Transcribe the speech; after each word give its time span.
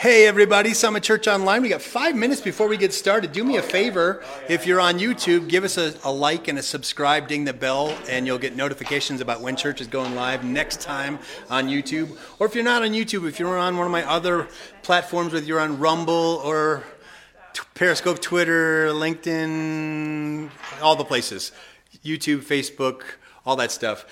Hey 0.00 0.28
everybody, 0.28 0.74
Summit 0.74 1.02
Church 1.02 1.26
Online. 1.26 1.60
We 1.60 1.68
got 1.68 1.82
five 1.82 2.14
minutes 2.14 2.40
before 2.40 2.68
we 2.68 2.76
get 2.76 2.94
started. 2.94 3.32
Do 3.32 3.42
me 3.42 3.56
a 3.56 3.62
favor, 3.62 4.22
if 4.48 4.64
you're 4.64 4.78
on 4.78 5.00
YouTube, 5.00 5.48
give 5.48 5.64
us 5.64 5.76
a, 5.76 5.92
a, 6.04 6.12
like 6.12 6.46
and 6.46 6.56
a 6.56 6.62
subscribe, 6.62 7.26
ding 7.26 7.44
the 7.44 7.52
bell, 7.52 7.92
and 8.08 8.24
you'll 8.24 8.38
get 8.38 8.54
notifications 8.54 9.20
about 9.20 9.40
when 9.40 9.56
church 9.56 9.80
is 9.80 9.88
going 9.88 10.14
live 10.14 10.44
next 10.44 10.80
time 10.80 11.18
on 11.50 11.66
YouTube. 11.66 12.16
Or 12.38 12.46
if 12.46 12.54
you're 12.54 12.62
not 12.62 12.84
on 12.84 12.90
YouTube, 12.90 13.26
if 13.26 13.40
you're 13.40 13.58
on 13.58 13.76
one 13.76 13.86
of 13.86 13.90
my 13.90 14.08
other 14.08 14.46
platforms, 14.84 15.32
whether 15.32 15.44
you're 15.44 15.58
on 15.58 15.80
Rumble 15.80 16.40
or 16.44 16.84
Periscope, 17.74 18.20
Twitter, 18.20 18.90
LinkedIn, 18.90 20.48
all 20.80 20.94
the 20.94 21.04
places, 21.04 21.50
YouTube, 22.04 22.42
Facebook, 22.44 23.02
all 23.44 23.56
that 23.56 23.72
stuff 23.72 24.06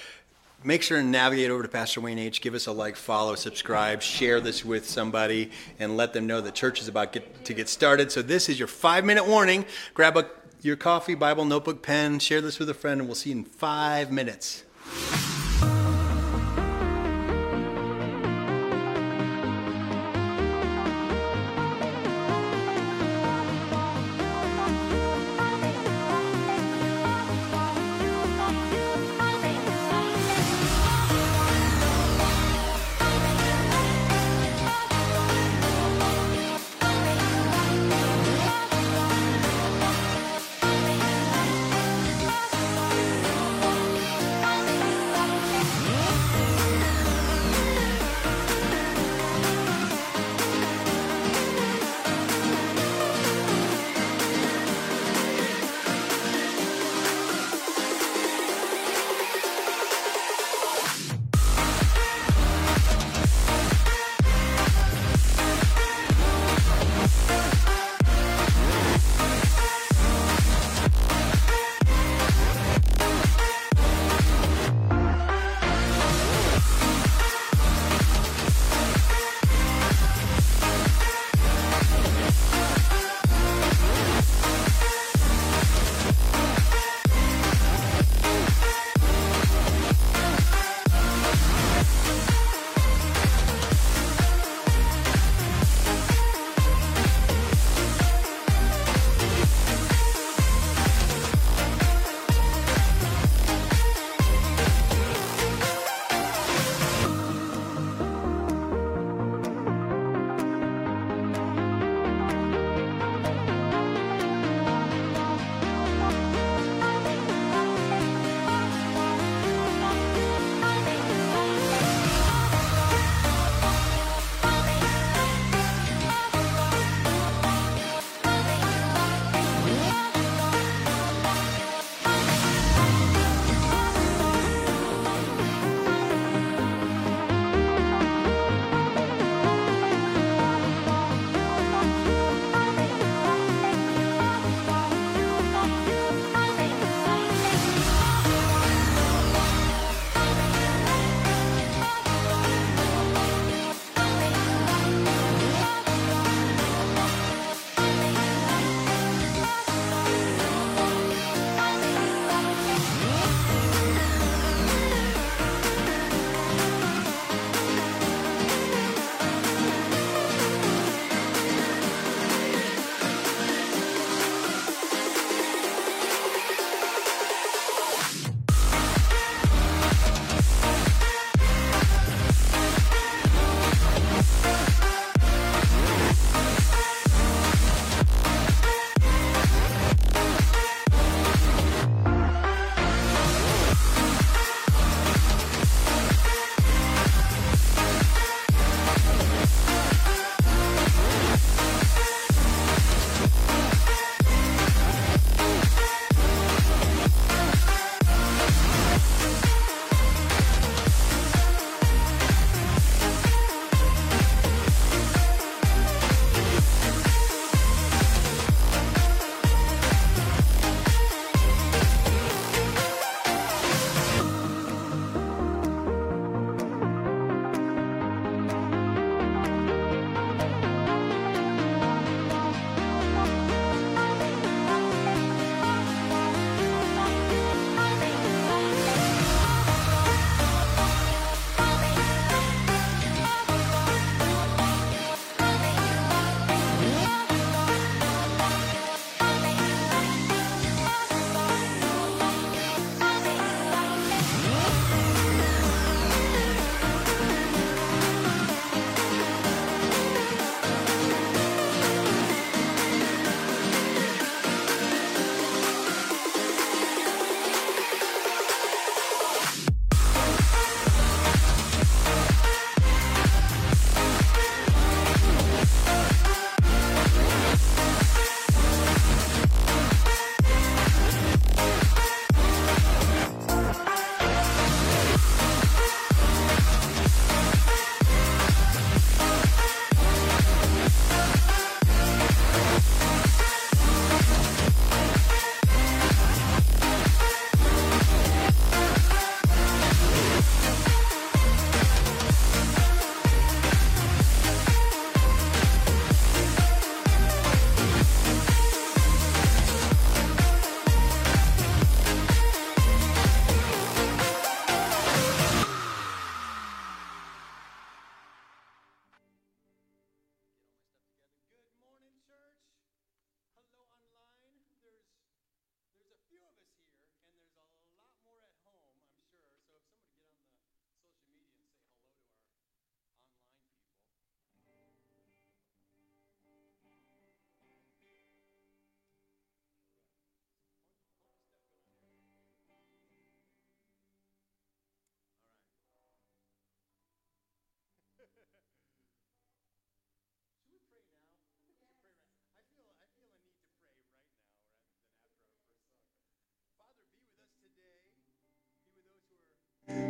make 0.67 0.83
sure 0.83 0.99
and 0.99 1.13
navigate 1.13 1.51
over 1.51 1.63
to 1.63 1.69
Pastor 1.69 2.01
Wayne 2.01 2.19
H. 2.19 2.41
Give 2.41 2.53
us 2.55 2.67
a 2.67 2.73
like, 2.73 2.97
follow, 2.97 3.37
subscribe, 3.37 4.03
share 4.03 4.41
this 4.41 4.65
with 4.65 4.87
somebody, 4.87 5.53
and 5.79 5.97
let 5.97 6.13
them 6.13 6.27
know 6.27 6.41
the 6.41 6.51
church 6.51 6.81
is 6.81 6.89
about 6.89 7.13
get, 7.13 7.45
to 7.45 7.55
get 7.55 7.69
started. 7.69 8.11
So 8.11 8.21
this 8.21 8.49
is 8.49 8.59
your 8.59 8.69
five 8.69 9.05
minute 9.05 9.27
warning. 9.27 9.65
Grab 9.95 10.17
a, 10.17 10.27
your 10.63 10.77
coffee, 10.77 11.15
Bible, 11.15 11.45
notebook, 11.45 11.83
pen, 11.83 12.19
share 12.19 12.41
this 12.41 12.59
with 12.59 12.69
a 12.69 12.75
friend, 12.75 13.01
and 13.01 13.09
we'll 13.09 13.15
see 13.15 13.31
you 13.31 13.37
in 13.37 13.45
five 13.45 14.11
minutes. 14.11 14.65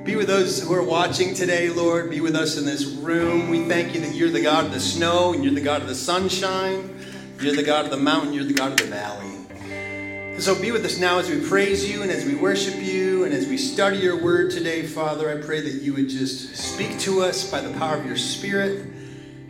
Be 0.07 0.15
with 0.15 0.29
those 0.29 0.63
who 0.63 0.73
are 0.73 0.85
watching 0.85 1.35
today, 1.35 1.69
Lord. 1.69 2.11
Be 2.11 2.21
with 2.21 2.37
us 2.37 2.57
in 2.57 2.65
this 2.65 2.85
room. 2.87 3.51
We 3.51 3.65
thank 3.65 3.93
you 3.93 4.01
that 4.03 4.15
you're 4.15 4.31
the 4.31 4.41
God 4.41 4.67
of 4.67 4.71
the 4.71 4.79
snow 4.79 5.33
and 5.33 5.43
you're 5.43 5.53
the 5.53 5.61
God 5.61 5.83
of 5.83 5.89
the 5.89 5.97
sunshine. 5.97 6.97
You're 7.41 7.57
the 7.57 7.65
God 7.65 7.87
of 7.87 7.91
the 7.91 7.97
mountain. 7.97 8.33
You're 8.33 8.45
the 8.45 8.55
God 8.55 8.71
of 8.71 8.77
the 8.77 8.85
valley. 8.85 9.35
And 9.59 10.41
so 10.41 10.55
be 10.55 10.71
with 10.71 10.85
us 10.85 11.01
now 11.01 11.19
as 11.19 11.29
we 11.29 11.41
praise 11.41 11.91
you 11.91 12.03
and 12.03 12.13
as 12.13 12.25
we 12.25 12.37
worship 12.37 12.77
you 12.77 13.25
and 13.25 13.35
as 13.35 13.49
we 13.49 13.59
study 13.59 13.97
your 13.97 14.23
word 14.23 14.53
today, 14.53 14.87
Father. 14.87 15.29
I 15.29 15.45
pray 15.45 15.61
that 15.61 15.83
you 15.83 15.93
would 15.95 16.09
just 16.09 16.55
speak 16.55 17.01
to 17.01 17.23
us 17.23 17.51
by 17.51 17.61
the 17.61 17.77
power 17.77 17.97
of 17.97 18.07
your 18.07 18.17
Spirit. 18.17 18.87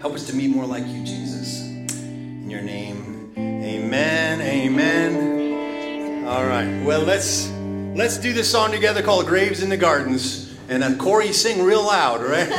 Help 0.00 0.14
us 0.14 0.26
to 0.28 0.32
be 0.32 0.48
more 0.48 0.64
like 0.64 0.86
you, 0.86 1.04
Jesus. 1.04 1.60
In 1.60 2.48
your 2.48 2.62
name, 2.62 3.30
amen, 3.36 4.40
amen. 4.40 6.26
All 6.26 6.46
right, 6.46 6.82
well, 6.82 7.02
let's, 7.02 7.50
let's 7.94 8.16
do 8.16 8.32
this 8.32 8.50
song 8.50 8.72
together 8.72 9.02
called 9.02 9.26
Graves 9.26 9.62
in 9.62 9.68
the 9.68 9.76
Gardens. 9.76 10.45
And 10.68 10.82
then 10.82 10.98
Corey, 10.98 11.32
sing 11.32 11.62
real 11.62 11.84
loud, 11.84 12.22
right? 12.22 12.50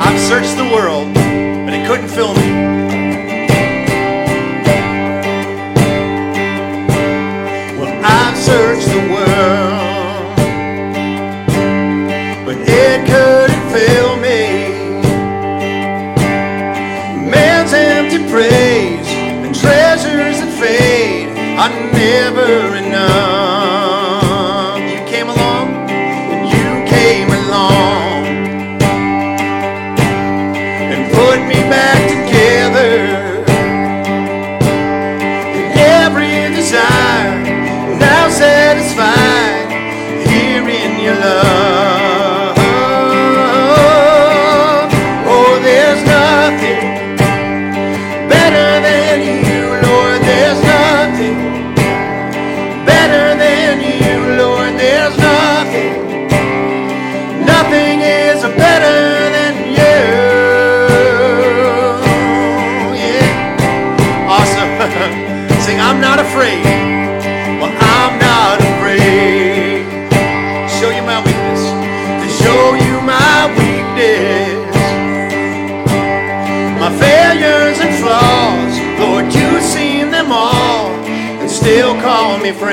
I've 0.00 0.20
searched 0.20 0.56
the 0.56 0.70
world, 0.72 1.12
but 1.12 1.74
it 1.74 1.84
couldn't 1.88 2.08
fill 2.08 2.34
me. 2.34 2.53
are 21.64 21.92
never 21.92 22.76
enough. 22.76 23.53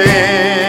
morrer. 0.06 0.61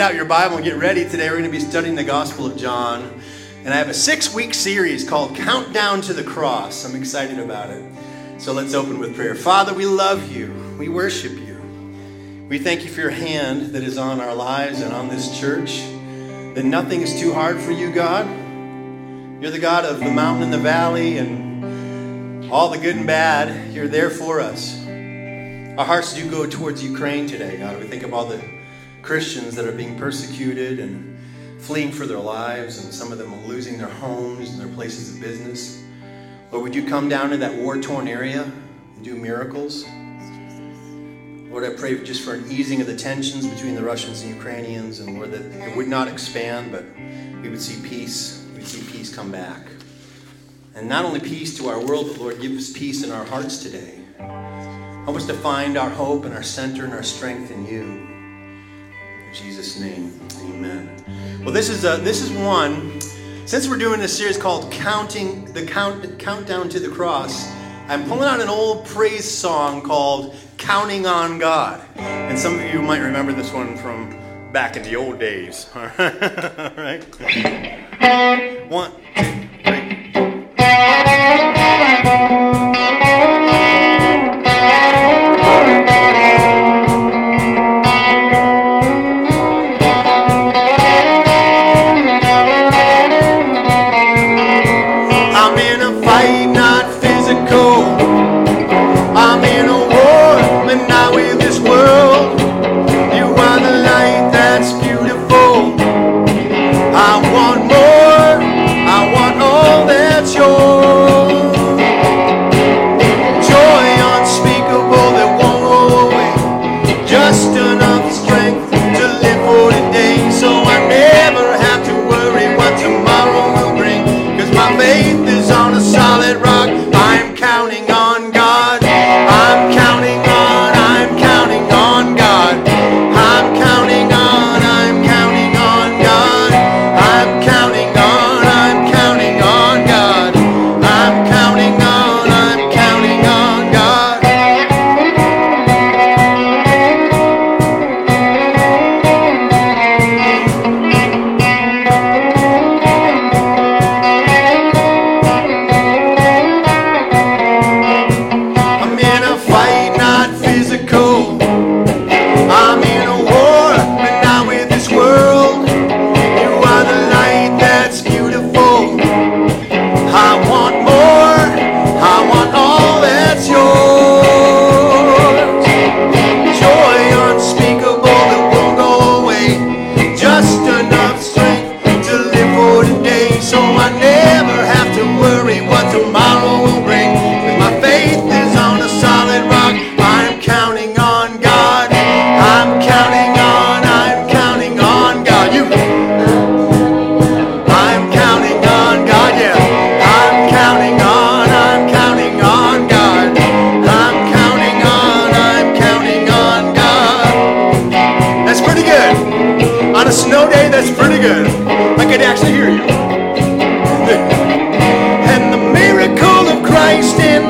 Get 0.00 0.12
out 0.12 0.16
your 0.16 0.24
Bible 0.24 0.56
and 0.56 0.64
get 0.64 0.78
ready 0.78 1.06
today. 1.06 1.28
We're 1.28 1.40
going 1.40 1.44
to 1.44 1.50
be 1.50 1.60
studying 1.60 1.94
the 1.94 2.02
Gospel 2.02 2.46
of 2.46 2.56
John. 2.56 3.20
And 3.64 3.74
I 3.74 3.76
have 3.76 3.90
a 3.90 3.92
six 3.92 4.32
week 4.32 4.54
series 4.54 5.06
called 5.06 5.36
Countdown 5.36 6.00
to 6.00 6.14
the 6.14 6.24
Cross. 6.24 6.86
I'm 6.86 6.96
excited 6.96 7.38
about 7.38 7.68
it. 7.68 7.84
So 8.38 8.54
let's 8.54 8.72
open 8.72 8.98
with 8.98 9.14
prayer. 9.14 9.34
Father, 9.34 9.74
we 9.74 9.84
love 9.84 10.32
you. 10.32 10.54
We 10.78 10.88
worship 10.88 11.32
you. 11.32 11.60
We 12.48 12.58
thank 12.58 12.82
you 12.82 12.88
for 12.88 13.02
your 13.02 13.10
hand 13.10 13.74
that 13.74 13.82
is 13.82 13.98
on 13.98 14.22
our 14.22 14.34
lives 14.34 14.80
and 14.80 14.90
on 14.94 15.10
this 15.10 15.38
church 15.38 15.80
that 16.54 16.64
nothing 16.64 17.02
is 17.02 17.20
too 17.20 17.34
hard 17.34 17.60
for 17.60 17.72
you, 17.72 17.92
God. 17.92 18.26
You're 19.42 19.50
the 19.50 19.58
God 19.58 19.84
of 19.84 19.98
the 19.98 20.10
mountain 20.10 20.44
and 20.44 20.52
the 20.54 20.56
valley 20.56 21.18
and 21.18 22.50
all 22.50 22.70
the 22.70 22.78
good 22.78 22.96
and 22.96 23.06
bad. 23.06 23.74
You're 23.74 23.86
there 23.86 24.08
for 24.08 24.40
us. 24.40 24.82
Our 24.86 25.84
hearts 25.84 26.14
do 26.14 26.30
go 26.30 26.46
towards 26.46 26.82
Ukraine 26.82 27.26
today, 27.26 27.58
God. 27.58 27.78
We 27.78 27.86
think 27.86 28.02
of 28.02 28.14
all 28.14 28.24
the 28.24 28.42
Christians 29.02 29.54
that 29.56 29.64
are 29.64 29.72
being 29.72 29.98
persecuted 29.98 30.78
and 30.78 31.18
fleeing 31.60 31.92
for 31.92 32.06
their 32.06 32.18
lives, 32.18 32.82
and 32.82 32.92
some 32.92 33.12
of 33.12 33.18
them 33.18 33.46
losing 33.46 33.78
their 33.78 33.88
homes 33.88 34.50
and 34.50 34.60
their 34.60 34.74
places 34.74 35.14
of 35.14 35.20
business. 35.20 35.82
Lord, 36.50 36.64
would 36.64 36.74
you 36.74 36.86
come 36.86 37.08
down 37.08 37.30
to 37.30 37.36
that 37.38 37.54
war 37.54 37.80
torn 37.80 38.08
area 38.08 38.42
and 38.42 39.04
do 39.04 39.14
miracles? 39.14 39.84
Lord, 41.50 41.64
I 41.64 41.70
pray 41.76 42.02
just 42.02 42.22
for 42.22 42.34
an 42.34 42.50
easing 42.50 42.80
of 42.80 42.86
the 42.86 42.96
tensions 42.96 43.46
between 43.46 43.74
the 43.74 43.82
Russians 43.82 44.22
and 44.22 44.34
Ukrainians, 44.34 45.00
and 45.00 45.16
Lord, 45.16 45.32
that 45.32 45.42
it 45.42 45.76
would 45.76 45.88
not 45.88 46.08
expand, 46.08 46.70
but 46.70 46.84
we 47.42 47.48
would 47.48 47.60
see 47.60 47.86
peace. 47.88 48.46
We'd 48.54 48.66
see 48.66 48.82
peace 48.90 49.14
come 49.14 49.32
back. 49.32 49.66
And 50.74 50.88
not 50.88 51.04
only 51.04 51.20
peace 51.20 51.56
to 51.58 51.68
our 51.68 51.84
world, 51.84 52.06
but 52.08 52.18
Lord, 52.18 52.40
give 52.40 52.52
us 52.52 52.72
peace 52.72 53.02
in 53.02 53.10
our 53.10 53.24
hearts 53.24 53.62
today. 53.62 53.98
Help 55.04 55.16
us 55.16 55.26
to 55.26 55.34
find 55.34 55.76
our 55.76 55.90
hope 55.90 56.24
and 56.24 56.34
our 56.34 56.42
center 56.42 56.84
and 56.84 56.92
our 56.92 57.02
strength 57.02 57.50
in 57.50 57.66
you. 57.66 58.09
Jesus' 59.32 59.78
name, 59.78 60.18
amen. 60.40 60.90
Well, 61.44 61.52
this 61.52 61.68
is, 61.68 61.84
a, 61.84 61.98
this 61.98 62.20
is 62.20 62.32
one, 62.32 63.00
since 63.46 63.68
we're 63.68 63.78
doing 63.78 64.00
this 64.00 64.16
series 64.16 64.36
called 64.36 64.72
Counting 64.72 65.44
the 65.52 65.64
Count, 65.64 66.18
Countdown 66.18 66.68
to 66.68 66.80
the 66.80 66.88
Cross, 66.88 67.48
I'm 67.88 68.04
pulling 68.06 68.28
out 68.28 68.40
an 68.40 68.48
old 68.48 68.86
praise 68.86 69.30
song 69.30 69.82
called 69.82 70.34
Counting 70.58 71.06
on 71.06 71.38
God. 71.38 71.80
And 71.96 72.36
some 72.38 72.58
of 72.58 72.64
you 72.72 72.82
might 72.82 72.98
remember 72.98 73.32
this 73.32 73.52
one 73.52 73.76
from 73.76 74.10
back 74.52 74.76
in 74.76 74.82
the 74.82 74.96
old 74.96 75.20
days. 75.20 75.66
All 75.74 75.82
right? 76.76 77.04
One, 78.68 78.92
two, 79.16 79.48
three. 79.64 80.10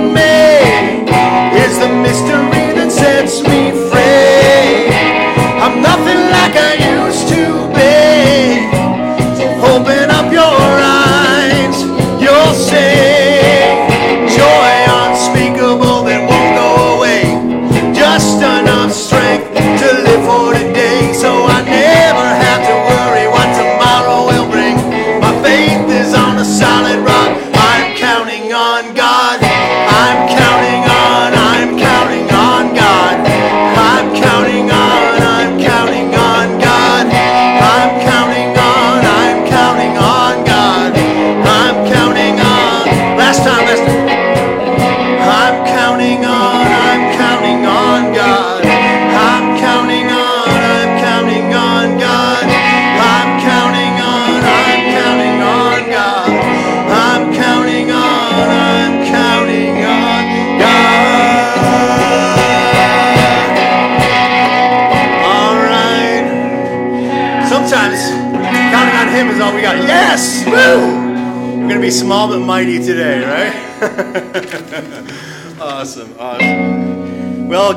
meu. 0.01 0.50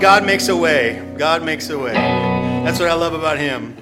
God 0.03 0.25
makes 0.25 0.49
a 0.49 0.57
way. 0.57 1.01
God 1.17 1.45
makes 1.45 1.69
a 1.69 1.79
way. 1.79 1.93
That's 1.93 2.77
what 2.77 2.89
I 2.89 2.93
love 2.93 3.13
about 3.13 3.37
him. 3.37 3.77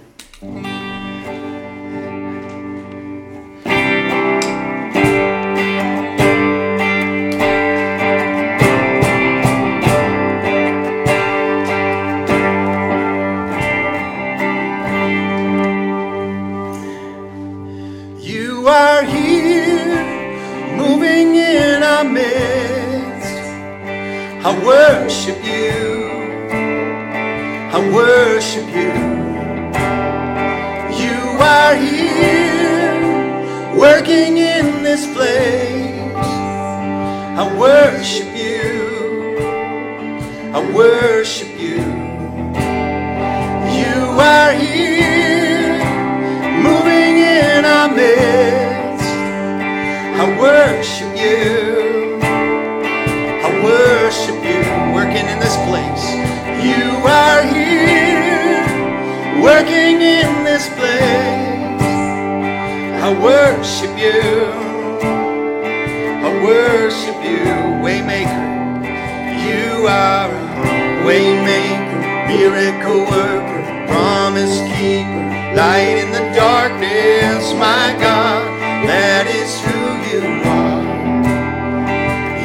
Keeper, 74.82 75.26
light 75.54 75.98
in 76.02 76.10
the 76.10 76.26
darkness, 76.34 77.54
my 77.54 77.94
God. 78.02 78.42
That 78.90 79.30
is 79.30 79.52
who 79.62 79.82
you 80.10 80.26
are. 80.58 80.82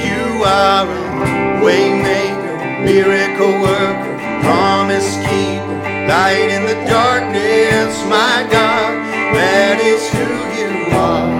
You 0.04 0.44
are 0.44 0.84
a 0.84 1.64
waymaker, 1.64 2.56
miracle 2.84 3.56
worker, 3.64 4.14
promise 4.44 5.16
keeper, 5.24 5.76
light 6.12 6.48
in 6.56 6.62
the 6.68 6.78
darkness, 6.84 7.92
my 8.04 8.44
God. 8.52 8.92
That 9.32 9.80
is 9.80 10.02
who 10.12 10.28
you 10.60 10.72
are. 10.92 11.32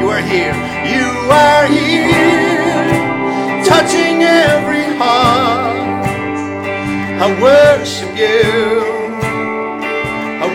You 0.00 0.06
are 0.16 0.24
here. 0.34 0.56
You 0.94 1.08
are 1.44 1.66
here, 1.68 2.88
touching 3.68 4.24
every 4.24 4.96
heart. 4.96 5.76
I 7.20 7.26
worship 7.38 8.16
you. 8.16 8.91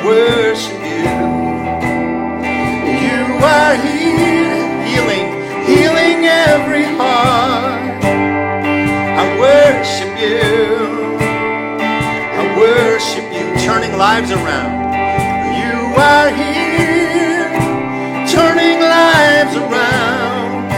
Worship 0.07 0.79
you. 0.83 1.03
You 3.03 3.23
are 3.43 3.75
here, 3.75 4.85
healing, 4.87 5.27
healing 5.67 6.25
every 6.25 6.85
heart. 6.95 8.05
I 9.21 9.25
worship 9.37 10.13
you. 10.17 11.19
I 12.39 12.43
worship 12.57 13.25
you, 13.33 13.45
turning 13.67 13.97
lives 13.97 14.31
around. 14.31 14.95
You 15.59 15.75
are 15.99 16.29
here, 16.29 17.51
turning 18.31 18.79
lives 18.79 19.57
around. 19.57 20.71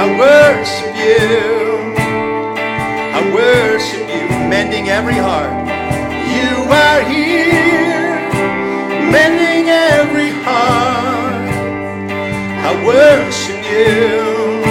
I 0.00 0.04
worship 0.24 0.94
you. 1.04 1.92
I 3.12 3.20
worship 3.34 4.08
you, 4.08 4.26
mending 4.48 4.88
every 4.88 5.18
heart. 5.18 5.52
You 6.32 6.64
are 6.72 7.02
here, 7.12 7.55
mending 9.12 9.68
every 9.68 10.30
heart. 10.44 11.46
I 12.68 12.70
worship 12.84 13.62
you. 13.70 14.62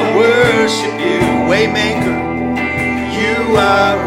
I 0.00 0.02
worship 0.16 0.96
you, 1.08 1.20
Waymaker. 1.50 2.18
You 3.20 3.56
are 3.56 3.98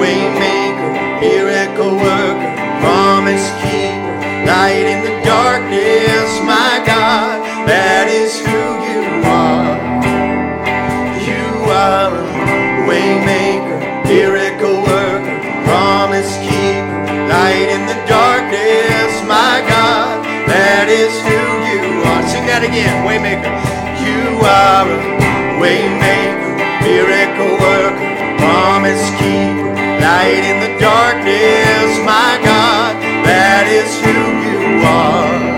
Waymaker, 0.00 1.20
miracle 1.20 1.96
worker, 1.96 2.52
promise 2.80 3.46
keeper, 3.62 4.16
light 4.46 4.86
in 4.92 5.00
the 5.04 5.14
darkness, 5.24 6.30
my 6.44 6.82
God. 6.86 7.42
That 7.68 8.08
is 8.08 8.38
who 8.40 8.60
you 8.88 9.24
are. 9.26 9.37
Again, 22.78 23.06
waymaker. 23.06 23.50
You 24.06 24.38
are 24.46 24.86
a 24.86 24.98
waymaker, 25.60 26.54
miracle 26.82 27.52
worker, 27.58 28.38
promise 28.38 29.02
keeper, 29.18 29.74
light 30.00 30.44
in 30.46 30.60
the 30.60 30.78
darkness, 30.78 31.98
my 32.04 32.38
God. 32.44 32.94
That 33.26 33.66
is 33.66 33.90
who 34.02 34.14
you 34.46 34.86
are. 34.86 35.57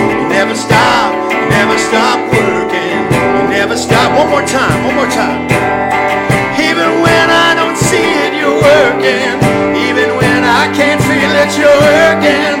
Working. 11.81 12.60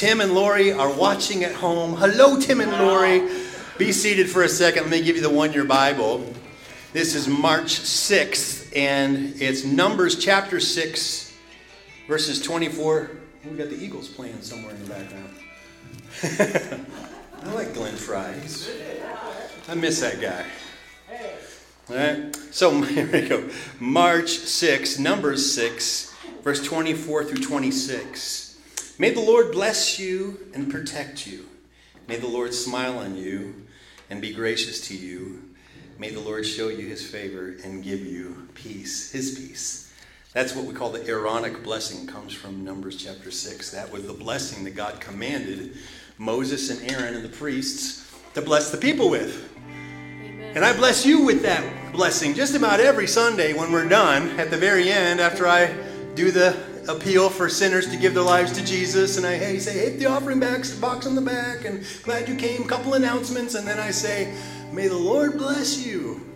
Tim 0.00 0.22
and 0.22 0.32
Lori 0.32 0.72
are 0.72 0.90
watching 0.90 1.44
at 1.44 1.52
home. 1.54 1.94
Hello, 1.94 2.40
Tim 2.40 2.62
and 2.62 2.72
Lori. 2.72 3.20
Be 3.76 3.92
seated 3.92 4.30
for 4.30 4.44
a 4.44 4.48
second. 4.48 4.84
Let 4.84 4.92
me 4.92 5.02
give 5.02 5.14
you 5.14 5.20
the 5.20 5.28
one 5.28 5.52
year 5.52 5.64
Bible. 5.64 6.24
This 6.94 7.14
is 7.14 7.28
March 7.28 7.78
6th, 7.78 8.74
and 8.74 9.34
it's 9.42 9.62
Numbers 9.62 10.16
chapter 10.16 10.58
6, 10.58 11.36
verses 12.08 12.40
24. 12.40 13.10
We 13.44 13.58
got 13.58 13.68
the 13.68 13.76
Eagles 13.76 14.08
playing 14.08 14.40
somewhere 14.40 14.74
in 14.74 14.82
the 14.82 14.88
background. 14.88 15.34
I 17.42 17.52
like 17.52 17.74
Glenn 17.74 17.94
Frey. 17.94 18.40
I 19.68 19.74
miss 19.74 20.00
that 20.00 20.18
guy. 20.18 20.46
All 21.90 21.96
right. 21.96 22.34
So 22.52 22.80
here 22.84 23.06
we 23.12 23.28
go. 23.28 23.50
March 23.78 24.30
6, 24.30 24.98
Numbers 24.98 25.54
6, 25.54 26.14
verse 26.42 26.64
24 26.64 27.24
through 27.24 27.42
26. 27.42 28.49
May 29.00 29.08
the 29.08 29.20
Lord 29.22 29.52
bless 29.52 29.98
you 29.98 30.38
and 30.52 30.70
protect 30.70 31.26
you. 31.26 31.46
May 32.06 32.16
the 32.16 32.26
Lord 32.26 32.52
smile 32.52 32.98
on 32.98 33.16
you 33.16 33.54
and 34.10 34.20
be 34.20 34.30
gracious 34.30 34.88
to 34.88 34.94
you. 34.94 35.42
May 35.98 36.10
the 36.10 36.20
Lord 36.20 36.44
show 36.44 36.68
you 36.68 36.86
his 36.86 37.02
favor 37.10 37.56
and 37.64 37.82
give 37.82 38.04
you 38.04 38.46
peace, 38.52 39.10
his 39.10 39.38
peace. 39.38 39.90
That's 40.34 40.54
what 40.54 40.66
we 40.66 40.74
call 40.74 40.90
the 40.90 41.02
Aaronic 41.08 41.62
blessing, 41.62 42.06
comes 42.06 42.34
from 42.34 42.62
Numbers 42.62 43.02
chapter 43.02 43.30
6. 43.30 43.70
That 43.70 43.90
was 43.90 44.06
the 44.06 44.12
blessing 44.12 44.64
that 44.64 44.76
God 44.76 45.00
commanded 45.00 45.78
Moses 46.18 46.68
and 46.68 46.90
Aaron 46.90 47.14
and 47.14 47.24
the 47.24 47.30
priests 47.30 48.06
to 48.34 48.42
bless 48.42 48.70
the 48.70 48.76
people 48.76 49.08
with. 49.08 49.48
And 50.54 50.62
I 50.62 50.76
bless 50.76 51.06
you 51.06 51.24
with 51.24 51.40
that 51.44 51.94
blessing 51.94 52.34
just 52.34 52.54
about 52.54 52.80
every 52.80 53.06
Sunday 53.06 53.54
when 53.54 53.72
we're 53.72 53.88
done 53.88 54.38
at 54.38 54.50
the 54.50 54.58
very 54.58 54.90
end 54.90 55.20
after 55.20 55.48
I 55.48 55.74
do 56.14 56.30
the 56.30 56.69
appeal 56.90 57.30
for 57.30 57.48
sinners 57.48 57.88
to 57.90 57.96
give 57.96 58.14
their 58.14 58.22
lives 58.22 58.52
to 58.52 58.64
Jesus. 58.64 59.16
And 59.16 59.26
I 59.26 59.36
hey, 59.36 59.58
say, 59.58 59.78
hit 59.78 59.98
the 59.98 60.06
offering 60.06 60.40
box, 60.40 60.74
box 60.74 61.06
on 61.06 61.14
the 61.14 61.20
back, 61.20 61.64
and 61.64 61.84
glad 62.02 62.28
you 62.28 62.34
came, 62.34 62.64
couple 62.64 62.94
announcements. 62.94 63.54
And 63.54 63.66
then 63.66 63.78
I 63.78 63.90
say, 63.90 64.34
may 64.72 64.88
the 64.88 64.98
Lord 64.98 65.38
bless 65.38 65.84
you 65.84 66.26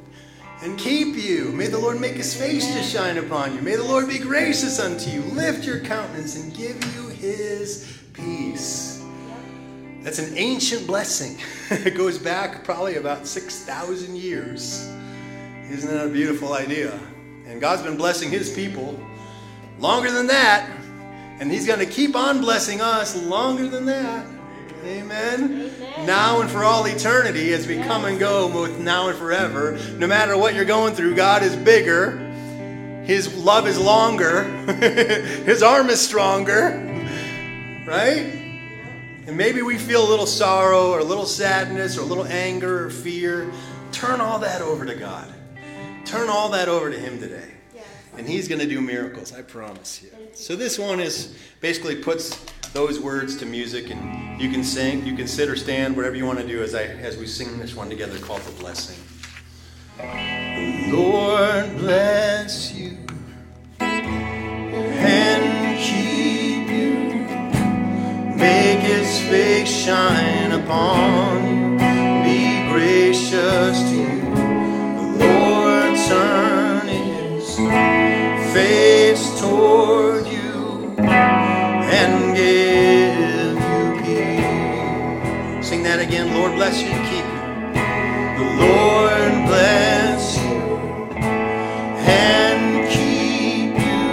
and 0.63 0.79
keep 0.79 1.17
you. 1.17 1.53
May 1.53 1.67
the 1.67 1.79
Lord 1.79 2.01
make 2.01 2.15
his 2.15 2.35
face 2.35 2.73
to 2.75 2.83
shine 2.83 3.19
upon 3.19 3.55
you. 3.55 3.63
May 3.63 3.77
the 3.77 3.85
Lord 3.85 4.09
be 4.09 4.19
gracious 4.19 4.81
unto 4.81 5.11
you, 5.11 5.23
lift 5.23 5.65
your 5.65 5.81
countenance, 5.81 6.37
and 6.37 6.55
give 6.55 6.83
you 6.95 7.09
his 7.09 8.03
peace. 8.13 9.05
That's 10.03 10.19
an 10.19 10.37
ancient 10.37 10.87
blessing. 10.87 11.39
it 11.71 11.97
goes 11.97 12.19
back 12.19 12.63
probably 12.63 12.97
about 12.97 13.27
6,000 13.27 14.17
years. 14.17 14.87
Isn't 15.71 15.91
that 15.91 16.07
a 16.07 16.11
beautiful 16.11 16.53
idea? 16.53 16.93
And 17.47 17.61
God's 17.61 17.83
been 17.83 17.97
blessing 17.97 18.31
his 18.31 18.55
people 18.55 18.99
longer 19.79 20.11
than 20.11 20.27
that. 20.29 20.71
And 21.41 21.51
he's 21.51 21.67
going 21.67 21.81
to 21.81 21.87
keep 21.87 22.15
on 22.15 22.41
blessing 22.41 22.81
us 22.81 23.17
longer 23.17 23.69
than 23.69 23.87
that. 23.87 24.27
Amen. 24.85 25.45
Amen. 25.45 26.07
Now 26.07 26.43
and 26.43 26.51
for 26.51 26.63
all 26.63 26.85
eternity, 26.87 27.53
as 27.53 27.67
we 27.67 27.79
come 27.79 28.05
and 28.05 28.19
go 28.19 28.49
both 28.49 28.79
now 28.79 29.09
and 29.09 29.19
forever, 29.19 29.79
no 29.97 30.07
matter 30.07 30.37
what 30.37 30.55
you're 30.55 30.65
going 30.65 30.95
through, 30.95 31.15
God 31.15 31.43
is 31.43 31.57
bigger. 31.57 32.19
His 33.05 33.35
love 33.35 33.67
is 33.67 33.79
longer. 33.79 34.45
His 35.45 35.63
arm 35.63 35.89
is 35.89 36.01
stronger. 36.01 36.71
Right? 37.87 38.43
And 39.27 39.37
maybe 39.37 39.63
we 39.63 39.79
feel 39.79 40.07
a 40.07 40.09
little 40.09 40.27
sorrow 40.27 40.91
or 40.91 40.99
a 40.99 41.05
little 41.05 41.27
sadness 41.27 41.97
or 41.97 42.03
a 42.03 42.07
little 42.07 42.27
anger 42.27 42.87
or 42.87 42.91
fear. 42.91 43.51
Turn 43.91 44.21
all 44.21 44.39
that 44.41 44.61
over 44.61 44.85
to 44.85 44.95
God. 44.95 45.33
Turn 46.05 46.29
all 46.29 46.51
that 46.51 46.69
over 46.69 46.91
to 46.91 46.99
Him 46.99 47.19
today. 47.19 47.54
And 48.17 48.29
He's 48.29 48.49
going 48.49 48.61
to 48.61 48.67
do 48.67 48.81
miracles, 48.81 49.33
I 49.33 49.43
promise 49.43 50.03
you. 50.03 50.11
So 50.35 50.57
this 50.57 50.79
one 50.79 51.01
is 51.01 51.35
basically 51.61 51.97
puts 51.97 52.39
those 52.73 52.99
words 52.99 53.37
to 53.37 53.47
music 53.47 53.91
and 53.91 54.41
you 54.41 54.51
can 54.51 54.65
sing, 54.65 55.07
you 55.07 55.15
can 55.15 55.29
sit 55.29 55.49
or 55.49 55.55
stand, 55.57 55.97
whatever 55.97 56.17
you 56.17 56.27
want 56.27 56.41
to 56.41 56.47
do 56.47 56.63
as 56.63 56.75
I 56.75 56.83
as 56.83 57.17
we 57.17 57.27
sing 57.27 57.59
this 57.59 57.75
one 57.75 57.89
together 57.89 58.19
called 58.19 58.43
the 58.43 58.51
blessing. 58.61 58.99
The 59.97 60.89
Lord 60.93 61.77
bless 61.79 62.73
you 62.75 62.99
and 63.79 65.79
keep 65.79 66.69
you. 66.69 67.05
Make 68.37 68.81
his 68.81 69.21
face 69.29 69.69
shine 69.69 70.51
upon 70.51 71.45
you. 71.47 71.79
Be 72.25 72.69
gracious 72.73 73.79
to 73.83 73.95
you. 73.95 74.21
The 74.99 75.07
Lord 75.25 75.97
turn 76.09 76.89
his 76.89 77.57
face 78.55 79.41
toward 79.41 80.25
you 80.29 80.95
and 80.97 82.37
give 82.37 83.59
you 83.71 83.85
peace. 84.05 85.67
Sing 85.69 85.83
that 85.83 85.99
again. 85.99 86.33
Lord 86.33 86.53
bless 86.55 86.81
you 86.81 86.91
and 86.91 87.05
keep 87.11 87.27
you. 87.35 87.41
The 88.39 88.49
Lord 88.65 89.33
bless 89.49 90.39
you 90.39 90.63
and 92.07 92.89
keep 92.95 93.75
you. 93.89 94.07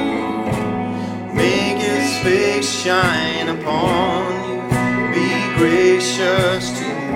Make 1.36 1.78
his 1.78 2.10
face 2.26 2.68
shine 2.82 3.48
upon 3.48 4.26
you. 4.48 4.58
Be 5.14 5.30
gracious 5.60 6.64
to 6.80 6.84
you. 6.84 7.12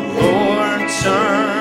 The 0.00 0.08
Lord 0.22 0.80
turn 1.02 1.55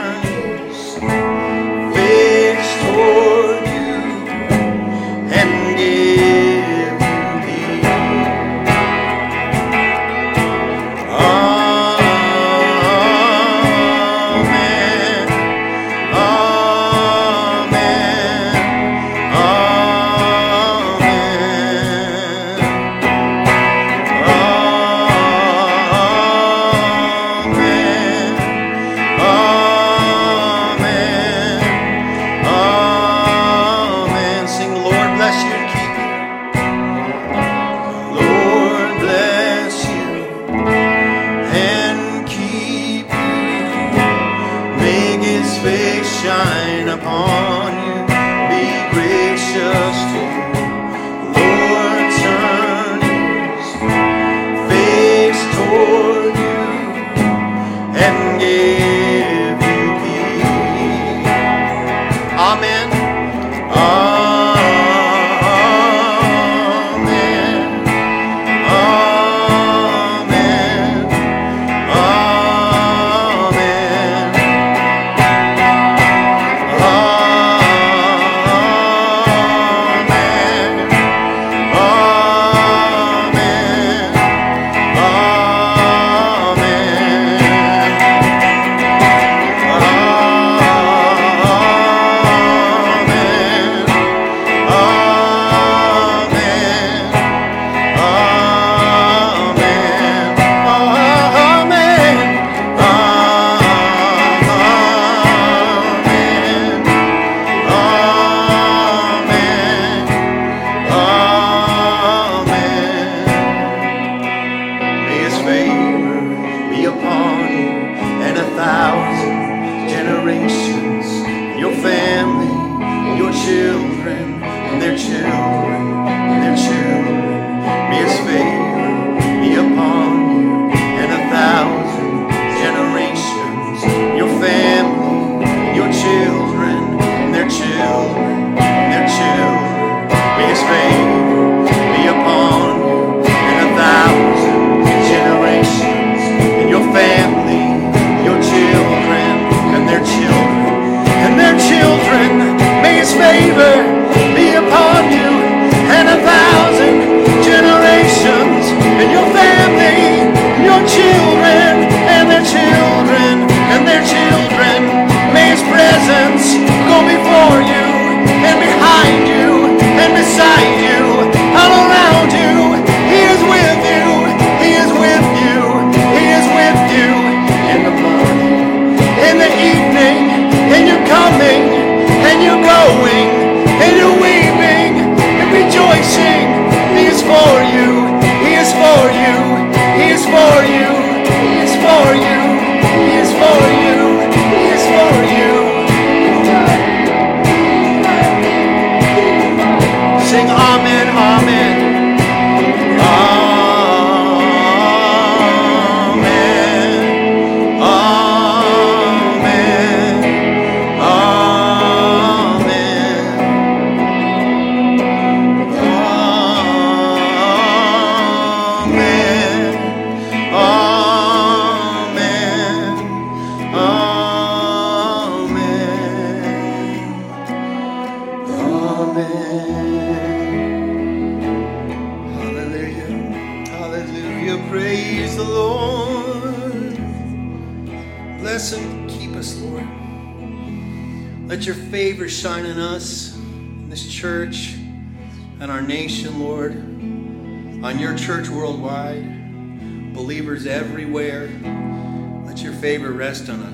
rest 253.36 253.50
on 253.50 253.65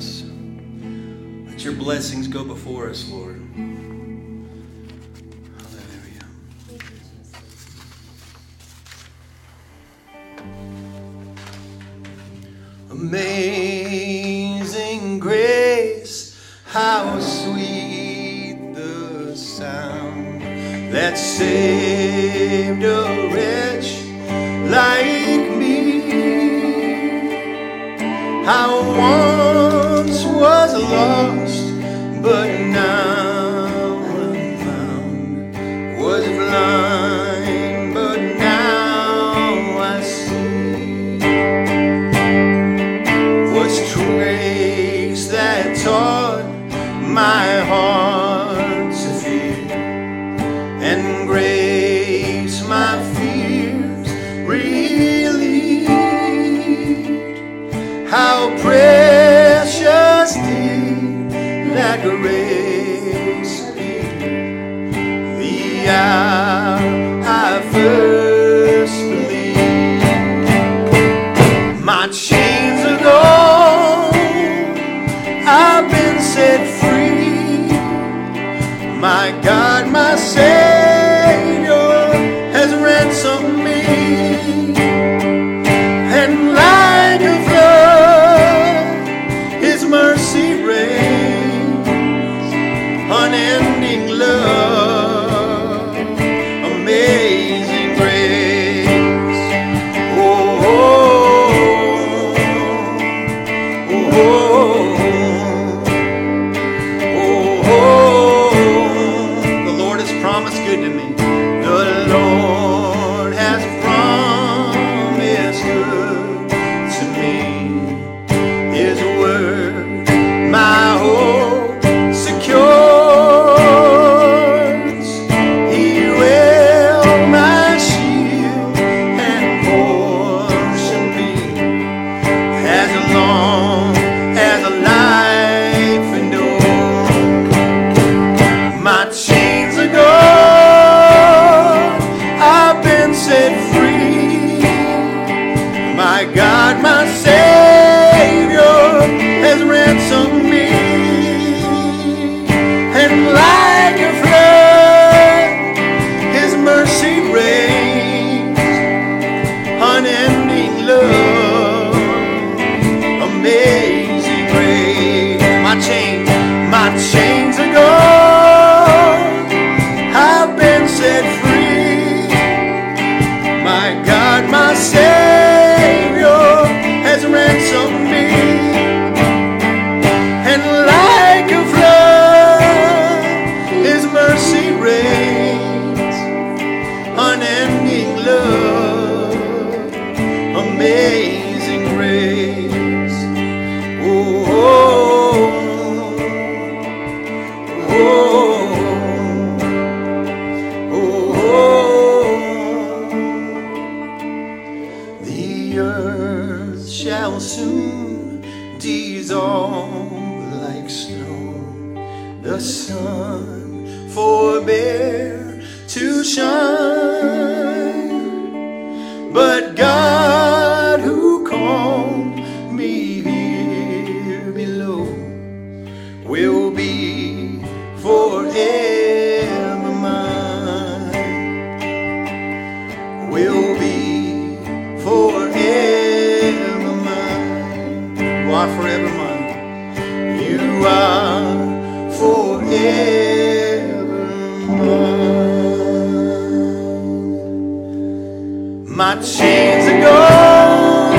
My 248.94 249.16
chains 249.22 249.88
are 249.88 250.02
gone. 250.02 251.16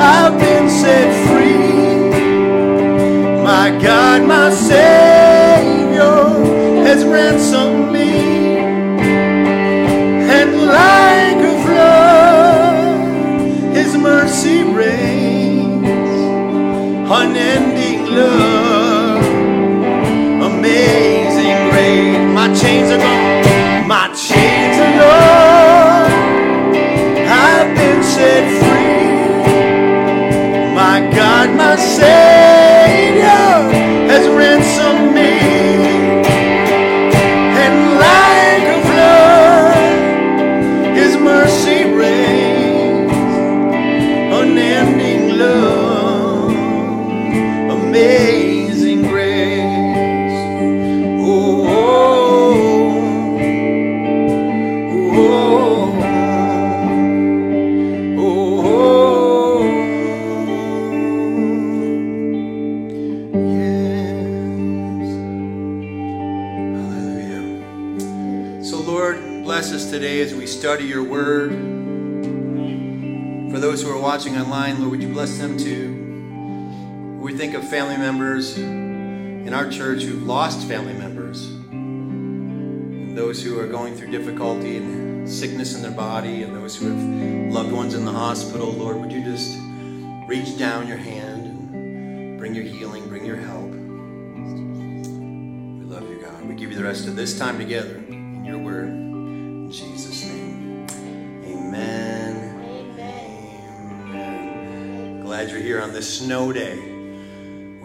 I've 0.00 0.36
been 0.38 0.68
set 0.68 1.12
free. 1.28 2.10
My 3.44 3.70
God, 3.80 4.26
my 4.26 4.50
Savior 4.50 6.02
has 6.84 7.04
ransomed 7.04 7.92
me. 7.92 8.58
And 10.28 10.66
like 10.66 11.36
a 11.36 11.54
flood, 11.64 12.98
His 13.76 13.96
mercy 13.96 14.64
reigns. 14.64 15.88
Unending 17.08 17.69
love, 17.69 17.69
family 77.70 77.96
members 77.96 78.58
in 78.58 79.54
our 79.54 79.70
church 79.70 80.02
who've 80.02 80.24
lost 80.24 80.66
family 80.66 80.92
members, 80.92 81.46
and 81.46 83.16
those 83.16 83.40
who 83.40 83.60
are 83.60 83.68
going 83.68 83.94
through 83.94 84.10
difficulty 84.10 84.76
and 84.76 85.28
sickness 85.30 85.76
in 85.76 85.82
their 85.82 85.92
body, 85.92 86.42
and 86.42 86.56
those 86.56 86.74
who 86.76 86.88
have 86.88 86.98
loved 87.52 87.70
ones 87.70 87.94
in 87.94 88.04
the 88.04 88.10
hospital. 88.10 88.72
Lord, 88.72 88.96
would 88.96 89.12
you 89.12 89.22
just 89.22 89.56
reach 90.26 90.58
down 90.58 90.88
your 90.88 90.96
hand 90.96 91.46
and 91.46 92.36
bring 92.38 92.56
your 92.56 92.64
healing, 92.64 93.08
bring 93.08 93.24
your 93.24 93.36
help? 93.36 93.70
We 93.70 93.78
love 95.84 96.10
you, 96.10 96.20
God. 96.20 96.44
We 96.48 96.56
give 96.56 96.70
you 96.72 96.76
the 96.76 96.82
rest 96.82 97.06
of 97.06 97.14
this 97.14 97.38
time 97.38 97.56
together 97.56 97.94
in 98.08 98.44
your 98.44 98.58
word. 98.58 98.88
In 98.88 99.70
Jesus' 99.70 100.24
name. 100.24 100.88
Amen. 101.44 102.34
Amen. 104.10 105.20
Glad 105.22 105.50
you're 105.50 105.60
here 105.60 105.80
on 105.80 105.92
this 105.92 106.18
snow 106.18 106.52
day. 106.52 106.89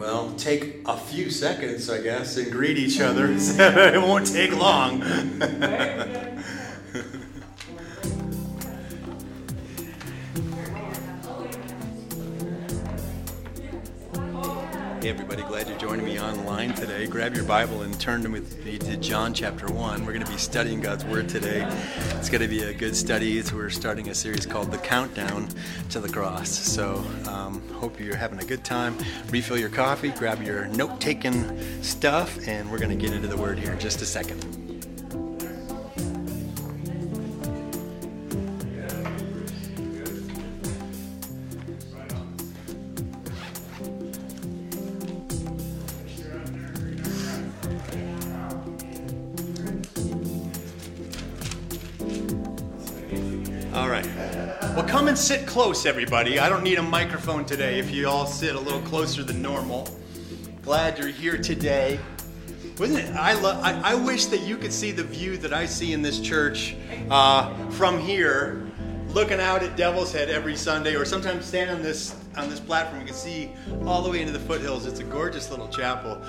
Well, 0.06 0.36
take 0.38 0.82
a 0.86 0.96
few 0.96 1.32
seconds, 1.32 1.90
I 1.90 2.00
guess, 2.00 2.38
and 2.38 2.52
greet 2.52 2.78
each 2.78 3.02
other. 3.02 3.26
it 3.32 4.00
won't 4.00 4.28
take 4.28 4.56
long. 4.56 5.02
Joining 15.88 16.04
me 16.04 16.20
online 16.20 16.74
today. 16.74 17.06
Grab 17.06 17.36
your 17.36 17.44
Bible 17.44 17.84
and 17.84 18.00
turn 18.00 18.32
with 18.32 18.66
me 18.66 18.76
to 18.80 18.98
John 18.98 19.36
chapter 19.36 19.68
1. 19.68 20.04
We're 20.04 20.14
going 20.14 20.26
to 20.26 20.32
be 20.32 20.40
studying 20.40 20.82
God's 20.82 21.06
Word 21.06 21.30
today. 21.30 21.64
It's 22.14 22.28
going 22.28 22.42
to 22.42 22.48
be 22.48 22.64
a 22.64 22.74
good 22.74 22.96
study. 22.96 23.40
We're 23.54 23.70
starting 23.70 24.10
a 24.10 24.16
series 24.16 24.48
called 24.48 24.72
The 24.72 24.80
Countdown 24.80 25.48
to 25.92 26.00
the 26.00 26.10
Cross. 26.10 26.50
So, 26.50 27.06
um, 27.28 27.62
hope 27.74 28.00
you're 28.00 28.16
having 28.16 28.40
a 28.40 28.46
good 28.46 28.64
time. 28.64 28.98
Refill 29.30 29.60
your 29.60 29.70
coffee, 29.70 30.10
grab 30.10 30.42
your 30.42 30.66
note 30.70 31.00
taking 31.00 31.56
stuff, 31.84 32.48
and 32.48 32.72
we're 32.72 32.80
going 32.80 32.90
to 32.90 32.96
get 32.96 33.16
into 33.16 33.28
the 33.28 33.38
Word 33.38 33.60
here 33.60 33.74
in 33.74 33.80
just 33.80 34.02
a 34.02 34.08
second. 34.08 34.65
Right. 53.96 54.76
Well, 54.76 54.84
come 54.84 55.08
and 55.08 55.18
sit 55.18 55.48
close, 55.48 55.86
everybody. 55.86 56.40
I 56.40 56.50
don't 56.50 56.64
need 56.64 56.78
a 56.78 56.84
microphone 56.84 57.46
today 57.46 57.80
if 57.80 57.92
you 57.92 58.08
all 58.08 58.26
sit 58.26 58.56
a 58.56 58.60
little 58.60 58.82
closer 58.82 59.24
than 59.24 59.42
normal. 59.42 59.88
Glad 60.62 60.98
you're 60.98 61.08
here 61.08 61.38
today. 61.38 62.00
Wasn't 62.78 63.00
it? 63.00 63.16
I, 63.16 63.34
lo- 63.40 63.60
I, 63.62 63.92
I 63.92 63.96
wish 63.96 64.26
that 64.26 64.42
you 64.42 64.58
could 64.58 64.74
see 64.74 64.92
the 64.92 65.04
view 65.04 65.38
that 65.38 65.54
I 65.54 65.66
see 65.66 65.94
in 65.94 66.02
this 66.02 66.20
church 66.20 66.76
uh, 67.10 67.54
from 67.72 68.00
here, 68.00 68.70
looking 69.10 69.40
out 69.40 69.64
at 69.64 69.78
Devil's 69.78 70.12
Head 70.12 70.30
every 70.30 70.58
Sunday, 70.58 70.96
or 70.96 71.06
sometimes 71.06 71.46
stand 71.46 71.70
on 71.70 71.82
this 71.82 72.16
on 72.36 72.50
this 72.50 72.60
platform. 72.60 73.00
You 73.00 73.08
can 73.08 73.16
see 73.16 73.50
all 73.86 74.02
the 74.02 74.10
way 74.10 74.20
into 74.20 74.34
the 74.34 74.40
foothills. 74.40 74.86
It's 74.86 75.00
a 75.00 75.06
gorgeous 75.06 75.50
little 75.50 75.70
chapel. 75.70 76.22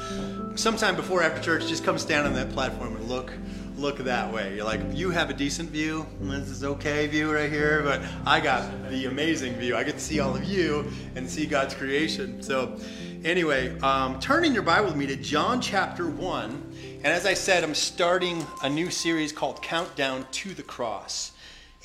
Sometime 0.54 0.94
before 0.94 1.24
after 1.24 1.42
church, 1.42 1.66
just 1.66 1.82
come 1.82 1.98
stand 1.98 2.28
on 2.28 2.32
that 2.34 2.52
platform 2.52 2.94
and 2.94 3.08
look 3.08 3.32
look 3.76 3.98
that 3.98 4.32
way. 4.32 4.56
You're 4.56 4.64
like, 4.64 4.80
you 4.92 5.10
have 5.10 5.30
a 5.30 5.34
decent 5.34 5.70
view. 5.70 6.06
This 6.20 6.48
is 6.48 6.64
okay 6.64 7.06
view 7.06 7.32
right 7.32 7.50
here, 7.50 7.82
but 7.82 8.00
I 8.24 8.40
got 8.40 8.90
the 8.90 9.06
amazing 9.06 9.54
view. 9.54 9.76
I 9.76 9.84
get 9.84 9.94
to 9.94 10.00
see 10.00 10.20
all 10.20 10.34
of 10.34 10.44
you 10.44 10.90
and 11.14 11.28
see 11.28 11.46
God's 11.46 11.74
creation. 11.74 12.42
So, 12.42 12.78
anyway, 13.24 13.78
um, 13.80 14.18
turn 14.18 14.44
in 14.44 14.54
your 14.54 14.62
Bible 14.62 14.86
with 14.86 14.96
me 14.96 15.06
to 15.06 15.16
John 15.16 15.60
chapter 15.60 16.06
one. 16.06 16.62
And 16.98 17.06
as 17.06 17.26
I 17.26 17.34
said, 17.34 17.62
I'm 17.62 17.74
starting 17.74 18.44
a 18.62 18.70
new 18.70 18.90
series 18.90 19.30
called 19.32 19.62
Countdown 19.62 20.26
to 20.32 20.54
the 20.54 20.62
Cross. 20.62 21.32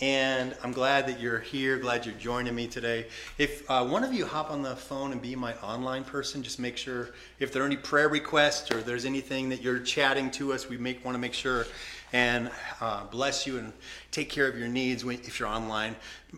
And 0.02 0.56
I'm 0.64 0.72
glad 0.72 1.06
that 1.08 1.20
you're 1.20 1.39
here. 1.39 1.78
Glad 1.78 2.08
you're 2.08 2.16
joining 2.16 2.56
me 2.56 2.66
today. 2.66 3.06
If 3.38 3.70
uh, 3.70 3.86
one 3.86 4.04
of 4.04 4.12
you 4.12 4.26
hop 4.26 4.49
on 4.49 4.64
the 4.64 4.76
phone 4.76 5.12
and 5.12 5.22
be 5.22 5.36
my 5.36 5.54
online 5.58 6.04
person, 6.04 6.41
just 6.41 6.60
make 6.60 6.76
sure 6.76 7.12
if 7.38 7.54
there 7.54 7.62
are 7.62 7.68
any 7.68 7.78
prayer 7.78 8.10
requests 8.10 8.72
or 8.72 8.82
there's 8.82 9.06
anything 9.06 9.49
that 9.49 9.62
you're 9.62 9.78
chatting 9.78 10.32
to 10.32 10.54
us, 10.54 10.68
we 10.68 10.78
make 10.78 11.06
want 11.06 11.14
to 11.14 11.20
make 11.20 11.36
sure 11.36 11.68
and 12.14 12.49
uh, 12.82 13.06
bless 13.06 13.45
you 13.45 13.60
and 13.60 13.72
take 14.10 14.28
care 14.28 14.47
of 14.47 14.58
your 14.58 14.68
needs 14.68 15.06
when, 15.06 15.20
if 15.20 15.39
you're 15.39 15.47
online. 15.47 15.95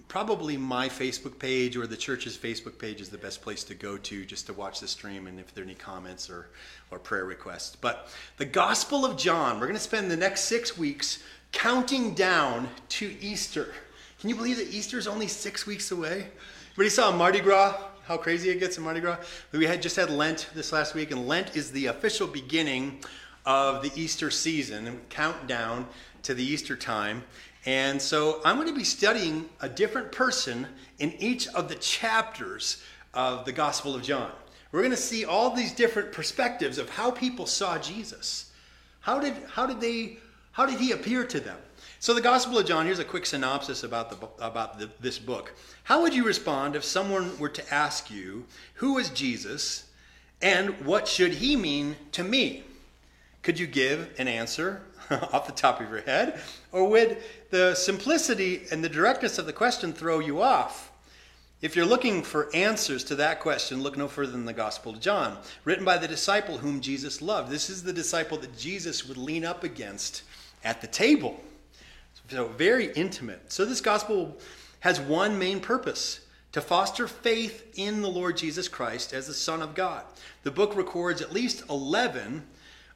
Probably 0.10 0.58
my 0.58 0.90
Facebook 0.90 1.40
page 1.40 1.78
or 1.78 1.88
the 1.88 1.98
church's 1.98 2.38
Facebook 2.38 2.78
page 2.78 3.00
is 3.00 3.08
the 3.08 3.18
best 3.18 3.42
place 3.42 3.64
to 3.64 3.76
go 3.76 3.98
to 3.98 4.26
just 4.26 4.46
to 4.48 4.54
watch 4.54 4.82
the 4.82 4.90
stream 4.90 5.26
and 5.26 5.40
if 5.40 5.54
there 5.56 5.64
are 5.64 5.66
any 5.66 5.74
comments 5.74 6.30
or, 6.30 6.50
or 6.92 7.00
prayer 7.00 7.24
requests. 7.24 7.78
But 7.78 8.10
the 8.36 8.46
Gospel 8.46 9.06
of 9.06 9.18
John, 9.18 9.56
we're 9.62 9.68
going 9.68 9.78
to 9.78 9.80
spend 9.80 10.12
the 10.12 10.18
next 10.18 10.42
six 10.42 10.78
weeks 10.78 11.24
counting 11.54 12.14
down 12.14 12.68
to 12.90 13.16
Easter. 13.22 13.74
Can 14.20 14.30
you 14.30 14.36
believe 14.36 14.58
that 14.58 14.74
Easter 14.74 14.98
is 14.98 15.08
only 15.08 15.28
six 15.28 15.66
weeks 15.66 15.92
away? 15.92 16.28
Everybody 16.72 16.90
saw 16.90 17.16
Mardi 17.16 17.40
Gras? 17.40 17.78
How 18.06 18.18
crazy 18.18 18.50
it 18.50 18.60
gets 18.60 18.78
in 18.78 18.84
Mardi 18.84 19.00
Gras? 19.00 19.18
We 19.54 19.66
had 19.66 19.82
just 19.82 19.96
had 19.96 20.10
Lent 20.10 20.50
this 20.54 20.74
last 20.74 20.94
week, 20.94 21.12
and 21.12 21.26
Lent 21.26 21.56
is 21.56 21.72
the 21.72 21.86
official 21.86 22.28
beginning 22.28 23.00
of 23.46 23.82
the 23.82 23.92
Easter 23.96 24.30
season 24.30 24.88
and 24.88 25.10
countdown 25.10 25.88
to 26.24 26.34
the 26.34 26.44
Easter 26.44 26.76
time. 26.76 27.24
And 27.66 28.02
so 28.02 28.42
I'm 28.44 28.58
going 28.58 28.68
to 28.68 28.76
be 28.76 28.84
studying 28.84 29.48
a 29.62 29.70
different 29.70 30.12
person 30.12 30.68
in 31.00 31.14
each 31.20 31.48
of 31.50 31.70
the 31.70 31.76
chapters 31.76 32.84
of 33.14 33.46
the 33.46 33.54
Gospel 33.54 33.96
of 33.96 34.02
John. 34.02 34.32
We're 34.72 34.82
going 34.82 34.92
to 34.92 34.98
see 34.98 35.24
all 35.24 35.52
these 35.52 35.72
different 35.72 36.12
perspectives 36.12 36.78
of 36.78 36.90
how 36.90 37.12
people 37.12 37.46
saw 37.46 37.78
Jesus. 37.78 38.52
How 39.02 39.20
did, 39.20 39.34
how 39.48 39.66
did 39.66 39.80
they 39.80 40.18
how 40.54 40.66
did 40.66 40.80
he 40.80 40.92
appear 40.92 41.26
to 41.26 41.40
them? 41.40 41.58
So, 42.00 42.14
the 42.14 42.22
Gospel 42.22 42.58
of 42.60 42.66
John, 42.66 42.86
here's 42.86 43.00
a 43.00 43.06
quick 43.06 43.26
synopsis 43.26 43.84
about, 43.84 44.10
the, 44.10 44.44
about 44.44 44.80
the, 44.80 44.90
this 45.00 45.18
book. 45.18 45.54
How 45.84 46.02
would 46.02 46.14
you 46.14 46.26
respond 46.26 46.76
if 46.76 46.84
someone 46.84 47.38
were 47.40 47.50
to 47.50 47.74
ask 47.74 48.12
you, 48.12 48.46
Who 48.76 48.98
is 48.98 49.10
Jesus 49.10 49.86
and 50.42 50.86
what 50.86 51.08
should 51.08 51.34
he 51.34 51.56
mean 51.56 51.96
to 52.12 52.24
me? 52.24 52.64
Could 53.42 53.58
you 53.58 53.66
give 53.66 54.14
an 54.18 54.28
answer 54.28 54.82
off 55.10 55.48
the 55.48 55.54
top 55.54 55.82
of 55.82 55.90
your 55.90 56.02
head? 56.02 56.40
Or 56.72 56.88
would 56.88 57.18
the 57.50 57.74
simplicity 57.76 58.64
and 58.72 58.84
the 58.84 58.90
directness 58.90 59.38
of 59.38 59.46
the 59.46 59.54
question 59.54 59.94
throw 59.94 60.20
you 60.20 60.42
off? 60.42 60.92
If 61.62 61.78
you're 61.78 61.86
looking 61.86 62.24
for 62.24 62.54
answers 62.54 63.06
to 63.06 63.16
that 63.16 63.40
question, 63.40 63.82
look 63.82 63.96
no 63.96 64.10
further 64.10 64.34
than 64.34 64.44
the 64.44 64.52
Gospel 64.52 64.92
of 64.92 65.00
John, 65.00 65.38
written 65.64 65.86
by 65.86 65.98
the 65.98 66.10
disciple 66.10 66.58
whom 66.58 66.82
Jesus 66.82 67.22
loved. 67.22 67.50
This 67.50 67.70
is 67.70 67.84
the 67.84 67.94
disciple 67.94 68.38
that 68.40 68.58
Jesus 68.58 69.08
would 69.08 69.16
lean 69.16 69.46
up 69.46 69.64
against 69.64 70.24
at 70.64 70.82
the 70.82 70.88
table. 70.88 71.40
So, 72.30 72.48
very 72.48 72.92
intimate. 72.94 73.52
So, 73.52 73.66
this 73.66 73.82
gospel 73.82 74.38
has 74.80 75.00
one 75.00 75.38
main 75.38 75.60
purpose 75.60 76.22
to 76.54 76.62
foster 76.62 77.08
faith 77.08 77.74
in 77.76 78.02
the 78.02 78.10
Lord 78.10 78.38
Jesus 78.38 78.68
Christ 78.68 79.14
as 79.14 79.28
the 79.28 79.34
Son 79.34 79.62
of 79.62 79.76
God. 79.76 80.04
The 80.44 80.52
book 80.52 80.76
records 80.76 81.22
at 81.22 81.34
least 81.34 81.64
11 81.70 82.44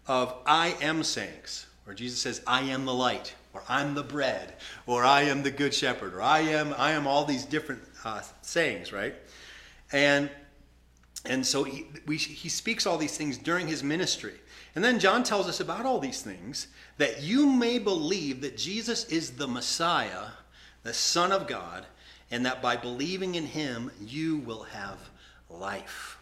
of 0.08 0.34
I 0.46 0.76
am 0.80 1.04
sayings, 1.04 1.66
where 1.84 1.96
Jesus 1.96 2.20
says, 2.20 2.42
I 2.48 2.62
am 2.62 2.86
the 2.86 2.94
light, 2.94 3.34
or 3.54 3.64
I'm 3.68 3.96
the 3.96 4.04
bread, 4.04 4.54
or 4.86 5.04
I 5.04 5.24
am 5.24 5.44
the 5.44 5.52
good 5.52 5.74
shepherd, 5.74 6.14
or 6.14 6.22
I 6.22 6.40
am, 6.40 6.74
I 6.78 6.92
am 6.92 7.08
all 7.08 7.26
these 7.26 7.46
different 7.46 7.82
uh, 8.06 8.22
sayings, 8.42 8.94
right? 8.94 9.16
And, 9.92 10.30
and 11.26 11.46
so 11.46 11.64
he, 11.64 11.88
we, 12.06 12.18
he 12.18 12.50
speaks 12.50 12.86
all 12.86 12.98
these 12.98 13.18
things 13.18 13.38
during 13.38 13.68
his 13.68 13.84
ministry. 13.84 14.36
And 14.78 14.86
then 14.86 15.00
John 15.00 15.24
tells 15.24 15.50
us 15.50 15.60
about 15.60 15.88
all 15.88 15.98
these 15.98 16.22
things 16.22 16.68
that 17.00 17.24
you 17.24 17.48
may 17.48 17.80
believe 17.80 18.42
that 18.42 18.58
Jesus 18.58 19.06
is 19.06 19.32
the 19.32 19.48
Messiah, 19.48 20.26
the 20.84 20.94
Son 20.94 21.32
of 21.32 21.48
God, 21.48 21.88
and 22.30 22.46
that 22.46 22.62
by 22.62 22.78
believing 22.78 23.34
in 23.34 23.48
him, 23.48 23.90
you 24.00 24.38
will 24.38 24.62
have 24.62 25.00
life. 25.50 26.20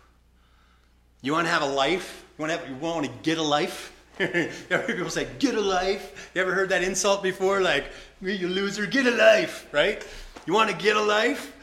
You 1.21 1.33
want 1.33 1.47
to 1.47 1.51
have 1.51 1.63
a 1.63 1.65
life? 1.65 2.23
You 2.37 2.43
want 2.43 2.53
to, 2.53 2.57
have, 2.59 2.69
you 2.69 2.75
want 2.77 3.05
to 3.05 3.11
get 3.23 3.37
a 3.37 3.43
life? 3.43 3.91
you 4.21 4.49
ever 4.69 4.87
people 4.87 5.09
say, 5.09 5.27
get 5.37 5.55
a 5.55 5.59
life? 5.59 6.31
You 6.33 6.39
ever 6.39 6.53
heard 6.53 6.69
that 6.69 6.81
insult 6.81 7.23
before? 7.23 7.59
Like, 7.59 7.83
you 8.21 8.47
loser, 8.47 8.85
get 8.85 9.05
a 9.05 9.11
life, 9.11 9.67
right? 9.73 10.01
You 10.45 10.53
want 10.53 10.69
to 10.69 10.77
get 10.77 10.95
a 10.95 11.01
life? 11.01 11.53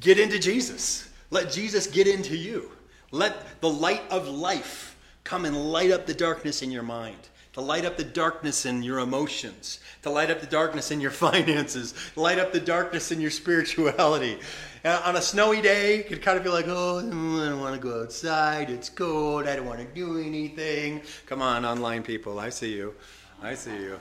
Get 0.00 0.18
into 0.18 0.40
Jesus. 0.40 1.08
Let 1.30 1.52
Jesus 1.52 1.86
get 1.86 2.08
into 2.08 2.36
you. 2.36 2.72
Let 3.12 3.60
the 3.60 3.70
light 3.70 4.02
of 4.10 4.26
life 4.26 4.96
come 5.28 5.44
and 5.44 5.70
light 5.70 5.90
up 5.90 6.06
the 6.06 6.14
darkness 6.14 6.62
in 6.62 6.70
your 6.70 6.82
mind 6.82 7.28
to 7.52 7.60
light 7.60 7.84
up 7.84 7.96
the 7.96 8.04
darkness 8.04 8.64
in 8.66 8.82
your 8.82 9.00
emotions, 9.00 9.80
to 10.02 10.08
light 10.08 10.30
up 10.30 10.40
the 10.40 10.46
darkness 10.46 10.90
in 10.90 11.00
your 11.00 11.10
finances, 11.26 11.92
light 12.16 12.38
up 12.38 12.52
the 12.52 12.60
darkness 12.60 13.10
in 13.10 13.20
your 13.20 13.30
spirituality. 13.30 14.38
And 14.84 15.02
on 15.04 15.16
a 15.16 15.20
snowy 15.20 15.60
day, 15.60 15.98
you 15.98 16.04
could 16.04 16.22
kind 16.22 16.38
of 16.38 16.44
be 16.44 16.50
like, 16.50 16.66
oh, 16.68 16.98
I 16.98 17.02
don't 17.02 17.60
want 17.60 17.74
to 17.74 17.80
go 17.80 18.02
outside. 18.02 18.70
It's 18.70 18.88
cold. 18.88 19.46
I 19.46 19.56
don't 19.56 19.66
want 19.66 19.80
to 19.80 19.86
do 19.86 20.18
anything. 20.18 21.02
Come 21.26 21.42
on, 21.42 21.64
online 21.64 22.02
people. 22.04 22.38
I 22.38 22.48
see 22.50 22.76
you. 22.76 22.94
I 23.42 23.54
see 23.54 23.76
you. 23.76 23.98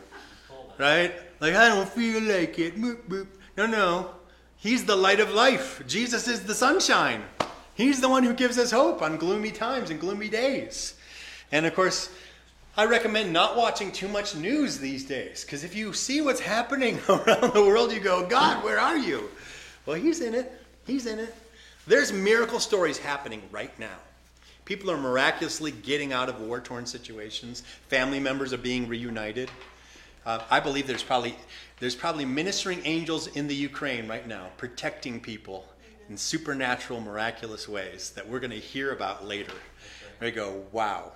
Right? 0.78 1.14
Like, 1.40 1.56
I 1.56 1.68
don't 1.70 1.90
feel 1.90 2.22
like 2.22 2.60
it. 2.60 2.76
Boop, 2.76 3.10
boop. 3.10 3.28
No, 3.58 3.66
no. 3.66 4.12
He's 4.56 4.86
the 4.86 4.96
light 4.96 5.20
of 5.20 5.34
life. 5.34 5.82
Jesus 5.88 6.28
is 6.28 6.42
the 6.42 6.54
sunshine. 6.54 7.24
He's 7.74 8.02
the 8.02 8.10
one 8.10 8.24
who 8.24 8.34
gives 8.34 8.58
us 8.60 8.70
hope 8.70 9.02
on 9.02 9.18
gloomy 9.18 9.52
times 9.52 9.90
and 9.90 10.00
gloomy 10.00 10.30
days. 10.30 10.94
And 11.52 11.66
of 11.66 11.74
course, 11.74 12.10
I 12.76 12.86
recommend 12.86 13.34
not 13.34 13.58
watching 13.58 13.92
too 13.92 14.08
much 14.08 14.36
news 14.36 14.78
these 14.78 15.04
days 15.06 15.44
because 15.44 15.64
if 15.64 15.76
you 15.76 15.94
see 15.94 16.22
what's 16.22 16.40
happening 16.40 17.00
around 17.10 17.54
the 17.54 17.64
world, 17.66 17.92
you 17.92 18.00
go, 18.00 18.28
God, 18.28 18.64
where 18.64 18.80
are 18.80 18.98
you? 18.98 19.30
Well, 19.86 19.96
He's 19.96 20.22
in 20.22 20.36
it. 20.36 20.52
He's 20.86 21.06
in 21.06 21.20
it. 21.20 21.34
There's 21.88 22.12
miracle 22.12 22.60
stories 22.60 22.98
happening 22.98 23.42
right 23.52 23.78
now. 23.80 23.98
People 24.66 24.92
are 24.92 24.98
miraculously 24.98 25.72
getting 25.72 26.12
out 26.12 26.28
of 26.28 26.42
war 26.42 26.60
torn 26.60 26.86
situations, 26.86 27.64
family 27.88 28.20
members 28.20 28.52
are 28.52 28.58
being 28.58 28.88
reunited. 28.88 29.50
Uh, 30.26 30.42
I 30.50 30.60
believe 30.60 30.88
there's 30.88 31.04
probably, 31.04 31.38
there's 31.80 31.96
probably 31.96 32.26
ministering 32.26 32.82
angels 32.84 33.28
in 33.28 33.48
the 33.48 33.56
Ukraine 33.56 34.10
right 34.10 34.28
now 34.28 34.50
protecting 34.58 35.22
people 35.22 35.66
in 36.10 36.18
supernatural, 36.18 37.00
miraculous 37.00 37.68
ways 37.68 38.10
that 38.12 38.28
we're 38.28 38.42
going 38.42 38.52
to 38.52 38.58
hear 38.58 38.92
about 38.92 39.26
later. 39.26 39.54
We 40.20 40.32
go, 40.32 40.66
wow, 40.74 41.14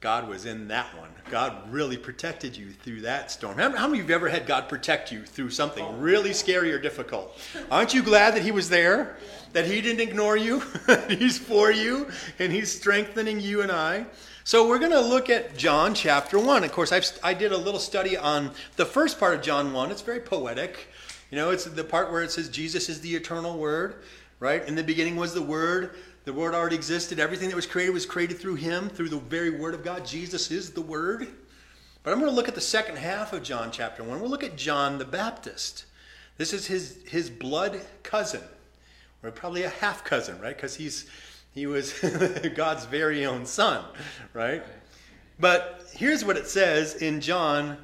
God 0.00 0.28
was 0.28 0.46
in 0.46 0.68
that 0.68 0.96
one. 0.96 1.10
God 1.28 1.72
really 1.72 1.96
protected 1.96 2.56
you 2.56 2.70
through 2.70 3.00
that 3.00 3.32
storm. 3.32 3.58
How, 3.58 3.68
many 3.68 3.84
of 3.84 3.94
you 3.96 4.02
have 4.02 4.10
ever 4.10 4.28
had 4.28 4.46
God 4.46 4.68
protect 4.68 5.10
you 5.10 5.24
through 5.24 5.50
something 5.50 6.00
really 6.00 6.32
scary 6.32 6.72
or 6.72 6.78
difficult? 6.78 7.36
Aren't 7.68 7.94
you 7.94 8.02
glad 8.04 8.34
that 8.34 8.42
He 8.42 8.52
was 8.52 8.68
there? 8.68 9.16
That 9.54 9.66
He 9.66 9.80
didn't 9.80 10.00
ignore 10.00 10.36
you? 10.36 10.62
he's 11.08 11.36
for 11.36 11.72
you 11.72 12.08
and 12.38 12.52
He's 12.52 12.70
strengthening 12.70 13.40
you 13.40 13.62
and 13.62 13.72
I. 13.72 14.06
So 14.44 14.68
we're 14.68 14.78
going 14.78 14.92
to 14.92 15.00
look 15.00 15.28
at 15.28 15.56
John 15.56 15.94
chapter 15.94 16.38
1. 16.38 16.62
Of 16.62 16.72
course, 16.72 16.92
I've, 16.92 17.06
I 17.22 17.34
did 17.34 17.50
a 17.50 17.58
little 17.58 17.80
study 17.80 18.16
on 18.16 18.52
the 18.76 18.86
first 18.86 19.18
part 19.18 19.34
of 19.34 19.42
John 19.42 19.72
1. 19.72 19.90
It's 19.90 20.00
very 20.00 20.20
poetic. 20.20 20.88
You 21.30 21.36
know, 21.36 21.50
it's 21.50 21.64
the 21.64 21.84
part 21.84 22.10
where 22.12 22.22
it 22.22 22.30
says 22.30 22.48
Jesus 22.48 22.88
is 22.88 23.00
the 23.00 23.14
eternal 23.14 23.58
Word, 23.58 23.96
right? 24.38 24.66
In 24.66 24.76
the 24.76 24.84
beginning 24.84 25.16
was 25.16 25.34
the 25.34 25.42
Word 25.42 25.96
the 26.28 26.34
Word 26.34 26.54
already 26.54 26.76
existed. 26.76 27.18
Everything 27.18 27.48
that 27.48 27.56
was 27.56 27.66
created 27.66 27.92
was 27.92 28.04
created 28.04 28.38
through 28.38 28.56
Him, 28.56 28.90
through 28.90 29.08
the 29.08 29.16
very 29.16 29.48
Word 29.48 29.72
of 29.72 29.82
God. 29.82 30.04
Jesus 30.04 30.50
is 30.50 30.72
the 30.72 30.82
Word. 30.82 31.26
But 32.02 32.12
I'm 32.12 32.20
going 32.20 32.30
to 32.30 32.36
look 32.36 32.48
at 32.48 32.54
the 32.54 32.60
second 32.60 32.98
half 32.98 33.32
of 33.32 33.42
John 33.42 33.70
chapter 33.70 34.04
1. 34.04 34.20
We'll 34.20 34.28
look 34.28 34.44
at 34.44 34.54
John 34.54 34.98
the 34.98 35.06
Baptist. 35.06 35.86
This 36.36 36.52
is 36.52 36.66
his, 36.66 36.98
his 37.08 37.30
blood 37.30 37.80
cousin, 38.02 38.42
or 39.22 39.30
probably 39.30 39.62
a 39.62 39.70
half 39.70 40.04
cousin, 40.04 40.38
right? 40.38 40.54
Because 40.54 40.76
he's 40.76 41.06
he 41.54 41.66
was 41.66 41.98
God's 42.54 42.84
very 42.84 43.24
own 43.24 43.46
son, 43.46 43.82
right? 44.34 44.62
But 45.40 45.86
here's 45.94 46.26
what 46.26 46.36
it 46.36 46.46
says 46.46 46.94
in 46.96 47.22
John 47.22 47.78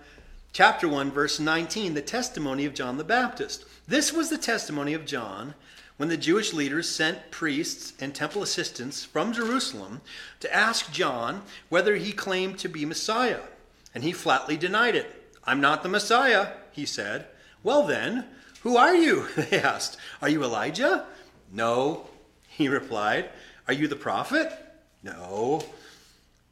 chapter 0.53 0.87
1, 0.87 1.11
verse 1.11 1.41
19 1.41 1.95
the 1.95 2.03
testimony 2.03 2.67
of 2.67 2.75
John 2.75 2.99
the 2.99 3.05
Baptist. 3.05 3.65
This 3.89 4.13
was 4.13 4.29
the 4.29 4.39
testimony 4.39 4.93
of 4.93 5.07
John 5.07 5.55
when 5.97 6.09
the 6.09 6.17
Jewish 6.17 6.53
leaders 6.53 6.89
sent 6.89 7.31
priests 7.31 7.93
and 8.01 8.15
temple 8.15 8.43
assistants 8.43 9.05
from 9.05 9.33
Jerusalem 9.33 10.01
to 10.41 10.55
ask 10.55 10.91
John 10.93 11.43
whether 11.69 11.97
he 11.97 12.13
claimed 12.13 12.59
to 12.59 12.69
be 12.69 12.85
Messiah. 12.85 13.41
And 13.95 14.03
he 14.03 14.13
flatly 14.13 14.57
denied 14.57 14.97
it. 14.97 15.33
I'm 15.45 15.61
not 15.61 15.83
the 15.83 15.89
Messiah, 15.89 16.49
he 16.73 16.85
said. 16.85 17.27
Well, 17.63 17.87
then, 17.87 18.25
who 18.63 18.77
are 18.77 18.95
you? 18.95 19.27
They 19.37 19.61
asked. 19.61 19.97
Are 20.21 20.29
you 20.29 20.43
Elijah? 20.43 21.07
No, 21.53 22.09
he 22.49 22.69
replied. 22.69 23.29
Are 23.69 23.75
you 23.75 23.87
the 23.87 23.97
prophet? 23.97 24.53
No. 25.03 25.63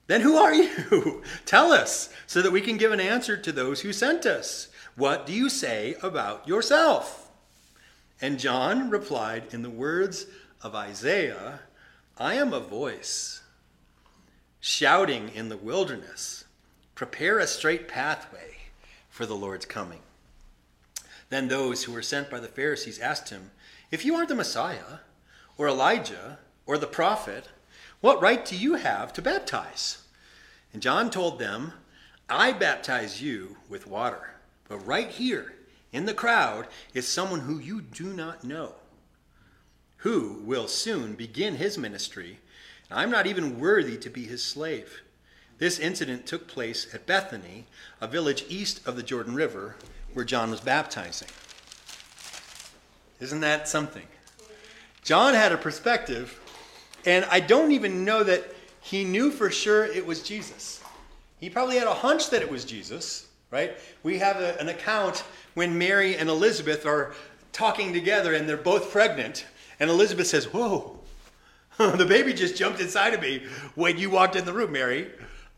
Then 0.07 0.20
who 0.20 0.36
are 0.36 0.55
you? 0.55 1.22
Tell 1.47 1.72
us 1.72 2.11
so 2.26 2.43
that 2.43 2.53
we 2.53 2.61
can 2.61 2.76
give 2.76 2.93
an 2.93 3.01
answer 3.01 3.36
to 3.36 3.53
those 3.53 3.80
who 3.80 3.93
sent 3.93 4.24
us. 4.26 4.68
What 4.95 5.26
do 5.26 5.32
you 5.32 5.49
say 5.49 5.97
about 6.03 6.47
yourself? 6.47 7.22
And 8.23 8.39
John 8.39 8.89
replied 8.89 9.49
in 9.51 9.62
the 9.62 9.70
words 9.70 10.27
of 10.62 10.77
Isaiah 10.77 11.59
I 12.16 12.35
am 12.35 12.53
a 12.53 12.61
voice 12.61 13.43
shouting 14.61 15.29
in 15.35 15.49
the 15.49 15.57
wilderness, 15.57 16.45
prepare 16.95 17.41
a 17.41 17.49
straight 17.49 17.89
pathway 17.89 18.59
for 19.11 19.27
the 19.27 19.35
Lord's 19.35 19.66
coming. 19.66 19.99
Then 21.31 21.49
those 21.49 21.83
who 21.83 21.93
were 21.93 22.03
sent 22.03 22.31
by 22.31 22.39
the 22.39 22.47
Pharisees 22.47 23.01
asked 23.01 23.31
him, 23.31 23.51
If 23.91 24.05
you 24.05 24.14
aren't 24.14 24.29
the 24.29 24.37
Messiah, 24.37 25.01
or 25.59 25.66
Elijah, 25.66 26.39
or 26.64 26.79
the 26.79 26.87
prophet, 26.87 27.49
what 28.01 28.23
right 28.23 28.45
do 28.45 28.57
you 28.57 28.75
have 28.75 29.12
to 29.14 29.23
baptize? 29.23 29.99
And 30.73 30.81
John 30.81 31.11
told 31.11 31.41
them, 31.41 31.73
I 32.29 32.53
baptize 32.53 33.20
you 33.20 33.57
with 33.68 33.89
water, 33.89 34.37
but 34.68 34.87
right 34.87 35.09
here, 35.09 35.55
in 35.93 36.07
the 36.07 36.14
crowd 36.14 36.66
is 36.95 37.07
someone 37.07 37.40
who 37.40 37.59
you 37.59 37.82
do 37.82 38.12
not 38.12 38.45
know, 38.45 38.74
who 39.99 40.43
will 40.45 40.66
soon 40.66 41.14
begin 41.14 41.57
his 41.57 41.76
ministry. 41.76 42.38
I'm 42.90 43.11
not 43.11 43.26
even 43.26 43.61
worthy 43.61 43.97
to 43.99 44.11
be 44.11 44.24
his 44.24 44.43
slave. 44.43 45.03
This 45.59 45.78
incident 45.78 46.26
took 46.26 46.49
place 46.49 46.93
at 46.93 47.07
Bethany, 47.07 47.66
a 48.01 48.09
village 48.09 48.45
east 48.49 48.86
of 48.86 48.97
the 48.97 49.03
Jordan 49.03 49.34
River, 49.34 49.76
where 50.12 50.24
John 50.24 50.51
was 50.51 50.61
baptizing. 50.61 51.28
Isn't 53.20 53.40
that 53.40 53.68
something? 53.68 54.07
John 55.05 55.34
had 55.34 55.53
a 55.53 55.57
perspective, 55.57 56.40
and 57.05 57.24
I 57.30 57.40
don't 57.40 57.72
even 57.72 58.05
know 58.05 58.24
that 58.24 58.55
he 58.80 59.05
knew 59.05 59.30
for 59.30 59.51
sure 59.51 59.84
it 59.84 60.05
was 60.05 60.22
Jesus. 60.22 60.82
He 61.38 61.49
probably 61.51 61.76
had 61.76 61.86
a 61.86 61.95
hunch 61.95 62.30
that 62.30 62.43
it 62.43 62.51
was 62.51 62.64
Jesus, 62.64 63.28
right? 63.51 63.76
We 64.03 64.18
have 64.18 64.36
a, 64.36 64.59
an 64.61 64.68
account 64.68 65.24
when 65.55 65.76
Mary 65.78 66.16
and 66.16 66.28
Elizabeth 66.28 66.86
are 66.86 67.14
talking 67.53 67.92
together 67.92 68.34
and 68.34 68.48
they're 68.48 68.57
both 68.57 68.90
pregnant, 68.90 69.46
and 69.78 69.90
Elizabeth 69.90 70.26
says, 70.26 70.53
Whoa, 70.53 70.98
the 71.78 72.07
baby 72.07 72.32
just 72.32 72.57
jumped 72.57 72.80
inside 72.80 73.14
of 73.14 73.20
me 73.20 73.44
when 73.74 73.98
you 73.98 74.11
walked 74.11 74.36
in 74.36 74.44
the 74.44 74.53
room, 74.53 74.72
Mary. 74.72 75.11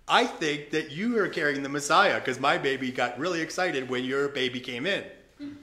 I 0.07 0.27
think 0.27 0.71
that 0.71 0.91
you 0.91 1.19
are 1.19 1.29
carrying 1.29 1.63
the 1.63 1.69
Messiah 1.69 2.19
because 2.19 2.39
my 2.39 2.59
baby 2.59 2.93
got 2.93 3.19
really 3.19 3.41
excited 3.41 3.89
when 3.89 4.05
your 4.05 4.29
baby 4.29 4.61
came 4.61 4.87
in. 4.87 5.05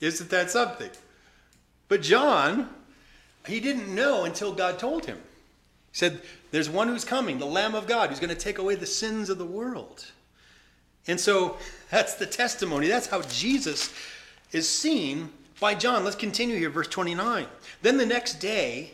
Isn't 0.00 0.30
that 0.30 0.50
something? 0.50 0.90
But 1.88 2.00
John, 2.00 2.70
he 3.46 3.60
didn't 3.60 3.94
know 3.94 4.24
until 4.24 4.54
God 4.54 4.78
told 4.78 5.06
him. 5.06 5.18
He 5.92 5.98
said, 5.98 6.22
There's 6.52 6.70
one 6.70 6.88
who's 6.88 7.04
coming, 7.04 7.38
the 7.38 7.46
Lamb 7.46 7.74
of 7.74 7.86
God, 7.86 8.08
who's 8.08 8.20
going 8.20 8.34
to 8.34 8.40
take 8.40 8.58
away 8.58 8.76
the 8.76 8.86
sins 8.86 9.28
of 9.28 9.38
the 9.38 9.44
world. 9.44 10.06
And 11.06 11.18
so 11.18 11.56
that's 11.90 12.14
the 12.14 12.26
testimony. 12.26 12.88
That's 12.88 13.06
how 13.06 13.22
Jesus 13.22 13.92
is 14.52 14.68
seen 14.68 15.30
by 15.60 15.74
John. 15.74 16.04
Let's 16.04 16.16
continue 16.16 16.56
here, 16.56 16.70
verse 16.70 16.88
29. 16.88 17.46
Then 17.82 17.96
the 17.96 18.06
next 18.06 18.34
day, 18.34 18.92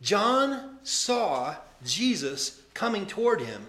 John 0.00 0.78
saw 0.82 1.56
Jesus 1.84 2.60
coming 2.74 3.06
toward 3.06 3.40
him 3.40 3.66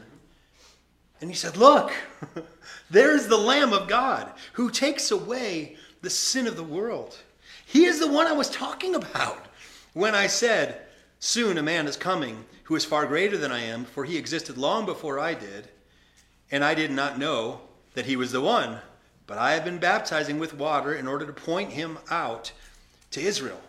And 1.22 1.30
he 1.30 1.36
said, 1.36 1.58
Look, 1.58 1.94
there's 2.90 3.28
the 3.28 3.38
Lamb 3.38 3.74
of 3.74 3.88
God 3.88 4.32
who 4.54 4.70
takes 4.70 5.12
away 5.12 5.78
the 6.02 6.10
sin 6.10 6.48
of 6.48 6.58
the 6.58 6.64
world. 6.64 7.18
He 7.66 7.86
is 7.86 8.00
the 8.00 8.12
one 8.12 8.28
I 8.28 8.34
was 8.34 8.50
talking 8.50 8.96
about 8.96 9.46
when 9.94 10.16
I 10.16 10.28
said, 10.28 10.82
Soon 11.20 11.58
a 11.58 11.64
man 11.64 11.88
is 11.88 11.96
coming 11.96 12.44
who 12.64 12.76
is 12.76 12.84
far 12.84 13.06
greater 13.06 13.38
than 13.38 13.52
I 13.52 13.62
am, 13.62 13.86
for 13.86 14.04
he 14.04 14.18
existed 14.18 14.58
long 14.58 14.86
before 14.86 15.20
I 15.20 15.34
did, 15.34 15.70
and 16.52 16.64
I 16.64 16.74
did 16.76 16.92
not 16.92 17.18
know 17.18 17.62
that 17.94 18.06
he 18.06 18.16
was 18.16 18.32
the 18.32 18.42
one. 18.42 18.80
But 19.26 19.38
I 19.38 19.54
have 19.54 19.64
been 19.64 19.78
baptizing 19.78 20.40
with 20.40 20.54
water 20.54 20.94
in 20.94 21.08
order 21.08 21.26
to 21.26 21.34
point 21.34 21.72
him 21.72 21.98
out 22.10 22.52
to 23.12 23.22
Israel. 23.22 23.62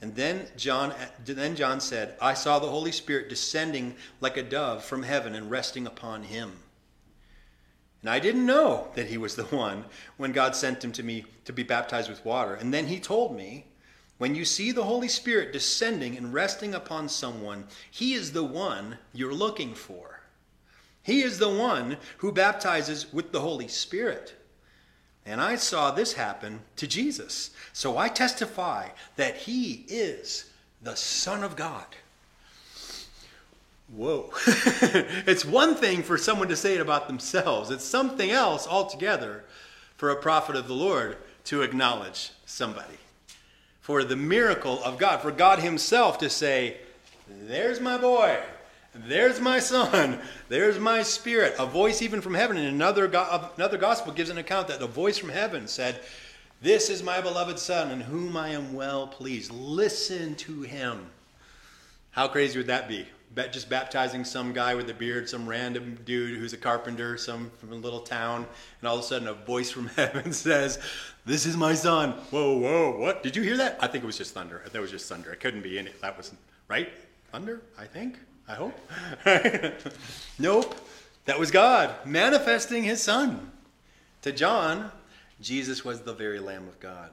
And 0.00 0.14
then 0.14 0.46
John, 0.56 0.92
then 1.24 1.56
John 1.56 1.80
said, 1.80 2.14
I 2.20 2.34
saw 2.34 2.58
the 2.58 2.68
Holy 2.68 2.92
Spirit 2.92 3.28
descending 3.28 3.96
like 4.20 4.36
a 4.36 4.42
dove 4.42 4.84
from 4.84 5.02
heaven 5.02 5.34
and 5.34 5.50
resting 5.50 5.86
upon 5.86 6.24
him. 6.24 6.52
And 8.02 8.10
I 8.10 8.18
didn't 8.18 8.44
know 8.44 8.88
that 8.96 9.06
he 9.06 9.16
was 9.16 9.34
the 9.34 9.44
one 9.44 9.86
when 10.18 10.32
God 10.32 10.54
sent 10.54 10.84
him 10.84 10.92
to 10.92 11.02
me 11.02 11.24
to 11.46 11.54
be 11.54 11.62
baptized 11.62 12.10
with 12.10 12.24
water. 12.24 12.54
And 12.54 12.72
then 12.72 12.86
he 12.86 13.00
told 13.00 13.34
me, 13.34 13.64
when 14.18 14.34
you 14.34 14.44
see 14.44 14.72
the 14.72 14.84
Holy 14.84 15.08
Spirit 15.08 15.52
descending 15.52 16.16
and 16.16 16.34
resting 16.34 16.74
upon 16.74 17.08
someone, 17.08 17.64
he 17.90 18.12
is 18.12 18.32
the 18.32 18.44
one 18.44 18.98
you're 19.14 19.32
looking 19.32 19.74
for. 19.74 20.20
He 21.04 21.22
is 21.22 21.38
the 21.38 21.50
one 21.50 21.98
who 22.18 22.32
baptizes 22.32 23.12
with 23.12 23.30
the 23.30 23.40
Holy 23.40 23.68
Spirit. 23.68 24.34
And 25.26 25.40
I 25.40 25.56
saw 25.56 25.90
this 25.90 26.14
happen 26.14 26.60
to 26.76 26.86
Jesus. 26.86 27.50
So 27.72 27.96
I 27.96 28.08
testify 28.08 28.88
that 29.16 29.36
he 29.36 29.84
is 29.86 30.50
the 30.82 30.96
Son 30.96 31.44
of 31.44 31.56
God. 31.56 31.84
Whoa. 33.94 34.32
it's 34.46 35.44
one 35.44 35.74
thing 35.74 36.02
for 36.02 36.16
someone 36.16 36.48
to 36.48 36.56
say 36.56 36.74
it 36.74 36.80
about 36.80 37.06
themselves, 37.06 37.70
it's 37.70 37.84
something 37.84 38.30
else 38.30 38.66
altogether 38.66 39.44
for 39.96 40.10
a 40.10 40.16
prophet 40.16 40.56
of 40.56 40.68
the 40.68 40.74
Lord 40.74 41.18
to 41.44 41.62
acknowledge 41.62 42.32
somebody. 42.46 42.98
For 43.82 44.02
the 44.04 44.16
miracle 44.16 44.82
of 44.82 44.96
God, 44.98 45.20
for 45.20 45.30
God 45.30 45.58
Himself 45.58 46.16
to 46.18 46.30
say, 46.30 46.78
There's 47.28 47.78
my 47.78 47.98
boy. 47.98 48.40
There's 48.94 49.40
my 49.40 49.58
son. 49.58 50.20
There's 50.48 50.78
my 50.78 51.02
spirit. 51.02 51.56
A 51.58 51.66
voice 51.66 52.00
even 52.00 52.20
from 52.20 52.34
heaven. 52.34 52.56
And 52.56 52.68
another, 52.68 53.06
another 53.56 53.76
gospel 53.76 54.12
gives 54.12 54.30
an 54.30 54.38
account 54.38 54.68
that 54.68 54.80
a 54.80 54.86
voice 54.86 55.18
from 55.18 55.30
heaven 55.30 55.66
said, 55.66 56.00
This 56.62 56.90
is 56.90 57.02
my 57.02 57.20
beloved 57.20 57.58
son 57.58 57.90
in 57.90 58.00
whom 58.00 58.36
I 58.36 58.50
am 58.50 58.72
well 58.72 59.08
pleased. 59.08 59.52
Listen 59.52 60.36
to 60.36 60.62
him. 60.62 61.06
How 62.12 62.28
crazy 62.28 62.58
would 62.58 62.68
that 62.68 62.86
be? 62.88 63.06
Bet 63.34 63.52
Just 63.52 63.68
baptizing 63.68 64.24
some 64.24 64.52
guy 64.52 64.76
with 64.76 64.88
a 64.88 64.94
beard, 64.94 65.28
some 65.28 65.48
random 65.48 65.98
dude 66.04 66.38
who's 66.38 66.52
a 66.52 66.56
carpenter, 66.56 67.18
some 67.18 67.50
from 67.58 67.72
a 67.72 67.74
little 67.74 67.98
town, 67.98 68.46
and 68.80 68.88
all 68.88 68.96
of 68.96 69.00
a 69.00 69.04
sudden 69.04 69.26
a 69.26 69.34
voice 69.34 69.72
from 69.72 69.88
heaven 69.96 70.32
says, 70.32 70.78
This 71.26 71.44
is 71.46 71.56
my 71.56 71.74
son. 71.74 72.12
Whoa, 72.30 72.56
whoa, 72.56 72.96
what? 72.96 73.24
Did 73.24 73.34
you 73.34 73.42
hear 73.42 73.56
that? 73.56 73.76
I 73.80 73.88
think 73.88 74.04
it 74.04 74.06
was 74.06 74.16
just 74.16 74.34
thunder. 74.34 74.62
That 74.70 74.80
was 74.80 74.92
just 74.92 75.08
thunder. 75.08 75.32
It 75.32 75.40
couldn't 75.40 75.62
be 75.62 75.78
in 75.78 75.88
it. 75.88 76.00
That 76.00 76.16
wasn't, 76.16 76.38
right? 76.68 76.90
Thunder, 77.32 77.60
I 77.76 77.86
think. 77.86 78.18
I 78.48 78.54
hope. 78.54 78.78
nope. 80.38 80.74
That 81.24 81.38
was 81.38 81.50
God 81.50 81.94
manifesting 82.04 82.84
his 82.84 83.02
son. 83.02 83.50
To 84.22 84.32
John, 84.32 84.90
Jesus 85.40 85.84
was 85.84 86.02
the 86.02 86.12
very 86.12 86.38
Lamb 86.38 86.68
of 86.68 86.78
God. 86.80 87.10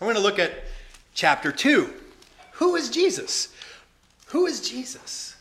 I 0.00 0.04
want 0.04 0.16
to 0.16 0.22
look 0.22 0.38
at 0.38 0.52
chapter 1.14 1.52
2. 1.52 1.92
Who 2.52 2.76
is 2.76 2.90
Jesus? 2.90 3.54
Who 4.26 4.46
is 4.46 4.66
Jesus? 4.66 5.36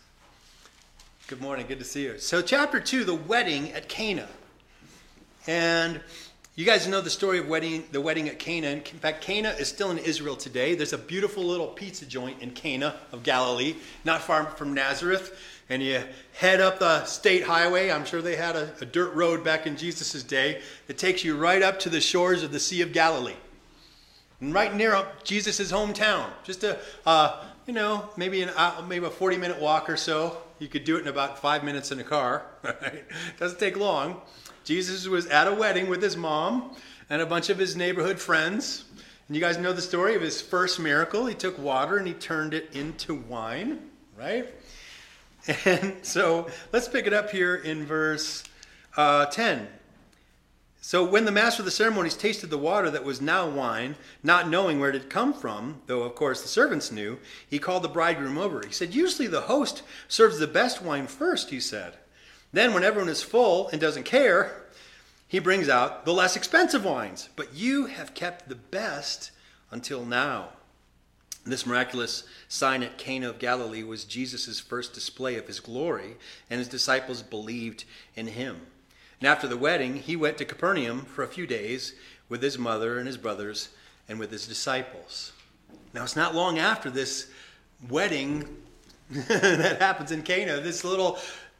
Good 1.27 1.41
morning. 1.41 1.65
Good 1.67 1.79
to 1.79 1.85
see 1.85 2.03
you. 2.03 2.19
So, 2.19 2.41
chapter 2.41 2.79
2, 2.79 3.03
the 3.03 3.15
wedding 3.15 3.71
at 3.73 3.89
Cana. 3.89 4.27
And 5.45 6.01
you 6.57 6.65
guys 6.65 6.87
know 6.87 7.01
the 7.01 7.09
story 7.11 7.37
of 7.37 7.47
wedding, 7.47 7.83
the 7.91 8.01
wedding 8.01 8.27
at 8.27 8.39
Cana. 8.39 8.69
In 8.69 8.81
fact, 8.81 9.21
Cana 9.21 9.49
is 9.49 9.67
still 9.67 9.91
in 9.91 9.99
Israel 9.99 10.35
today. 10.35 10.73
There's 10.73 10.91
a 10.91 10.97
beautiful 10.97 11.43
little 11.43 11.67
pizza 11.67 12.03
joint 12.03 12.41
in 12.41 12.49
Cana 12.49 12.95
of 13.11 13.21
Galilee, 13.21 13.75
not 14.03 14.23
far 14.23 14.43
from 14.45 14.73
Nazareth. 14.73 15.39
And 15.69 15.83
you 15.83 16.01
head 16.33 16.59
up 16.59 16.79
the 16.79 17.05
state 17.05 17.43
highway. 17.43 17.91
I'm 17.91 18.05
sure 18.05 18.23
they 18.23 18.35
had 18.35 18.55
a, 18.55 18.73
a 18.81 18.85
dirt 18.85 19.13
road 19.13 19.43
back 19.43 19.67
in 19.67 19.77
Jesus' 19.77 20.23
day 20.23 20.63
that 20.87 20.97
takes 20.97 21.23
you 21.23 21.37
right 21.37 21.61
up 21.61 21.77
to 21.81 21.89
the 21.89 22.01
shores 22.01 22.41
of 22.41 22.51
the 22.51 22.59
Sea 22.59 22.81
of 22.81 22.91
Galilee. 22.91 23.35
And 24.41 24.51
right 24.51 24.73
near 24.73 25.05
Jesus' 25.23 25.71
hometown. 25.71 26.25
Just 26.43 26.63
a, 26.63 26.79
uh, 27.05 27.45
you 27.67 27.73
know, 27.75 28.09
maybe, 28.17 28.41
an, 28.41 28.49
uh, 28.57 28.83
maybe 28.89 29.05
a 29.05 29.11
40 29.11 29.37
minute 29.37 29.61
walk 29.61 29.91
or 29.91 29.97
so. 29.97 30.37
You 30.57 30.67
could 30.67 30.85
do 30.85 30.97
it 30.97 31.01
in 31.01 31.07
about 31.07 31.37
five 31.37 31.63
minutes 31.63 31.91
in 31.91 31.99
a 31.99 32.03
car. 32.03 32.47
Right? 32.63 33.05
Doesn't 33.39 33.59
take 33.59 33.77
long. 33.77 34.21
Jesus 34.67 35.07
was 35.07 35.27
at 35.27 35.47
a 35.47 35.53
wedding 35.53 35.87
with 35.87 36.01
his 36.01 36.17
mom 36.17 36.75
and 37.09 37.21
a 37.21 37.25
bunch 37.25 37.49
of 37.49 37.57
his 37.57 37.77
neighborhood 37.77 38.19
friends. 38.19 38.83
And 39.29 39.37
you 39.37 39.41
guys 39.41 39.57
know 39.57 39.71
the 39.71 39.81
story 39.81 40.13
of 40.13 40.21
his 40.21 40.41
first 40.41 40.77
miracle. 40.77 41.25
He 41.25 41.35
took 41.35 41.57
water 41.57 41.95
and 41.95 42.05
he 42.05 42.13
turned 42.13 42.53
it 42.53 42.75
into 42.75 43.15
wine, 43.15 43.79
right? 44.19 44.53
And 45.63 45.95
so 46.01 46.49
let's 46.73 46.89
pick 46.89 47.07
it 47.07 47.13
up 47.13 47.29
here 47.29 47.55
in 47.55 47.85
verse 47.85 48.43
uh, 48.97 49.27
10. 49.27 49.69
So 50.81 51.01
when 51.05 51.23
the 51.23 51.31
master 51.31 51.61
of 51.61 51.65
the 51.65 51.71
ceremonies 51.71 52.17
tasted 52.17 52.49
the 52.49 52.57
water 52.57 52.89
that 52.89 53.05
was 53.05 53.21
now 53.21 53.47
wine, 53.47 53.95
not 54.21 54.49
knowing 54.49 54.81
where 54.81 54.89
it 54.89 54.95
had 54.95 55.09
come 55.09 55.33
from, 55.33 55.81
though 55.85 56.03
of 56.03 56.13
course 56.15 56.41
the 56.41 56.49
servants 56.49 56.91
knew, 56.91 57.19
he 57.49 57.57
called 57.57 57.83
the 57.83 57.87
bridegroom 57.87 58.37
over. 58.37 58.65
He 58.67 58.73
said, 58.73 58.93
Usually 58.93 59.29
the 59.29 59.39
host 59.39 59.83
serves 60.09 60.39
the 60.39 60.45
best 60.45 60.81
wine 60.81 61.07
first, 61.07 61.51
he 61.51 61.61
said. 61.61 61.93
Then, 62.53 62.73
when 62.73 62.83
everyone 62.83 63.09
is 63.09 63.21
full 63.21 63.67
and 63.69 63.81
doesn't 63.81 64.03
care, 64.03 64.63
he 65.27 65.39
brings 65.39 65.67
out 65.67 66.05
the 66.05 66.13
less 66.13 66.35
expensive 66.35 66.85
wines. 66.85 67.29
But 67.35 67.53
you 67.53 67.87
have 67.87 68.13
kept 68.13 68.47
the 68.47 68.55
best 68.55 69.31
until 69.71 70.05
now. 70.05 70.49
This 71.45 71.65
miraculous 71.65 72.23
sign 72.49 72.83
at 72.83 72.97
Cana 72.97 73.29
of 73.29 73.39
Galilee 73.39 73.83
was 73.83 74.03
Jesus' 74.03 74.59
first 74.59 74.93
display 74.93 75.37
of 75.37 75.47
his 75.47 75.59
glory, 75.59 76.17
and 76.49 76.59
his 76.59 76.67
disciples 76.67 77.21
believed 77.21 77.85
in 78.15 78.27
him. 78.27 78.61
And 79.19 79.27
after 79.27 79.47
the 79.47 79.57
wedding, 79.57 79.95
he 79.95 80.15
went 80.15 80.37
to 80.37 80.45
Capernaum 80.45 81.05
for 81.05 81.23
a 81.23 81.27
few 81.27 81.47
days 81.47 81.93
with 82.29 82.41
his 82.41 82.57
mother 82.57 82.97
and 82.97 83.07
his 83.07 83.17
brothers 83.17 83.69
and 84.09 84.19
with 84.19 84.31
his 84.31 84.45
disciples. 84.47 85.31
Now, 85.93 86.03
it's 86.03 86.15
not 86.15 86.35
long 86.35 86.59
after 86.59 86.89
this 86.89 87.29
wedding 87.89 88.45
that 89.09 89.81
happens 89.81 90.11
in 90.11 90.23
Cana, 90.23 90.59
this 90.59 90.83
little 90.83 91.17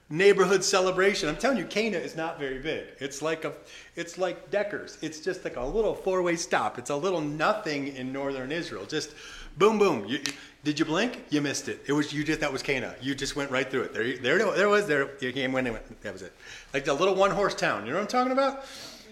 neighborhood 0.10 0.64
celebration. 0.64 1.28
I'm 1.28 1.36
telling 1.36 1.58
you, 1.58 1.66
Cana 1.66 1.97
is 1.97 2.16
not 2.16 2.39
very 2.39 2.60
big. 2.60 2.86
It's 2.99 3.22
like 3.22 3.45
a, 3.45 3.53
it's 3.95 4.18
like 4.18 4.49
Deckers. 4.49 4.97
It's 5.01 5.20
just 5.20 5.43
like 5.43 5.58
a 5.58 5.64
little 5.64 5.93
four-way 5.93 6.36
stop. 6.36 6.78
It's 6.78 6.89
a 6.89 6.95
little 6.95 7.22
nothing 7.22 7.95
in 7.95 8.14
northern 8.14 8.51
Israel. 8.51 8.86
Just 8.86 9.12
boom, 9.58 9.78
boom. 9.78 10.05
You, 10.05 10.20
did 10.64 10.80
you 10.80 10.86
blink? 10.86 11.24
You 11.30 11.41
missed 11.41 11.68
it. 11.68 11.82
It 11.88 11.93
was 11.93 12.14
you 12.14 12.24
just 12.24 12.39
that 12.39 12.51
was 12.51 12.64
Cana. 12.64 12.95
You 13.01 13.16
just 13.16 13.36
went 13.36 13.51
right 13.51 13.70
through 13.70 13.84
it. 13.84 13.93
There, 13.93 14.18
there, 14.18 14.51
there 14.55 14.70
was. 14.70 14.88
There 14.88 15.10
you 15.22 15.32
came 15.32 15.51
when 15.51 15.68
it 15.68 15.72
went. 15.72 16.01
That 16.01 16.14
was 16.14 16.22
it. 16.22 16.34
Like 16.74 16.86
the 16.86 16.93
little 16.93 17.16
one-horse 17.16 17.55
town. 17.55 17.86
You 17.86 17.91
know 17.91 17.97
what 17.97 18.01
I'm 18.01 18.08
talking 18.08 18.32
about? 18.32 18.66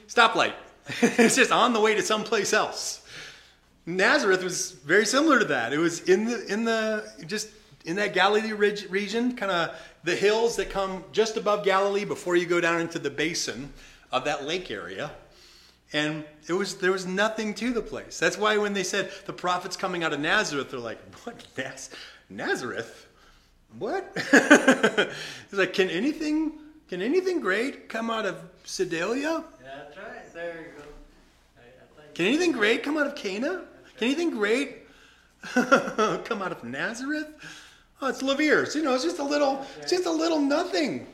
Stoplight. 0.07 0.53
it's 1.01 1.35
just 1.35 1.51
on 1.51 1.73
the 1.73 1.79
way 1.79 1.95
to 1.95 2.01
someplace 2.01 2.53
else. 2.53 3.01
Nazareth 3.85 4.43
was 4.43 4.71
very 4.71 5.05
similar 5.05 5.39
to 5.39 5.45
that. 5.45 5.73
It 5.73 5.77
was 5.77 6.01
in 6.01 6.25
the 6.25 6.45
in 6.51 6.63
the 6.63 7.11
just 7.27 7.49
in 7.85 7.95
that 7.97 8.13
Galilee 8.13 8.51
region, 8.51 9.35
kind 9.35 9.51
of 9.51 9.75
the 10.05 10.15
hills 10.15 10.55
that 10.55 10.69
come 10.69 11.03
just 11.11 11.35
above 11.35 11.65
Galilee 11.65 12.05
before 12.05 12.35
you 12.35 12.45
go 12.45 12.61
down 12.61 12.79
into 12.79 12.99
the 12.99 13.09
basin 13.09 13.73
of 14.11 14.23
that 14.25 14.45
lake 14.45 14.69
area. 14.71 15.11
And 15.91 16.23
it 16.47 16.53
was 16.53 16.77
there 16.77 16.91
was 16.91 17.05
nothing 17.05 17.53
to 17.55 17.73
the 17.73 17.81
place. 17.81 18.19
That's 18.19 18.37
why 18.37 18.57
when 18.57 18.73
they 18.73 18.83
said 18.83 19.11
the 19.25 19.33
prophets 19.33 19.75
coming 19.75 20.03
out 20.03 20.13
of 20.13 20.19
Nazareth, 20.19 20.71
they're 20.71 20.79
like, 20.79 20.99
"What 21.23 21.43
Naz- 21.57 21.89
Nazareth? 22.29 23.07
What?" 23.77 24.11
it's 24.15 25.53
like, 25.53 25.73
can 25.73 25.89
anything 25.89 26.53
can 26.87 27.01
anything 27.01 27.39
great 27.39 27.89
come 27.89 28.09
out 28.09 28.25
of 28.25 28.37
Sedalia? 28.63 29.43
That's 29.63 29.97
right. 29.97 30.33
There 30.33 30.57
you 30.57 30.81
go. 30.81 30.83
I, 31.57 32.01
I 32.01 32.13
can 32.13 32.25
anything 32.25 32.51
great 32.51 32.83
come 32.83 32.97
out 32.97 33.07
of 33.07 33.15
Cana? 33.15 33.61
Can 33.97 34.07
anything 34.07 34.31
great 34.31 34.87
come 35.53 36.41
out 36.41 36.51
of 36.51 36.63
Nazareth? 36.63 37.27
Oh, 38.01 38.07
it's 38.07 38.21
Louviers. 38.21 38.75
You 38.75 38.83
know, 38.83 38.93
it's 38.93 39.03
just 39.03 39.19
a 39.19 39.23
little, 39.23 39.65
it's 39.79 39.91
just 39.91 40.05
a 40.05 40.11
little 40.11 40.39
nothing. 40.39 41.07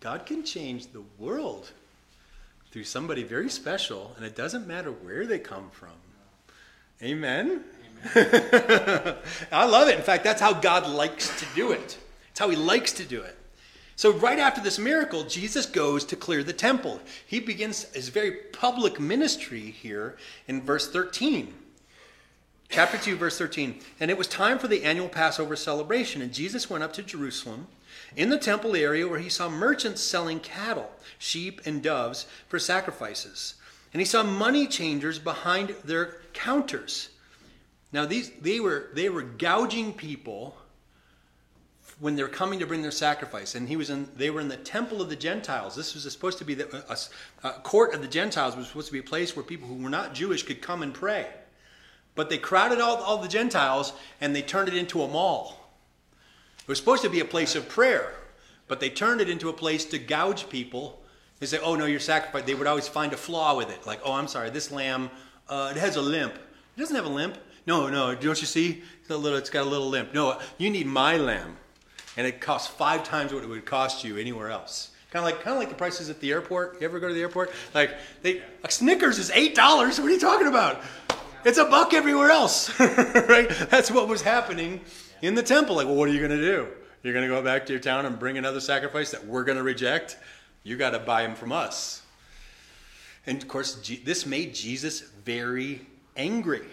God 0.00 0.26
can 0.26 0.44
change 0.44 0.92
the 0.92 1.02
world 1.18 1.70
through 2.70 2.84
somebody 2.84 3.22
very 3.22 3.48
special, 3.48 4.12
and 4.16 4.24
it 4.24 4.36
doesn't 4.36 4.66
matter 4.66 4.90
where 4.90 5.26
they 5.26 5.38
come 5.38 5.70
from. 5.70 5.90
Amen. 7.02 7.64
Amen. 8.14 9.16
I 9.52 9.64
love 9.64 9.88
it. 9.88 9.96
In 9.96 10.02
fact, 10.02 10.24
that's 10.24 10.40
how 10.40 10.52
God 10.52 10.88
likes 10.88 11.40
to 11.40 11.46
do 11.54 11.72
it. 11.72 11.98
It's 12.30 12.38
how 12.38 12.50
He 12.50 12.56
likes 12.56 12.92
to 12.94 13.04
do 13.04 13.22
it. 13.22 13.36
So, 13.96 14.12
right 14.12 14.38
after 14.38 14.60
this 14.60 14.78
miracle, 14.78 15.24
Jesus 15.24 15.64
goes 15.64 16.04
to 16.04 16.16
clear 16.16 16.42
the 16.42 16.52
temple. 16.52 17.00
He 17.26 17.40
begins 17.40 17.84
his 17.94 18.10
very 18.10 18.32
public 18.52 19.00
ministry 19.00 19.70
here 19.70 20.18
in 20.46 20.60
verse 20.60 20.90
13. 20.90 21.54
Chapter 22.68 22.98
2, 22.98 23.16
verse 23.16 23.38
13. 23.38 23.80
And 24.00 24.10
it 24.10 24.18
was 24.18 24.26
time 24.26 24.58
for 24.58 24.68
the 24.68 24.84
annual 24.84 25.08
Passover 25.08 25.56
celebration, 25.56 26.22
and 26.22 26.32
Jesus 26.32 26.70
went 26.70 26.84
up 26.84 26.92
to 26.94 27.02
Jerusalem 27.02 27.68
in 28.14 28.30
the 28.30 28.38
temple 28.38 28.76
area 28.76 29.06
where 29.06 29.18
he 29.18 29.28
saw 29.28 29.48
merchants 29.48 30.02
selling 30.02 30.40
cattle, 30.40 30.90
sheep, 31.18 31.60
and 31.64 31.82
doves 31.82 32.26
for 32.48 32.58
sacrifices. 32.58 33.54
And 33.92 34.00
he 34.00 34.06
saw 34.06 34.22
money 34.22 34.66
changers 34.66 35.18
behind 35.18 35.74
their 35.84 36.16
counters. 36.32 37.10
Now 37.92 38.04
these 38.04 38.30
they 38.40 38.60
were 38.60 38.90
they 38.92 39.08
were 39.08 39.22
gouging 39.22 39.92
people 39.94 40.56
when 41.98 42.14
they're 42.14 42.28
coming 42.28 42.58
to 42.58 42.66
bring 42.66 42.82
their 42.82 42.90
sacrifice. 42.90 43.54
And 43.54 43.68
he 43.68 43.76
was 43.76 43.88
in 43.88 44.08
they 44.16 44.30
were 44.30 44.40
in 44.40 44.48
the 44.48 44.56
temple 44.56 45.00
of 45.00 45.08
the 45.08 45.16
Gentiles. 45.16 45.74
This 45.74 45.94
was 45.94 46.10
supposed 46.12 46.38
to 46.38 46.44
be 46.44 46.54
the 46.54 46.84
a, 46.90 47.48
a 47.48 47.52
court 47.60 47.94
of 47.94 48.02
the 48.02 48.08
Gentiles 48.08 48.56
was 48.56 48.66
supposed 48.66 48.88
to 48.88 48.92
be 48.92 48.98
a 48.98 49.02
place 49.02 49.34
where 49.34 49.44
people 49.44 49.68
who 49.68 49.82
were 49.82 49.88
not 49.88 50.14
Jewish 50.14 50.42
could 50.42 50.60
come 50.60 50.82
and 50.82 50.92
pray. 50.92 51.26
But 52.16 52.30
they 52.30 52.38
crowded 52.38 52.80
all, 52.80 52.96
all 52.96 53.18
the 53.18 53.28
Gentiles 53.28 53.92
and 54.20 54.34
they 54.34 54.42
turned 54.42 54.68
it 54.68 54.74
into 54.74 55.02
a 55.02 55.08
mall. 55.08 55.70
It 56.58 56.68
was 56.68 56.78
supposed 56.78 57.02
to 57.02 57.08
be 57.08 57.20
a 57.20 57.24
place 57.24 57.54
of 57.54 57.68
prayer, 57.68 58.14
but 58.66 58.80
they 58.80 58.90
turned 58.90 59.20
it 59.20 59.30
into 59.30 59.48
a 59.48 59.52
place 59.52 59.84
to 59.84 59.98
gouge 60.00 60.48
people. 60.48 61.00
They 61.38 61.46
say, 61.46 61.60
"Oh 61.62 61.76
no, 61.76 61.84
your 61.84 62.00
sacrifice." 62.00 62.42
They 62.44 62.54
would 62.54 62.66
always 62.66 62.88
find 62.88 63.12
a 63.12 63.16
flaw 63.16 63.56
with 63.56 63.70
it, 63.70 63.86
like, 63.86 64.00
"Oh, 64.02 64.14
I'm 64.14 64.26
sorry, 64.26 64.50
this 64.50 64.72
lamb, 64.72 65.10
uh, 65.48 65.72
it 65.76 65.78
has 65.78 65.94
a 65.94 66.02
limp. 66.02 66.34
It 66.34 66.80
doesn't 66.80 66.96
have 66.96 67.04
a 67.04 67.10
limp. 67.10 67.38
No, 67.66 67.88
no, 67.88 68.16
don't 68.16 68.40
you 68.40 68.46
see? 68.46 68.82
It's, 69.00 69.10
a 69.10 69.16
little, 69.16 69.38
it's 69.38 69.50
got 69.50 69.64
a 69.64 69.68
little 69.68 69.88
limp. 69.88 70.12
No, 70.12 70.40
you 70.58 70.70
need 70.70 70.86
my 70.86 71.18
lamb, 71.18 71.56
and 72.16 72.26
it 72.26 72.40
costs 72.40 72.66
five 72.66 73.04
times 73.04 73.32
what 73.32 73.44
it 73.44 73.48
would 73.48 73.66
cost 73.66 74.02
you 74.02 74.16
anywhere 74.16 74.50
else." 74.50 74.90
Kind 75.12 75.24
of 75.24 75.30
like, 75.30 75.44
kind 75.44 75.54
of 75.54 75.60
like 75.60 75.68
the 75.68 75.76
prices 75.76 76.10
at 76.10 76.18
the 76.18 76.32
airport. 76.32 76.80
You 76.80 76.88
ever 76.88 76.98
go 76.98 77.06
to 77.06 77.14
the 77.14 77.20
airport? 77.20 77.52
Like, 77.74 77.94
they, 78.22 78.42
like 78.62 78.72
Snickers 78.72 79.18
is 79.18 79.30
eight 79.30 79.54
dollars. 79.54 80.00
What 80.00 80.08
are 80.08 80.12
you 80.12 80.18
talking 80.18 80.48
about? 80.48 80.82
It's 81.46 81.58
a 81.58 81.64
buck 81.64 81.94
everywhere 81.94 82.32
else, 82.32 82.78
right? 82.80 83.48
That's 83.70 83.88
what 83.88 84.08
was 84.08 84.20
happening 84.20 84.80
in 85.22 85.36
the 85.36 85.44
temple. 85.44 85.76
Like, 85.76 85.86
well, 85.86 85.94
what 85.94 86.08
are 86.08 86.12
you 86.12 86.18
going 86.18 86.32
to 86.32 86.44
do? 86.44 86.66
You're 87.04 87.12
going 87.12 87.22
to 87.22 87.32
go 87.32 87.40
back 87.40 87.64
to 87.66 87.72
your 87.72 87.78
town 87.78 88.04
and 88.04 88.18
bring 88.18 88.36
another 88.36 88.58
sacrifice 88.58 89.12
that 89.12 89.24
we're 89.24 89.44
going 89.44 89.56
to 89.56 89.62
reject? 89.62 90.18
You 90.64 90.76
got 90.76 90.90
to 90.90 90.98
buy 90.98 91.22
them 91.22 91.36
from 91.36 91.52
us. 91.52 92.02
And 93.28 93.40
of 93.40 93.46
course, 93.46 93.76
this 94.04 94.26
made 94.26 94.56
Jesus 94.56 95.02
very 95.24 95.86
angry. 96.16 96.66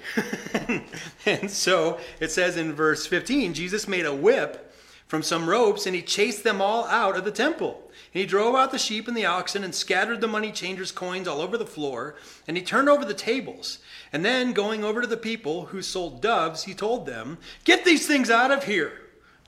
and 1.28 1.51
so 1.51 1.99
it 2.19 2.32
says 2.32 2.57
in 2.57 2.74
verse 2.74 3.05
15 3.05 3.53
Jesus 3.53 3.88
made 3.88 4.07
a 4.07 4.15
whip 4.15 4.74
from 5.05 5.21
some 5.21 5.47
ropes 5.47 5.86
and 5.86 5.95
he 5.95 6.01
chased 6.01 6.43
them 6.43 6.59
all 6.61 6.86
out 6.86 7.15
of 7.15 7.26
the 7.26 7.32
temple. 7.32 7.80
And 8.13 8.21
he 8.21 8.26
drove 8.26 8.55
out 8.55 8.71
the 8.71 8.80
sheep 8.80 9.07
and 9.07 9.15
the 9.15 9.26
oxen 9.28 9.63
and 9.63 9.76
scattered 9.76 10.21
the 10.21 10.28
money 10.28 10.51
changers' 10.51 10.91
coins 10.91 11.28
all 11.28 11.41
over 11.41 11.57
the 11.57 11.65
floor. 11.67 12.15
And 12.47 12.57
he 12.57 12.63
turned 12.63 12.89
over 12.89 13.05
the 13.05 13.13
tables. 13.13 13.78
And 14.14 14.24
then, 14.24 14.53
going 14.53 14.84
over 14.84 15.01
to 15.01 15.07
the 15.07 15.18
people 15.18 15.66
who 15.66 15.82
sold 15.82 16.22
doves, 16.22 16.64
he 16.64 16.76
told 16.76 17.07
them, 17.07 17.39
Get 17.66 17.84
these 17.84 18.05
things 18.05 18.30
out 18.30 18.51
of 18.51 18.66
here. 18.66 18.93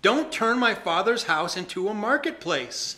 Don't 0.02 0.32
turn 0.32 0.58
my 0.58 0.74
father's 0.74 1.24
house 1.24 1.56
into 1.56 1.88
a 1.88 1.94
marketplace. 1.94 2.98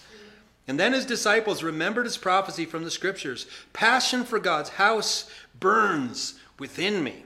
And 0.68 0.80
then 0.80 0.94
his 0.94 1.06
disciples 1.06 1.64
remembered 1.64 2.06
his 2.06 2.18
prophecy 2.18 2.66
from 2.66 2.84
the 2.84 2.92
scriptures 2.92 3.48
Passion 3.74 4.24
for 4.24 4.40
God's 4.40 4.72
house 4.72 5.30
burns 5.60 6.40
within 6.58 7.04
me. 7.04 7.26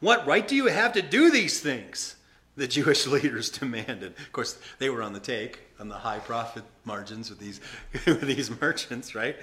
What 0.00 0.26
right 0.26 0.46
do 0.46 0.56
you 0.56 0.66
have 0.66 0.92
to 0.94 1.02
do 1.02 1.30
these 1.30 1.60
things? 1.60 2.16
The 2.56 2.66
Jewish 2.66 3.06
leaders 3.08 3.50
demanded. 3.50 4.14
Of 4.18 4.32
course, 4.32 4.58
they 4.78 4.90
were 4.90 5.02
on 5.02 5.12
the 5.12 5.20
take, 5.20 5.60
on 5.78 5.88
the 5.88 5.94
high 5.94 6.18
profit 6.18 6.64
margins 6.84 7.30
with 7.30 7.38
these, 7.38 7.60
with 8.06 8.22
these 8.22 8.60
merchants, 8.60 9.14
right? 9.14 9.36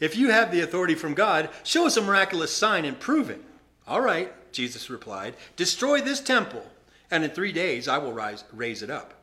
If 0.00 0.16
you 0.16 0.30
have 0.30 0.50
the 0.50 0.62
authority 0.62 0.94
from 0.94 1.14
God, 1.14 1.50
show 1.62 1.86
us 1.86 1.96
a 1.96 2.02
miraculous 2.02 2.56
sign 2.56 2.84
and 2.84 2.98
prove 2.98 3.30
it. 3.30 3.42
All 3.86 4.00
right, 4.00 4.32
Jesus 4.52 4.90
replied, 4.90 5.34
destroy 5.56 6.00
this 6.00 6.20
temple, 6.20 6.64
and 7.10 7.22
in 7.22 7.30
three 7.30 7.52
days 7.52 7.86
I 7.86 7.98
will 7.98 8.12
rise, 8.12 8.44
raise 8.52 8.82
it 8.82 8.90
up. 8.90 9.14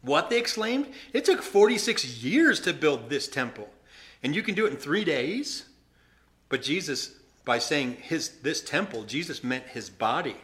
What? 0.00 0.30
They 0.30 0.38
exclaimed. 0.38 0.88
It 1.12 1.24
took 1.24 1.42
46 1.42 2.22
years 2.22 2.60
to 2.60 2.72
build 2.72 3.08
this 3.08 3.28
temple, 3.28 3.68
and 4.22 4.34
you 4.34 4.42
can 4.42 4.54
do 4.54 4.66
it 4.66 4.72
in 4.72 4.78
three 4.78 5.04
days? 5.04 5.66
But 6.48 6.62
Jesus, 6.62 7.14
by 7.44 7.58
saying 7.58 7.98
his, 8.00 8.40
this 8.42 8.62
temple, 8.62 9.04
Jesus 9.04 9.44
meant 9.44 9.64
his 9.66 9.90
body. 9.90 10.36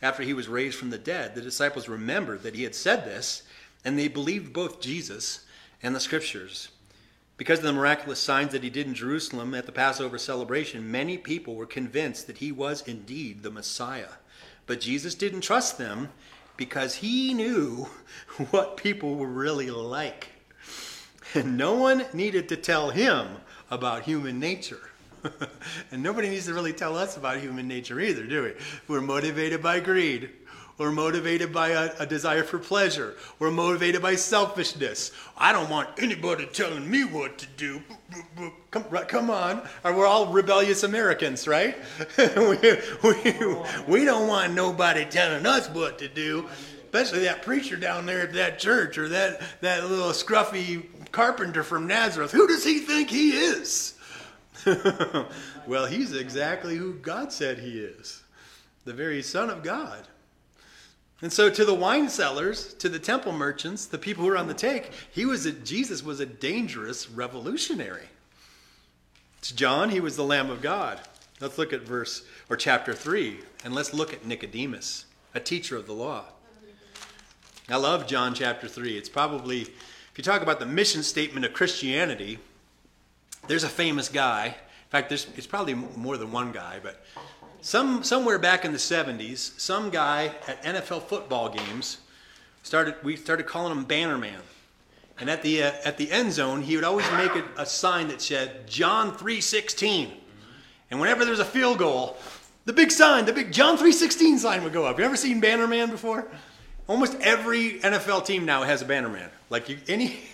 After 0.00 0.22
he 0.22 0.34
was 0.34 0.48
raised 0.48 0.78
from 0.78 0.90
the 0.90 0.98
dead, 0.98 1.34
the 1.34 1.40
disciples 1.40 1.88
remembered 1.88 2.42
that 2.42 2.54
he 2.54 2.62
had 2.62 2.74
said 2.74 3.04
this, 3.04 3.42
and 3.84 3.98
they 3.98 4.08
believed 4.08 4.52
both 4.52 4.80
Jesus 4.80 5.44
and 5.82 5.94
the 5.94 6.00
scriptures. 6.00 6.68
Because 7.38 7.60
of 7.60 7.64
the 7.64 7.72
miraculous 7.72 8.18
signs 8.18 8.50
that 8.50 8.64
he 8.64 8.68
did 8.68 8.88
in 8.88 8.94
Jerusalem 8.94 9.54
at 9.54 9.64
the 9.64 9.72
Passover 9.72 10.18
celebration, 10.18 10.90
many 10.90 11.16
people 11.16 11.54
were 11.54 11.66
convinced 11.66 12.26
that 12.26 12.38
he 12.38 12.50
was 12.50 12.82
indeed 12.86 13.42
the 13.42 13.50
Messiah. 13.50 14.08
But 14.66 14.80
Jesus 14.80 15.14
didn't 15.14 15.42
trust 15.42 15.78
them 15.78 16.08
because 16.56 16.96
he 16.96 17.32
knew 17.32 17.88
what 18.50 18.76
people 18.76 19.14
were 19.14 19.28
really 19.28 19.70
like. 19.70 20.32
And 21.32 21.56
no 21.56 21.74
one 21.74 22.06
needed 22.12 22.48
to 22.48 22.56
tell 22.56 22.90
him 22.90 23.28
about 23.70 24.02
human 24.02 24.40
nature. 24.40 24.80
and 25.92 26.02
nobody 26.02 26.28
needs 26.28 26.46
to 26.46 26.54
really 26.54 26.72
tell 26.72 26.96
us 26.96 27.16
about 27.16 27.38
human 27.38 27.68
nature 27.68 28.00
either, 28.00 28.24
do 28.24 28.42
we? 28.42 28.52
We're 28.88 29.00
motivated 29.00 29.62
by 29.62 29.78
greed. 29.78 30.30
We're 30.78 30.92
motivated 30.92 31.52
by 31.52 31.70
a, 31.70 31.90
a, 31.98 32.06
desire 32.06 32.44
for 32.44 32.58
pleasure. 32.58 33.16
We're 33.40 33.50
motivated 33.50 34.00
by 34.00 34.14
selfishness. 34.14 35.10
I 35.36 35.52
don't 35.52 35.68
want 35.68 35.88
anybody 35.98 36.46
telling 36.46 36.88
me 36.88 37.04
what 37.04 37.36
to 37.38 37.46
do. 37.56 37.82
Come, 38.70 38.84
come 38.84 39.28
on. 39.28 39.62
We're 39.84 40.06
all 40.06 40.32
rebellious 40.32 40.84
Americans, 40.84 41.48
right? 41.48 41.76
we, 42.36 42.58
we, 43.02 43.56
we 43.88 44.04
don't 44.04 44.28
want 44.28 44.52
nobody 44.52 45.04
telling 45.04 45.44
us 45.46 45.68
what 45.70 45.98
to 45.98 46.08
do, 46.08 46.46
especially 46.84 47.24
that 47.24 47.42
preacher 47.42 47.76
down 47.76 48.06
there 48.06 48.20
at 48.20 48.32
that 48.34 48.60
church 48.60 48.98
or 48.98 49.08
that, 49.08 49.42
that 49.60 49.90
little 49.90 50.10
scruffy 50.10 50.86
carpenter 51.10 51.64
from 51.64 51.88
Nazareth. 51.88 52.30
Who 52.30 52.46
does 52.46 52.64
he 52.64 52.78
think 52.78 53.10
he 53.10 53.32
is? 53.32 53.94
well, 55.66 55.86
he's 55.86 56.12
exactly 56.12 56.76
who 56.76 56.94
God 56.94 57.32
said 57.32 57.58
he 57.58 57.80
is 57.80 58.22
the 58.84 58.94
very 58.94 59.22
Son 59.22 59.50
of 59.50 59.62
God. 59.62 60.06
And 61.20 61.32
so 61.32 61.50
to 61.50 61.64
the 61.64 61.74
wine 61.74 62.08
sellers, 62.08 62.74
to 62.74 62.88
the 62.88 62.98
temple 62.98 63.32
merchants, 63.32 63.86
the 63.86 63.98
people 63.98 64.24
who 64.24 64.30
were 64.30 64.36
on 64.36 64.46
the 64.46 64.54
take, 64.54 64.92
he 65.10 65.24
was 65.24 65.46
a, 65.46 65.52
Jesus 65.52 66.02
was 66.02 66.20
a 66.20 66.26
dangerous 66.26 67.10
revolutionary. 67.10 68.06
To 69.42 69.56
John, 69.56 69.90
he 69.90 70.00
was 70.00 70.16
the 70.16 70.24
Lamb 70.24 70.50
of 70.50 70.62
God. 70.62 71.00
Let's 71.40 71.58
look 71.58 71.72
at 71.72 71.82
verse 71.82 72.22
or 72.48 72.56
chapter 72.56 72.92
3 72.92 73.38
and 73.64 73.74
let's 73.74 73.92
look 73.92 74.12
at 74.12 74.26
Nicodemus, 74.26 75.06
a 75.34 75.40
teacher 75.40 75.76
of 75.76 75.86
the 75.86 75.92
law. 75.92 76.24
I 77.68 77.76
love 77.76 78.06
John 78.06 78.34
chapter 78.34 78.66
3. 78.66 78.96
It's 78.96 79.08
probably 79.08 79.62
if 79.62 80.12
you 80.16 80.24
talk 80.24 80.42
about 80.42 80.58
the 80.58 80.66
mission 80.66 81.02
statement 81.02 81.44
of 81.44 81.52
Christianity, 81.52 82.38
there's 83.46 83.62
a 83.62 83.68
famous 83.68 84.08
guy. 84.08 84.46
In 84.46 84.90
fact, 84.90 85.10
there's 85.10 85.26
it's 85.36 85.46
probably 85.46 85.74
more 85.74 86.16
than 86.16 86.32
one 86.32 86.50
guy, 86.50 86.80
but 86.82 87.04
some, 87.60 88.02
somewhere 88.02 88.38
back 88.38 88.64
in 88.64 88.72
the 88.72 88.78
70s, 88.78 89.58
some 89.58 89.90
guy 89.90 90.32
at 90.46 90.62
NFL 90.62 91.02
football 91.02 91.48
games 91.48 91.98
started, 92.62 92.94
we 93.02 93.16
started 93.16 93.46
calling 93.46 93.76
him 93.76 93.84
Bannerman. 93.84 94.40
And 95.20 95.28
at 95.28 95.42
the, 95.42 95.64
uh, 95.64 95.72
at 95.84 95.98
the 95.98 96.10
end 96.12 96.32
zone, 96.32 96.62
he 96.62 96.76
would 96.76 96.84
always 96.84 97.10
make 97.12 97.34
a, 97.34 97.44
a 97.56 97.66
sign 97.66 98.08
that 98.08 98.22
said 98.22 98.68
John 98.68 99.12
3.16. 99.12 100.10
And 100.90 101.00
whenever 101.00 101.24
there's 101.24 101.40
a 101.40 101.44
field 101.44 101.78
goal, 101.78 102.16
the 102.64 102.72
big 102.72 102.92
sign, 102.92 103.24
the 103.24 103.32
big 103.32 103.52
John 103.52 103.76
3.16 103.76 104.38
sign 104.38 104.62
would 104.62 104.72
go 104.72 104.84
up. 104.84 104.98
You 104.98 105.04
ever 105.04 105.16
seen 105.16 105.40
Bannerman 105.40 105.90
before? 105.90 106.28
Almost 106.88 107.16
every 107.20 107.80
NFL 107.80 108.24
team 108.24 108.46
now 108.46 108.62
has 108.62 108.80
a 108.80 108.86
bannerman. 108.86 109.28
Like 109.50 109.68
you, 109.68 109.76
any 109.88 110.20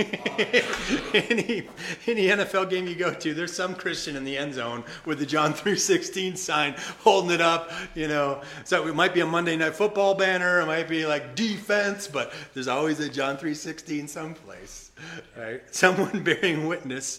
any 1.13 1.69
any 2.07 2.29
NFL 2.29 2.71
game 2.71 2.87
you 2.87 2.95
go 2.95 3.13
to, 3.13 3.35
there's 3.35 3.53
some 3.53 3.75
Christian 3.75 4.15
in 4.15 4.25
the 4.25 4.39
end 4.39 4.55
zone 4.55 4.85
with 5.05 5.19
the 5.19 5.27
John 5.27 5.53
3:16 5.53 6.37
sign 6.37 6.77
holding 7.01 7.33
it 7.33 7.41
up. 7.41 7.73
You 7.97 8.07
know, 8.07 8.43
so 8.65 8.87
it 8.87 8.95
might 8.95 9.13
be 9.13 9.21
a 9.21 9.27
Monday 9.27 9.57
Night 9.57 9.75
Football 9.75 10.15
banner, 10.15 10.61
it 10.61 10.67
might 10.67 10.89
be 10.89 11.07
like 11.07 11.35
defense, 11.35 12.07
but 12.07 12.33
there's 12.55 12.69
always 12.69 13.01
a 13.01 13.09
John 13.09 13.37
3:16 13.37 14.09
someplace, 14.09 14.93
right? 15.37 15.63
Someone 15.75 16.23
bearing 16.23 16.69
witness 16.69 17.19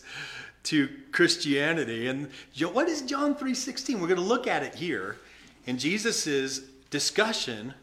to 0.63 0.89
Christianity. 1.11 2.07
And 2.07 2.29
what 2.71 2.87
is 2.87 3.01
John 3.01 3.35
3:16? 3.35 3.95
We're 3.95 4.07
going 4.07 4.15
to 4.15 4.21
look 4.21 4.47
at 4.47 4.63
it 4.63 4.75
here 4.75 5.17
in 5.65 5.77
Jesus's 5.77 6.59
discussion 6.89 7.73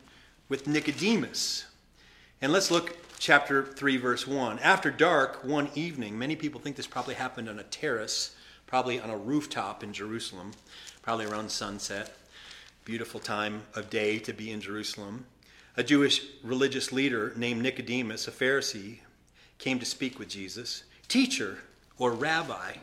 with 0.53 0.67
Nicodemus. 0.67 1.65
And 2.43 2.53
let's 2.53 2.71
look 2.71 2.99
chapter 3.19 3.65
3 3.65 3.97
verse 3.97 4.27
1. 4.27 4.59
After 4.59 4.91
dark 4.91 5.43
one 5.43 5.71
evening, 5.75 6.19
many 6.19 6.37
people 6.37 6.61
think 6.61 6.77
this 6.77 6.87
probably 6.87 7.15
happened 7.15 7.49
on 7.49 7.59
a 7.59 7.63
terrace, 7.63 8.37
probably 8.67 9.01
on 9.01 9.09
a 9.09 9.17
rooftop 9.17 9.83
in 9.83 9.95
Jerusalem, 9.95 10.53
probably 11.01 11.25
around 11.25 11.51
sunset. 11.51 12.15
Beautiful 12.85 13.19
time 13.19 13.63
of 13.75 13.89
day 13.89 14.19
to 14.19 14.35
be 14.35 14.51
in 14.51 14.61
Jerusalem. 14.61 15.25
A 15.79 15.83
Jewish 15.83 16.21
religious 16.43 16.93
leader 16.93 17.33
named 17.35 17.63
Nicodemus, 17.63 18.29
a 18.29 18.31
Pharisee, 18.31 18.99
came 19.57 19.79
to 19.79 19.87
speak 19.87 20.19
with 20.19 20.29
Jesus. 20.29 20.85
Teacher 21.09 21.61
or 21.97 22.13
rabbi 22.13 22.75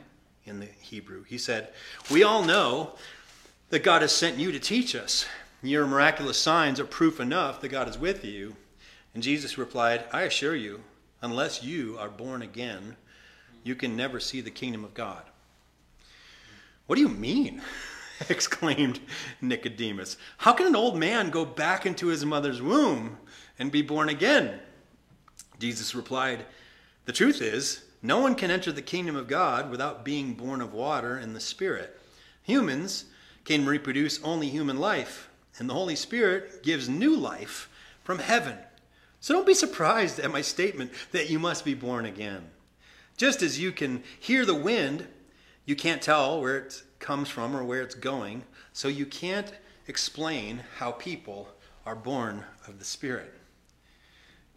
in 0.43 0.59
the 0.59 0.69
Hebrew. 0.81 1.21
He 1.21 1.37
said, 1.37 1.71
"We 2.09 2.23
all 2.23 2.41
know 2.41 2.97
that 3.69 3.83
God 3.83 4.01
has 4.01 4.15
sent 4.15 4.39
you 4.39 4.51
to 4.51 4.59
teach 4.59 4.95
us." 4.95 5.27
Your 5.61 5.85
miraculous 5.85 6.37
signs 6.37 6.79
are 6.79 6.85
proof 6.85 7.19
enough 7.19 7.59
that 7.61 7.69
God 7.69 7.89
is 7.89 7.97
with 7.97 8.23
you. 8.23 8.55
And 9.13 9.23
Jesus 9.23 9.57
replied, 9.57 10.05
I 10.11 10.21
assure 10.21 10.55
you, 10.55 10.81
unless 11.21 11.63
you 11.63 11.97
are 11.99 12.09
born 12.09 12.41
again, 12.41 12.95
you 13.63 13.75
can 13.75 13.95
never 13.95 14.19
see 14.19 14.41
the 14.41 14.51
kingdom 14.51 14.85
of 14.85 14.93
God. 14.93 15.23
What 16.87 16.95
do 16.95 17.01
you 17.01 17.09
mean? 17.09 17.61
exclaimed 18.29 18.99
Nicodemus. 19.41 20.17
How 20.37 20.53
can 20.53 20.67
an 20.67 20.75
old 20.75 20.97
man 20.97 21.29
go 21.29 21.45
back 21.45 21.85
into 21.85 22.07
his 22.07 22.25
mother's 22.25 22.61
womb 22.61 23.17
and 23.57 23.71
be 23.71 23.81
born 23.81 24.09
again? 24.09 24.59
Jesus 25.59 25.95
replied, 25.95 26.45
The 27.05 27.13
truth 27.13 27.41
is, 27.41 27.83
no 28.01 28.19
one 28.19 28.35
can 28.35 28.51
enter 28.51 28.71
the 28.71 28.81
kingdom 28.81 29.15
of 29.15 29.27
God 29.27 29.69
without 29.69 30.05
being 30.05 30.33
born 30.33 30.61
of 30.61 30.73
water 30.73 31.17
and 31.17 31.35
the 31.35 31.39
Spirit. 31.39 31.99
Humans 32.43 33.05
can 33.45 33.65
reproduce 33.65 34.21
only 34.23 34.49
human 34.49 34.77
life, 34.77 35.28
and 35.59 35.69
the 35.69 35.73
Holy 35.73 35.95
Spirit 35.95 36.63
gives 36.63 36.87
new 36.87 37.15
life 37.15 37.69
from 38.03 38.19
heaven. 38.19 38.57
So 39.19 39.33
don't 39.33 39.45
be 39.45 39.53
surprised 39.53 40.19
at 40.19 40.31
my 40.31 40.41
statement 40.41 40.91
that 41.11 41.29
you 41.29 41.39
must 41.39 41.65
be 41.65 41.73
born 41.73 42.05
again. 42.05 42.49
Just 43.17 43.41
as 43.41 43.59
you 43.59 43.71
can 43.71 44.03
hear 44.19 44.45
the 44.45 44.55
wind, 44.55 45.05
you 45.65 45.75
can't 45.75 46.01
tell 46.01 46.41
where 46.41 46.57
it 46.57 46.81
comes 46.99 47.27
from 47.27 47.55
or 47.55 47.63
where 47.63 47.81
it's 47.81 47.95
going, 47.95 48.43
so 48.71 48.87
you 48.87 49.05
can't 49.05 49.51
explain 49.87 50.63
how 50.77 50.91
people 50.91 51.49
are 51.85 51.95
born 51.95 52.45
of 52.67 52.79
the 52.79 52.85
Spirit. 52.85 53.33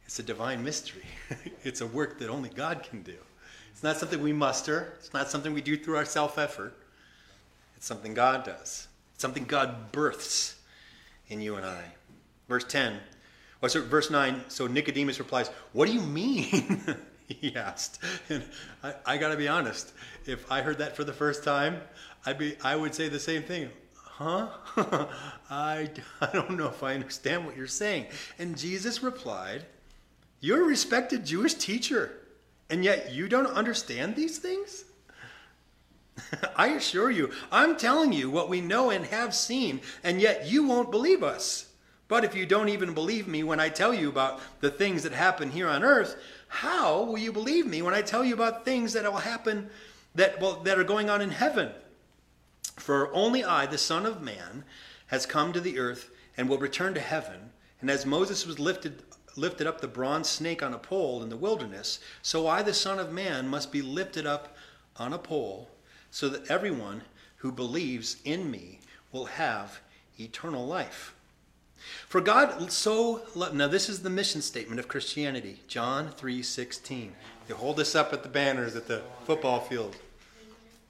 It's 0.06 0.18
a 0.18 0.22
divine 0.22 0.62
mystery. 0.62 1.06
it's 1.64 1.80
a 1.80 1.86
work 1.86 2.18
that 2.20 2.28
only 2.28 2.50
God 2.50 2.84
can 2.88 3.02
do. 3.02 3.16
It's 3.72 3.82
not 3.82 3.96
something 3.96 4.22
we 4.22 4.32
muster, 4.32 4.94
it's 4.98 5.12
not 5.12 5.28
something 5.28 5.52
we 5.52 5.62
do 5.62 5.76
through 5.76 5.96
our 5.96 6.04
self 6.04 6.38
effort. 6.38 6.76
It's 7.76 7.86
something 7.86 8.14
God 8.14 8.44
does, 8.44 8.86
it's 9.14 9.22
something 9.22 9.44
God 9.44 9.90
births 9.90 10.61
in 11.32 11.40
you 11.40 11.56
and 11.56 11.66
I. 11.66 11.82
Verse 12.48 12.64
10, 12.64 12.98
or 13.62 13.68
so 13.68 13.82
verse 13.82 14.10
9, 14.10 14.44
so 14.48 14.66
Nicodemus 14.66 15.18
replies, 15.18 15.48
What 15.72 15.86
do 15.86 15.94
you 15.94 16.02
mean? 16.02 16.96
he 17.26 17.56
asked. 17.56 17.98
And 18.28 18.44
I, 18.82 18.94
I 19.06 19.16
got 19.16 19.30
to 19.30 19.36
be 19.36 19.48
honest, 19.48 19.92
if 20.26 20.50
I 20.50 20.60
heard 20.62 20.78
that 20.78 20.94
for 20.94 21.04
the 21.04 21.12
first 21.12 21.42
time, 21.42 21.80
I'd 22.26 22.38
be, 22.38 22.56
I 22.62 22.76
would 22.76 22.94
say 22.94 23.08
the 23.08 23.20
same 23.20 23.42
thing. 23.42 23.70
Huh? 23.94 24.48
I, 25.50 25.90
I 26.20 26.28
don't 26.32 26.56
know 26.56 26.68
if 26.68 26.82
I 26.82 26.94
understand 26.94 27.46
what 27.46 27.56
you're 27.56 27.66
saying. 27.66 28.06
And 28.38 28.58
Jesus 28.58 29.02
replied, 29.02 29.64
You're 30.40 30.62
a 30.62 30.66
respected 30.66 31.24
Jewish 31.24 31.54
teacher, 31.54 32.12
and 32.68 32.84
yet 32.84 33.12
you 33.12 33.28
don't 33.28 33.46
understand 33.46 34.14
these 34.14 34.38
things? 34.38 34.84
I 36.56 36.68
assure 36.68 37.10
you, 37.10 37.30
I'm 37.50 37.76
telling 37.76 38.12
you 38.12 38.30
what 38.30 38.48
we 38.48 38.60
know 38.60 38.90
and 38.90 39.04
have 39.06 39.34
seen, 39.34 39.80
and 40.04 40.20
yet 40.20 40.46
you 40.46 40.66
won't 40.66 40.90
believe 40.90 41.22
us. 41.22 41.66
But 42.08 42.24
if 42.24 42.34
you 42.34 42.44
don't 42.44 42.68
even 42.68 42.92
believe 42.92 43.26
me 43.26 43.42
when 43.42 43.60
I 43.60 43.70
tell 43.70 43.94
you 43.94 44.08
about 44.08 44.40
the 44.60 44.70
things 44.70 45.02
that 45.02 45.12
happen 45.12 45.50
here 45.50 45.68
on 45.68 45.82
earth, 45.82 46.16
how 46.48 47.04
will 47.04 47.18
you 47.18 47.32
believe 47.32 47.66
me 47.66 47.80
when 47.80 47.94
I 47.94 48.02
tell 48.02 48.24
you 48.24 48.34
about 48.34 48.64
things 48.64 48.92
that 48.92 49.10
will 49.10 49.20
happen 49.20 49.70
that, 50.14 50.38
well, 50.38 50.60
that 50.64 50.78
are 50.78 50.84
going 50.84 51.08
on 51.08 51.22
in 51.22 51.30
heaven? 51.30 51.70
For 52.76 53.12
only 53.14 53.42
I, 53.42 53.64
the 53.64 53.78
Son 53.78 54.04
of 54.04 54.20
Man, 54.20 54.64
has 55.06 55.24
come 55.24 55.52
to 55.52 55.60
the 55.60 55.78
earth 55.78 56.10
and 56.36 56.48
will 56.48 56.58
return 56.58 56.92
to 56.94 57.00
heaven. 57.00 57.50
And 57.80 57.90
as 57.90 58.04
Moses 58.04 58.46
was 58.46 58.58
lifted, 58.58 59.02
lifted 59.36 59.66
up 59.66 59.80
the 59.80 59.88
bronze 59.88 60.28
snake 60.28 60.62
on 60.62 60.74
a 60.74 60.78
pole 60.78 61.22
in 61.22 61.28
the 61.28 61.36
wilderness, 61.36 62.00
so 62.20 62.46
I, 62.46 62.62
the 62.62 62.74
Son 62.74 62.98
of 62.98 63.12
Man, 63.12 63.48
must 63.48 63.72
be 63.72 63.82
lifted 63.82 64.26
up 64.26 64.56
on 64.96 65.12
a 65.12 65.18
pole, 65.18 65.70
so 66.12 66.28
that 66.28 66.48
everyone 66.48 67.02
who 67.38 67.50
believes 67.50 68.18
in 68.24 68.48
me 68.48 68.78
will 69.10 69.24
have 69.24 69.80
eternal 70.20 70.64
life. 70.64 71.14
For 72.06 72.20
God 72.20 72.70
so 72.70 73.22
loved, 73.34 73.56
now 73.56 73.66
this 73.66 73.88
is 73.88 74.02
the 74.02 74.10
mission 74.10 74.42
statement 74.42 74.78
of 74.78 74.86
Christianity, 74.86 75.62
John 75.66 76.12
3:16. 76.12 77.14
They 77.48 77.54
hold 77.54 77.78
this 77.78 77.96
up 77.96 78.12
at 78.12 78.22
the 78.22 78.28
banners 78.28 78.76
at 78.76 78.86
the 78.86 79.02
football 79.24 79.60
field. 79.60 79.96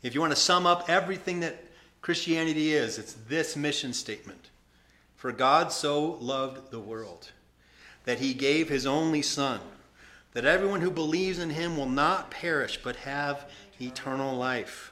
If 0.02 0.12
you 0.14 0.20
want 0.20 0.32
to 0.32 0.40
sum 0.40 0.66
up 0.66 0.90
everything 0.90 1.40
that 1.40 1.64
Christianity 2.02 2.74
is, 2.74 2.98
it's 2.98 3.14
this 3.28 3.56
mission 3.56 3.94
statement. 3.94 4.50
For 5.16 5.30
God 5.30 5.72
so 5.72 6.18
loved 6.20 6.72
the 6.72 6.80
world 6.80 7.30
that 8.04 8.18
he 8.18 8.34
gave 8.34 8.68
his 8.68 8.86
only 8.86 9.22
son, 9.22 9.60
that 10.32 10.44
everyone 10.44 10.80
who 10.80 10.90
believes 10.90 11.38
in 11.38 11.50
him 11.50 11.76
will 11.76 11.88
not 11.88 12.32
perish 12.32 12.80
but 12.82 12.96
have 12.96 13.48
eternal 13.80 14.36
life. 14.36 14.91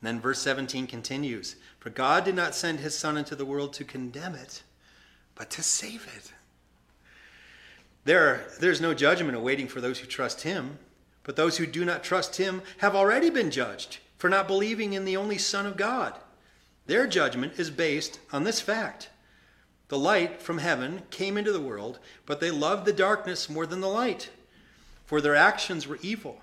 And 0.00 0.08
then 0.08 0.20
verse 0.20 0.40
17 0.40 0.86
continues, 0.86 1.56
for 1.78 1.90
God 1.90 2.24
did 2.24 2.34
not 2.34 2.54
send 2.54 2.80
his 2.80 2.96
son 2.96 3.16
into 3.16 3.36
the 3.36 3.44
world 3.44 3.72
to 3.74 3.84
condemn 3.84 4.34
it, 4.34 4.62
but 5.34 5.50
to 5.50 5.62
save 5.62 6.08
it. 6.16 6.32
There, 8.04 8.46
there's 8.60 8.80
no 8.80 8.94
judgment 8.94 9.36
awaiting 9.36 9.68
for 9.68 9.80
those 9.80 9.98
who 9.98 10.06
trust 10.06 10.40
him, 10.42 10.78
but 11.22 11.36
those 11.36 11.58
who 11.58 11.66
do 11.66 11.84
not 11.84 12.02
trust 12.02 12.36
him 12.36 12.62
have 12.78 12.96
already 12.96 13.28
been 13.28 13.50
judged 13.50 13.98
for 14.16 14.30
not 14.30 14.48
believing 14.48 14.94
in 14.94 15.04
the 15.04 15.18
only 15.18 15.36
Son 15.36 15.66
of 15.66 15.76
God. 15.76 16.14
Their 16.86 17.06
judgment 17.06 17.58
is 17.58 17.70
based 17.70 18.20
on 18.32 18.44
this 18.44 18.60
fact. 18.60 19.10
The 19.88 19.98
light 19.98 20.40
from 20.40 20.58
heaven 20.58 21.02
came 21.10 21.36
into 21.36 21.52
the 21.52 21.60
world, 21.60 21.98
but 22.24 22.40
they 22.40 22.50
loved 22.50 22.86
the 22.86 22.92
darkness 22.92 23.50
more 23.50 23.66
than 23.66 23.80
the 23.80 23.88
light, 23.88 24.30
for 25.04 25.20
their 25.20 25.36
actions 25.36 25.86
were 25.86 25.98
evil. 26.00 26.40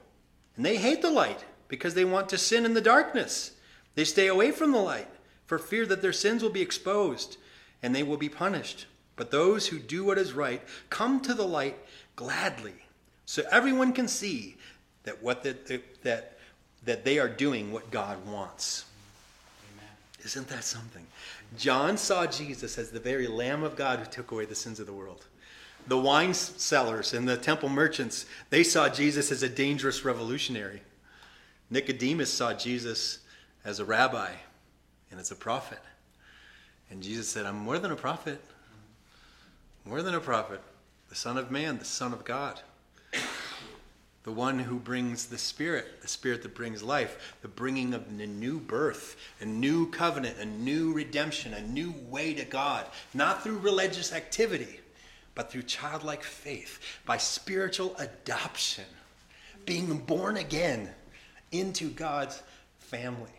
And 0.56 0.66
they 0.66 0.78
hate 0.78 1.02
the 1.02 1.10
light 1.10 1.44
because 1.68 1.94
they 1.94 2.06
want 2.06 2.30
to 2.30 2.38
sin 2.38 2.66
in 2.66 2.74
the 2.74 2.82
darkness. 2.82 3.52
They 3.96 4.04
stay 4.04 4.28
away 4.28 4.52
from 4.52 4.72
the 4.72 4.80
light 4.80 5.10
for 5.46 5.58
fear 5.58 5.86
that 5.86 6.02
their 6.02 6.14
sins 6.14 6.44
will 6.44 6.50
be 6.50 6.62
exposed 6.62 7.38
and 7.82 7.96
they 7.96 8.04
will 8.04 8.18
be 8.18 8.30
punished. 8.30 8.86
But 9.16 9.32
those 9.32 9.68
who 9.68 9.80
do 9.80 10.06
what 10.06 10.18
is 10.18 10.34
right 10.34 10.62
come 10.90 11.20
to 11.22 11.34
the 11.34 11.48
light 11.48 11.78
gladly, 12.16 12.76
so 13.26 13.44
everyone 13.52 13.94
can 13.94 14.08
see 14.08 14.56
that 15.04 15.24
what 15.24 15.44
the, 15.44 15.82
that 16.04 16.38
that 16.88 17.04
they 17.04 17.20
are 17.20 17.28
doing 17.28 17.72
what 17.72 17.92
God 17.92 18.26
wants. 18.26 18.86
Amen. 19.74 19.92
Isn't 20.24 20.48
that 20.48 20.64
something? 20.64 21.06
John 21.58 21.98
saw 21.98 22.26
Jesus 22.26 22.78
as 22.78 22.92
the 22.92 23.00
very 23.00 23.28
Lamb 23.28 23.64
of 23.64 23.76
God 23.76 24.00
who 24.00 24.06
took 24.06 24.32
away 24.32 24.46
the 24.46 24.56
sins 24.56 24.80
of 24.80 24.88
the 24.88 24.94
world. 24.94 25.26
The 25.88 25.98
wine 25.98 26.34
sellers 26.34 27.14
and 27.14 27.28
the 27.28 27.38
temple 27.38 27.70
merchants, 27.70 28.26
they 28.50 28.64
saw 28.64 28.90
Jesus 28.90 29.32
as 29.32 29.44
a 29.44 29.50
dangerous 29.50 30.04
revolutionary. 30.04 30.82
Nicodemus 31.70 32.34
saw 32.34 32.54
Jesus 32.54 33.20
as 33.66 33.80
a 33.80 33.86
rabbi 33.86 34.32
and 35.12 35.20
as 35.20 35.32
a 35.32 35.36
prophet. 35.36 35.80
And 36.90 37.04
Jesus 37.04 37.28
said, 37.28 37.46
I'm 37.46 37.58
more 37.58 37.80
than 37.80 37.92
a 37.92 37.96
prophet. 37.96 38.42
More 39.84 40.02
than 40.02 40.16
a 40.16 40.20
prophet. 40.20 40.62
The 41.10 41.16
Son 41.16 41.38
of 41.38 41.52
Man, 41.52 41.78
the 41.78 41.86
Son 41.86 42.14
of 42.14 42.24
God. 42.24 42.62
The 44.24 44.32
one 44.34 44.60
who 44.60 44.78
brings 44.78 45.28
the 45.28 45.38
Spirit, 45.38 46.02
the 46.02 46.08
Spirit 46.08 46.44
that 46.44 46.54
brings 46.54 46.84
life, 46.84 47.38
the 47.42 47.48
bringing 47.48 47.94
of 47.94 48.06
a 48.08 48.28
new 48.28 48.60
birth, 48.60 49.16
a 49.40 49.46
new 49.46 49.90
covenant, 49.90 50.38
a 50.38 50.46
new 50.46 50.92
redemption, 50.92 51.54
a 51.54 51.62
new 51.62 51.94
way 52.10 52.34
to 52.34 52.44
God. 52.44 52.86
Not 53.14 53.42
through 53.42 53.60
religious 53.60 54.12
activity, 54.12 54.82
but 55.34 55.50
through 55.50 55.64
childlike 55.64 56.24
faith, 56.24 56.80
by 57.06 57.16
spiritual 57.16 57.96
adoption, 57.98 58.84
being 59.66 59.98
born 60.00 60.36
again 60.36 60.90
into 61.52 61.90
God's 61.90 62.42
family. 62.80 63.32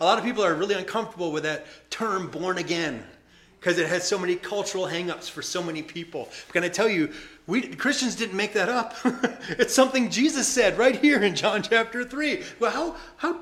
A 0.00 0.04
lot 0.04 0.18
of 0.18 0.24
people 0.24 0.44
are 0.44 0.54
really 0.54 0.74
uncomfortable 0.74 1.32
with 1.32 1.44
that 1.44 1.66
term 1.90 2.30
born 2.30 2.58
again 2.58 3.04
because 3.58 3.78
it 3.78 3.88
has 3.88 4.06
so 4.06 4.18
many 4.18 4.36
cultural 4.36 4.86
hangups 4.86 5.28
for 5.28 5.42
so 5.42 5.62
many 5.62 5.82
people. 5.82 6.28
Can 6.52 6.64
I 6.64 6.68
tell 6.68 6.88
you, 6.88 7.12
we 7.46 7.62
Christians 7.62 8.16
didn't 8.16 8.36
make 8.36 8.54
that 8.54 8.68
up. 8.68 8.94
it's 9.50 9.74
something 9.74 10.10
Jesus 10.10 10.48
said 10.48 10.78
right 10.78 10.96
here 10.96 11.22
in 11.22 11.34
John 11.34 11.62
chapter 11.62 12.04
3. 12.04 12.42
Well, 12.58 12.70
how 12.70 12.96
how 13.16 13.40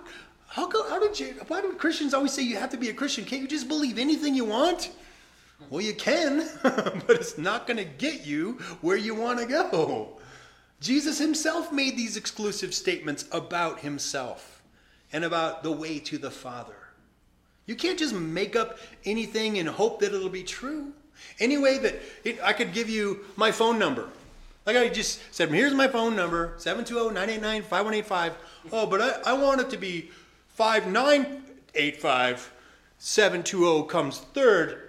how, 0.48 0.68
how 0.88 0.98
did 0.98 1.18
you 1.20 1.34
why 1.46 1.60
do 1.60 1.72
Christians 1.74 2.14
always 2.14 2.32
say 2.32 2.42
you 2.42 2.56
have 2.56 2.70
to 2.70 2.76
be 2.76 2.88
a 2.88 2.94
Christian? 2.94 3.24
Can't 3.24 3.42
you 3.42 3.48
just 3.48 3.68
believe 3.68 3.98
anything 3.98 4.34
you 4.34 4.44
want? 4.44 4.90
Well, 5.70 5.82
you 5.82 5.94
can, 5.94 6.48
but 6.62 7.10
it's 7.10 7.36
not 7.36 7.66
going 7.66 7.78
to 7.78 7.84
get 7.84 8.24
you 8.24 8.52
where 8.80 8.96
you 8.96 9.14
want 9.14 9.40
to 9.40 9.46
go. 9.46 10.18
Jesus 10.80 11.18
himself 11.18 11.72
made 11.72 11.96
these 11.96 12.16
exclusive 12.16 12.72
statements 12.72 13.24
about 13.32 13.80
himself 13.80 14.62
and 15.12 15.24
about 15.24 15.62
the 15.62 15.72
way 15.72 15.98
to 15.98 16.18
the 16.18 16.30
Father. 16.30 16.74
You 17.66 17.74
can't 17.74 17.98
just 17.98 18.14
make 18.14 18.56
up 18.56 18.78
anything 19.04 19.58
and 19.58 19.68
hope 19.68 20.00
that 20.00 20.14
it'll 20.14 20.28
be 20.28 20.42
true. 20.42 20.92
Any 21.40 21.58
way 21.58 21.78
that 21.78 21.96
it, 22.24 22.38
I 22.42 22.52
could 22.52 22.72
give 22.72 22.88
you 22.88 23.24
my 23.36 23.50
phone 23.50 23.78
number. 23.78 24.08
Like 24.64 24.76
I 24.76 24.88
just 24.88 25.20
said, 25.34 25.50
here's 25.50 25.74
my 25.74 25.88
phone 25.88 26.14
number 26.14 26.54
720 26.58 27.14
989 27.14 27.62
5185. 27.62 28.36
Oh, 28.72 28.86
but 28.86 29.00
I, 29.00 29.30
I 29.30 29.32
want 29.32 29.60
it 29.60 29.70
to 29.70 29.76
be 29.76 30.10
5985 30.48 32.52
720 32.98 33.88
comes 33.88 34.18
third. 34.18 34.82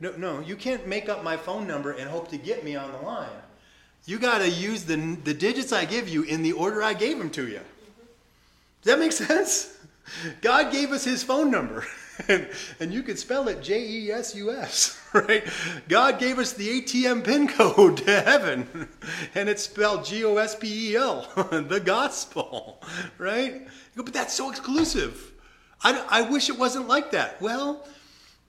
No, 0.00 0.12
no, 0.16 0.40
you 0.40 0.56
can't 0.56 0.86
make 0.86 1.08
up 1.08 1.22
my 1.22 1.36
phone 1.36 1.66
number 1.66 1.92
and 1.92 2.10
hope 2.10 2.28
to 2.30 2.36
get 2.36 2.64
me 2.64 2.74
on 2.74 2.90
the 2.90 2.98
line. 2.98 3.28
You 4.06 4.18
got 4.18 4.38
to 4.38 4.48
use 4.48 4.84
the, 4.84 4.96
the 5.24 5.34
digits 5.34 5.72
I 5.72 5.84
give 5.84 6.08
you 6.08 6.22
in 6.22 6.42
the 6.42 6.52
order 6.52 6.82
I 6.82 6.94
gave 6.94 7.18
them 7.18 7.30
to 7.30 7.46
you. 7.46 7.60
Does 8.82 8.94
that 8.94 8.98
make 8.98 9.12
sense? 9.12 9.76
God 10.40 10.72
gave 10.72 10.90
us 10.90 11.04
his 11.04 11.22
phone 11.22 11.50
number. 11.50 11.84
and, 12.28 12.48
and 12.80 12.92
you 12.92 13.02
could 13.02 13.18
spell 13.18 13.48
it 13.48 13.62
J 13.62 13.86
E 13.86 14.12
S 14.12 14.34
U 14.34 14.50
S, 14.50 15.00
right? 15.12 15.44
God 15.88 16.18
gave 16.18 16.38
us 16.38 16.52
the 16.52 16.82
ATM 16.82 17.24
pin 17.24 17.48
code 17.48 17.98
to 17.98 18.20
heaven, 18.20 18.88
and 19.34 19.48
it's 19.48 19.62
spelled 19.62 20.04
G 20.04 20.24
O 20.24 20.36
S 20.36 20.54
P 20.54 20.92
E 20.92 20.96
L, 20.96 21.28
the 21.68 21.80
gospel, 21.80 22.82
right? 23.18 23.66
Go, 23.96 24.02
but 24.02 24.12
that's 24.12 24.34
so 24.34 24.50
exclusive. 24.50 25.32
I, 25.82 26.04
I 26.08 26.22
wish 26.22 26.48
it 26.48 26.58
wasn't 26.58 26.88
like 26.88 27.12
that. 27.12 27.40
Well, 27.40 27.86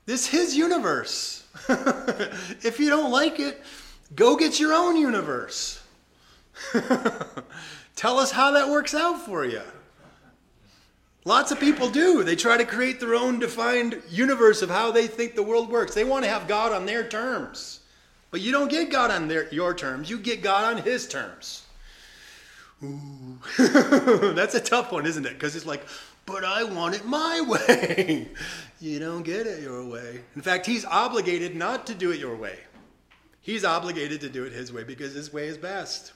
this 0.06 0.26
is 0.26 0.28
his 0.28 0.58
universe. 0.58 1.46
if 1.70 2.80
you 2.80 2.90
don't 2.90 3.12
like 3.12 3.40
it, 3.40 3.62
go 4.16 4.36
get 4.36 4.60
your 4.60 4.74
own 4.74 4.96
universe. 4.98 5.82
Tell 7.96 8.18
us 8.18 8.32
how 8.32 8.52
that 8.52 8.70
works 8.70 8.94
out 8.94 9.26
for 9.26 9.46
you. 9.46 9.62
Lots 11.24 11.52
of 11.52 11.60
people 11.60 11.90
do. 11.90 12.24
They 12.24 12.36
try 12.36 12.58
to 12.58 12.66
create 12.66 13.00
their 13.00 13.14
own 13.14 13.38
defined 13.38 14.02
universe 14.10 14.62
of 14.62 14.70
how 14.70 14.92
they 14.92 15.06
think 15.06 15.36
the 15.36 15.44
world 15.44 15.70
works. 15.70 15.94
They 15.94 16.04
want 16.04 16.24
to 16.24 16.30
have 16.32 16.48
God 16.48 16.72
on 16.72 16.86
their 16.86 17.08
terms. 17.08 17.82
But 18.32 18.42
you 18.42 18.52
don't 18.52 18.70
get 18.70 18.90
God 18.90 19.12
on 19.12 19.28
their, 19.28 19.48
your 19.54 19.74
terms, 19.74 20.10
you 20.10 20.18
get 20.18 20.42
God 20.42 20.76
on 20.76 20.84
his 20.84 21.08
terms. 21.08 21.66
Ooh. 22.84 23.38
That's 24.34 24.56
a 24.56 24.60
tough 24.60 24.92
one, 24.92 25.06
isn't 25.06 25.26
it? 25.26 25.34
Because 25.34 25.56
it's 25.56 25.66
like, 25.66 25.86
but 26.26 26.44
I 26.44 26.64
want 26.64 26.96
it 26.96 27.06
my 27.06 27.42
way. 27.48 28.30
you 28.80 29.00
don't 29.00 29.24
get 29.24 29.46
it 29.46 29.62
your 29.62 29.86
way. 29.86 30.22
In 30.36 30.42
fact, 30.42 30.66
he's 30.66 30.86
obligated 30.86 31.56
not 31.56 31.86
to 31.88 31.94
do 31.94 32.12
it 32.12 32.20
your 32.20 32.36
way. 32.36 32.58
He's 33.42 33.66
obligated 33.66 34.22
to 34.22 34.30
do 34.30 34.44
it 34.44 34.54
his 34.54 34.72
way 34.72 34.84
because 34.84 35.14
his 35.14 35.34
way 35.34 35.48
is 35.48 35.58
best 35.58 36.14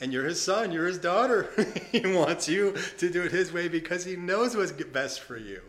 and 0.00 0.12
you're 0.12 0.24
his 0.24 0.42
son, 0.42 0.72
you're 0.72 0.86
his 0.86 0.98
daughter. 0.98 1.48
he 1.92 2.00
wants 2.00 2.48
you 2.48 2.74
to 2.98 3.10
do 3.10 3.22
it 3.22 3.32
his 3.32 3.52
way 3.52 3.68
because 3.68 4.04
he 4.04 4.16
knows 4.16 4.56
what's 4.56 4.72
best 4.72 5.20
for 5.20 5.36
you. 5.36 5.62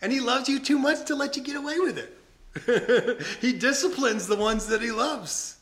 And 0.00 0.12
he 0.12 0.20
loves 0.20 0.48
you 0.48 0.58
too 0.58 0.78
much 0.78 1.06
to 1.06 1.14
let 1.14 1.36
you 1.36 1.42
get 1.42 1.56
away 1.56 1.78
with 1.78 1.98
it. 1.98 3.22
he 3.40 3.52
disciplines 3.52 4.26
the 4.26 4.36
ones 4.36 4.66
that 4.68 4.80
he 4.80 4.90
loves. 4.90 5.58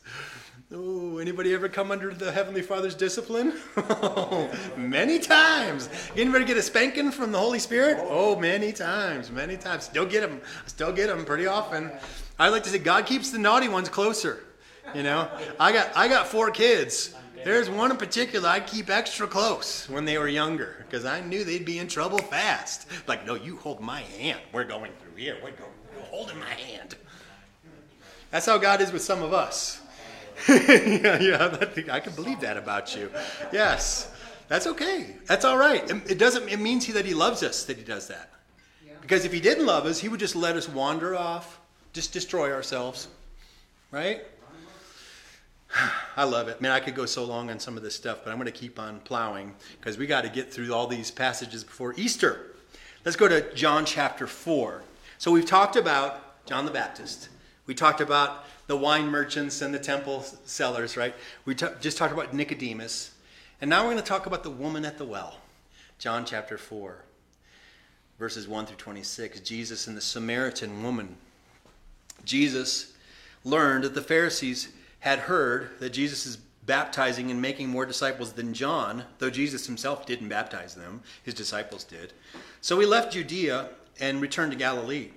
Oh, 0.71 1.17
anybody 1.17 1.53
ever 1.53 1.67
come 1.67 1.91
under 1.91 2.13
the 2.13 2.31
Heavenly 2.31 2.61
Father's 2.61 2.95
discipline? 2.95 3.53
many 4.77 5.19
times. 5.19 5.89
Anybody 6.15 6.45
get 6.45 6.57
a 6.57 6.61
spanking 6.61 7.11
from 7.11 7.31
the 7.31 7.39
Holy 7.39 7.59
Spirit? 7.59 7.97
Oh, 8.01 8.39
many 8.39 8.71
times, 8.71 9.31
many 9.31 9.57
times. 9.57 9.85
Still 9.85 10.05
get 10.05 10.21
them. 10.21 10.41
Still 10.67 10.93
get 10.93 11.07
them 11.07 11.25
pretty 11.25 11.47
often. 11.47 11.91
I 12.37 12.49
like 12.49 12.63
to 12.63 12.69
say 12.69 12.77
God 12.77 13.07
keeps 13.07 13.31
the 13.31 13.39
naughty 13.39 13.67
ones 13.67 13.89
closer. 13.89 14.43
You 14.95 15.03
know, 15.03 15.29
I 15.59 15.71
got 15.71 15.95
I 15.95 16.07
got 16.07 16.27
four 16.27 16.51
kids. 16.51 17.13
There's 17.43 17.69
one 17.69 17.91
in 17.91 17.97
particular 17.97 18.49
I 18.49 18.59
keep 18.59 18.89
extra 18.89 19.25
close 19.25 19.87
when 19.89 20.03
they 20.05 20.17
were 20.17 20.27
younger 20.27 20.85
because 20.85 21.05
I 21.05 21.21
knew 21.21 21.43
they'd 21.43 21.65
be 21.65 21.79
in 21.79 21.87
trouble 21.87 22.17
fast. 22.17 22.87
Like, 23.07 23.25
no, 23.25 23.35
you 23.35 23.55
hold 23.57 23.79
my 23.79 24.01
hand. 24.01 24.41
We're 24.51 24.65
going 24.65 24.91
through 25.01 25.15
here. 25.15 25.35
We're 25.35 25.51
going, 25.51 25.71
you're 25.95 26.05
holding 26.05 26.37
my 26.39 26.53
hand. 26.53 26.95
That's 28.31 28.45
how 28.45 28.57
God 28.57 28.81
is 28.81 28.91
with 28.91 29.01
some 29.01 29.23
of 29.23 29.33
us. 29.33 29.81
yeah, 30.49 31.19
yeah, 31.19 31.57
I 31.91 31.99
can 31.99 32.13
believe 32.13 32.39
that 32.41 32.57
about 32.57 32.95
you. 32.95 33.11
Yes, 33.51 34.11
that's 34.47 34.67
okay. 34.67 35.15
That's 35.25 35.43
all 35.43 35.57
right. 35.57 35.89
It 36.09 36.17
doesn't. 36.17 36.47
It 36.49 36.59
means 36.59 36.87
that 36.87 37.05
He 37.05 37.13
loves 37.13 37.43
us 37.43 37.65
that 37.65 37.77
He 37.77 37.83
does 37.83 38.07
that. 38.07 38.31
Because 39.01 39.25
if 39.25 39.33
He 39.33 39.39
didn't 39.39 39.65
love 39.65 39.85
us, 39.85 39.99
He 39.99 40.07
would 40.07 40.19
just 40.19 40.35
let 40.35 40.55
us 40.55 40.69
wander 40.69 41.15
off, 41.15 41.59
just 41.93 42.13
destroy 42.13 42.53
ourselves, 42.53 43.07
right? 43.91 44.21
I 46.17 46.23
love 46.23 46.47
it. 46.47 46.61
Man, 46.61 46.71
I 46.71 46.79
could 46.79 46.95
go 46.95 47.05
so 47.05 47.23
long 47.23 47.49
on 47.49 47.59
some 47.59 47.77
of 47.77 47.83
this 47.83 47.95
stuff, 47.95 48.19
but 48.23 48.31
I'm 48.31 48.37
going 48.37 48.45
to 48.45 48.51
keep 48.51 48.79
on 48.79 48.99
plowing 49.01 49.55
because 49.79 49.97
we 49.97 50.07
got 50.07 50.23
to 50.23 50.29
get 50.29 50.53
through 50.53 50.73
all 50.73 50.87
these 50.87 51.11
passages 51.11 51.63
before 51.63 51.93
Easter. 51.97 52.47
Let's 53.05 53.15
go 53.15 53.27
to 53.27 53.53
John 53.53 53.85
chapter 53.85 54.27
4. 54.27 54.83
So 55.17 55.31
we've 55.31 55.45
talked 55.45 55.75
about 55.75 56.45
John 56.45 56.65
the 56.65 56.71
Baptist. 56.71 57.29
We 57.65 57.75
talked 57.75 58.01
about 58.01 58.45
the 58.67 58.75
wine 58.75 59.07
merchants 59.07 59.61
and 59.61 59.73
the 59.73 59.79
temple 59.79 60.23
sellers, 60.45 60.97
right? 60.97 61.15
We 61.45 61.55
t- 61.55 61.67
just 61.81 61.97
talked 61.97 62.13
about 62.13 62.33
Nicodemus. 62.33 63.13
And 63.61 63.69
now 63.69 63.83
we're 63.83 63.91
going 63.91 64.03
to 64.03 64.03
talk 64.03 64.25
about 64.25 64.43
the 64.43 64.49
woman 64.49 64.85
at 64.85 64.97
the 64.97 65.05
well. 65.05 65.37
John 65.97 66.23
chapter 66.25 66.57
4, 66.57 67.03
verses 68.17 68.47
1 68.47 68.65
through 68.65 68.77
26. 68.77 69.41
Jesus 69.41 69.87
and 69.87 69.97
the 69.97 70.01
Samaritan 70.01 70.81
woman. 70.81 71.17
Jesus 72.23 72.93
learned 73.43 73.83
that 73.83 73.95
the 73.95 74.01
Pharisees 74.01 74.69
had 74.99 75.19
heard 75.19 75.69
that 75.79 75.91
Jesus 75.91 76.25
is 76.25 76.37
baptizing 76.65 77.31
and 77.31 77.41
making 77.41 77.69
more 77.69 77.85
disciples 77.85 78.33
than 78.33 78.53
John, 78.53 79.03
though 79.17 79.29
Jesus 79.29 79.65
himself 79.65 80.05
didn't 80.05 80.29
baptize 80.29 80.75
them, 80.75 81.01
his 81.23 81.33
disciples 81.33 81.83
did. 81.83 82.13
So 82.61 82.79
he 82.79 82.85
left 82.85 83.13
Judea 83.13 83.69
and 83.99 84.21
returned 84.21 84.51
to 84.51 84.57
Galilee. 84.57 85.09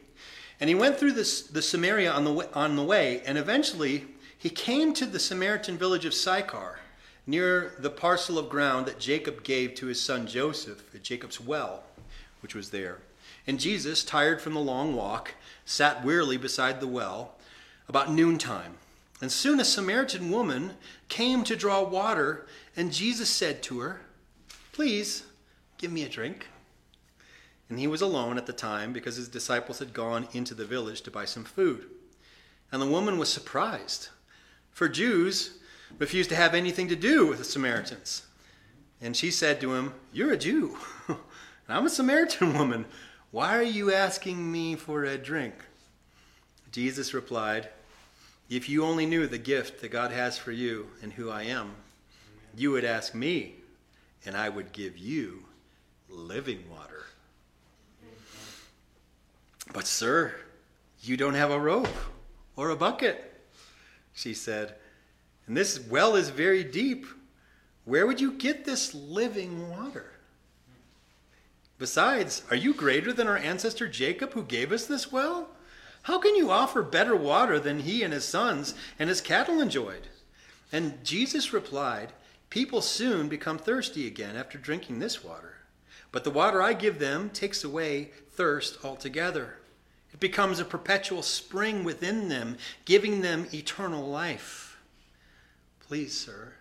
And 0.61 0.69
he 0.69 0.75
went 0.75 0.97
through 0.97 1.13
this, 1.13 1.43
the 1.43 1.61
Samaria 1.61 2.11
on 2.11 2.25
the, 2.25 2.33
way, 2.33 2.47
on 2.55 2.77
the 2.77 2.85
way, 2.85 3.21
and 3.27 3.37
eventually 3.37 4.07
he 4.39 4.49
came 4.49 4.95
to 4.95 5.07
the 5.07 5.19
Samaritan 5.19 5.77
village 5.77 6.05
of 6.05 6.15
Sychar, 6.15 6.79
near 7.27 7.75
the 7.79 7.91
parcel 7.91 8.39
of 8.39 8.49
ground 8.49 8.87
that 8.87 8.99
Jacob 8.99 9.45
gave 9.45 9.75
to 9.75 9.87
his 9.87 10.01
son 10.01 10.27
Joseph 10.27 10.95
at 10.95 11.03
Jacob's 11.03 11.41
well, 11.41 11.85
which 12.41 12.55
was 12.55 12.71
there. 12.71 12.99
And 13.47 13.61
Jesus, 13.61 14.05
tired 14.05 14.41
from 14.41 14.55
the 14.55 14.61
long 14.61 14.95
walk, 14.95 15.35
sat 15.65 16.05
wearily 16.05 16.37
beside 16.37 16.81
the 16.81 16.87
well 16.87 17.35
about 17.89 18.13
noontime. 18.13 18.75
And 19.23 19.31
soon 19.31 19.61
a 19.61 19.65
Samaritan 19.65 20.33
woman 20.33 20.73
came 21.09 21.45
to 21.45 21.55
draw 21.55 21.81
water, 21.85 22.45
and 22.77 22.93
Jesus 22.93 23.31
said 23.31 23.63
to 23.63 23.79
her, 23.79 24.01
Please 24.73 25.23
give 25.79 25.93
me 25.93 26.03
a 26.03 26.09
drink. 26.09 26.49
And 27.69 27.79
he 27.79 27.87
was 27.87 28.03
alone 28.03 28.37
at 28.37 28.47
the 28.47 28.53
time 28.53 28.93
because 28.93 29.15
his 29.15 29.29
disciples 29.29 29.79
had 29.79 29.95
gone 29.95 30.27
into 30.33 30.55
the 30.55 30.65
village 30.65 31.03
to 31.03 31.11
buy 31.13 31.25
some 31.25 31.45
food. 31.45 31.87
And 32.73 32.83
the 32.83 32.87
woman 32.87 33.17
was 33.17 33.33
surprised, 33.33 34.09
for 34.73 34.89
Jews 34.89 35.59
refused 36.01 36.31
to 36.31 36.37
have 36.37 36.53
anything 36.53 36.89
to 36.89 36.97
do 36.97 37.29
with 37.29 37.39
the 37.39 37.45
Samaritans. 37.45 38.27
And 39.01 39.17
she 39.17 39.31
said 39.31 39.61
to 39.61 39.73
him, 39.73 39.95
You're 40.13 40.33
a 40.33 40.37
Jew. 40.37 40.77
And 41.69 41.79
I'm 41.79 41.87
a 41.87 41.91
Samaritan 41.91 42.59
woman. 42.59 42.87
Why 43.31 43.57
are 43.57 43.63
you 43.63 43.93
asking 43.93 44.51
me 44.51 44.75
for 44.75 45.05
a 45.05 45.17
drink? 45.17 45.55
Jesus 46.73 47.15
replied, 47.15 47.69
if 48.57 48.69
you 48.69 48.85
only 48.85 49.07
knew 49.07 49.27
the 49.27 49.39
gift 49.39 49.81
that 49.81 49.91
God 49.91 50.11
has 50.11 50.37
for 50.37 50.53
you 50.53 50.89
and 51.03 51.13
who 51.13 51.31
I 51.31 51.45
am, 51.45 51.75
you 52.55 52.71
would 52.73 52.85
ask 52.85 53.15
me, 53.15 53.55
and 54.27 54.37
I 54.37 54.49
would 54.49 54.73
give 54.73 54.99
you 54.99 55.45
living 56.09 56.65
water. 56.71 57.07
But, 59.73 59.87
sir, 59.87 60.35
you 61.01 61.17
don't 61.17 61.35
have 61.35 61.51
a 61.51 61.59
rope 61.59 61.89
or 62.57 62.71
a 62.71 62.77
bucket, 62.77 63.41
she 64.13 64.35
said. 64.35 64.75
And 65.47 65.57
this 65.57 65.81
well 65.89 66.15
is 66.15 66.29
very 66.29 66.63
deep. 66.63 67.07
Where 67.85 68.07
would 68.07 68.21
you 68.21 68.33
get 68.33 68.65
this 68.65 68.93
living 68.95 69.71
water? 69.71 70.13
Besides, 71.79 72.43
are 72.51 72.57
you 72.57 72.75
greater 72.75 73.13
than 73.13 73.27
our 73.27 73.39
ancestor 73.39 73.89
Jacob 73.89 74.35
who 74.35 74.43
gave 74.43 74.73
us 74.73 74.85
this 74.85 75.11
well? 75.11 75.49
How 76.03 76.19
can 76.19 76.35
you 76.35 76.51
offer 76.51 76.83
better 76.83 77.15
water 77.15 77.61
than 77.61 77.81
he 77.81 78.03
and 78.03 78.13
his 78.13 78.25
sons 78.25 78.75
and 78.99 79.09
his 79.09 79.21
cattle 79.21 79.61
enjoyed? 79.61 80.09
And 80.73 81.05
Jesus 81.05 81.53
replied, 81.53 82.13
People 82.51 82.83
soon 82.83 83.29
become 83.29 83.59
thirsty 83.59 84.07
again 84.07 84.37
after 84.37 84.59
drinking 84.59 84.99
this 84.99 85.23
water. 85.23 85.59
But 86.11 86.25
the 86.25 86.31
water 86.31 86.61
I 86.61 86.75
give 86.75 86.99
them 86.99 87.31
takes 87.31 87.65
away 87.65 88.11
thirst 88.33 88.85
altogether. 88.85 89.57
It 90.13 90.21
becomes 90.21 90.59
a 90.59 90.65
perpetual 90.65 91.23
spring 91.23 91.85
within 91.85 92.29
them, 92.29 92.59
giving 92.85 93.23
them 93.23 93.47
eternal 93.55 94.07
life. 94.07 94.79
Please, 95.81 96.19
sir, 96.19 96.53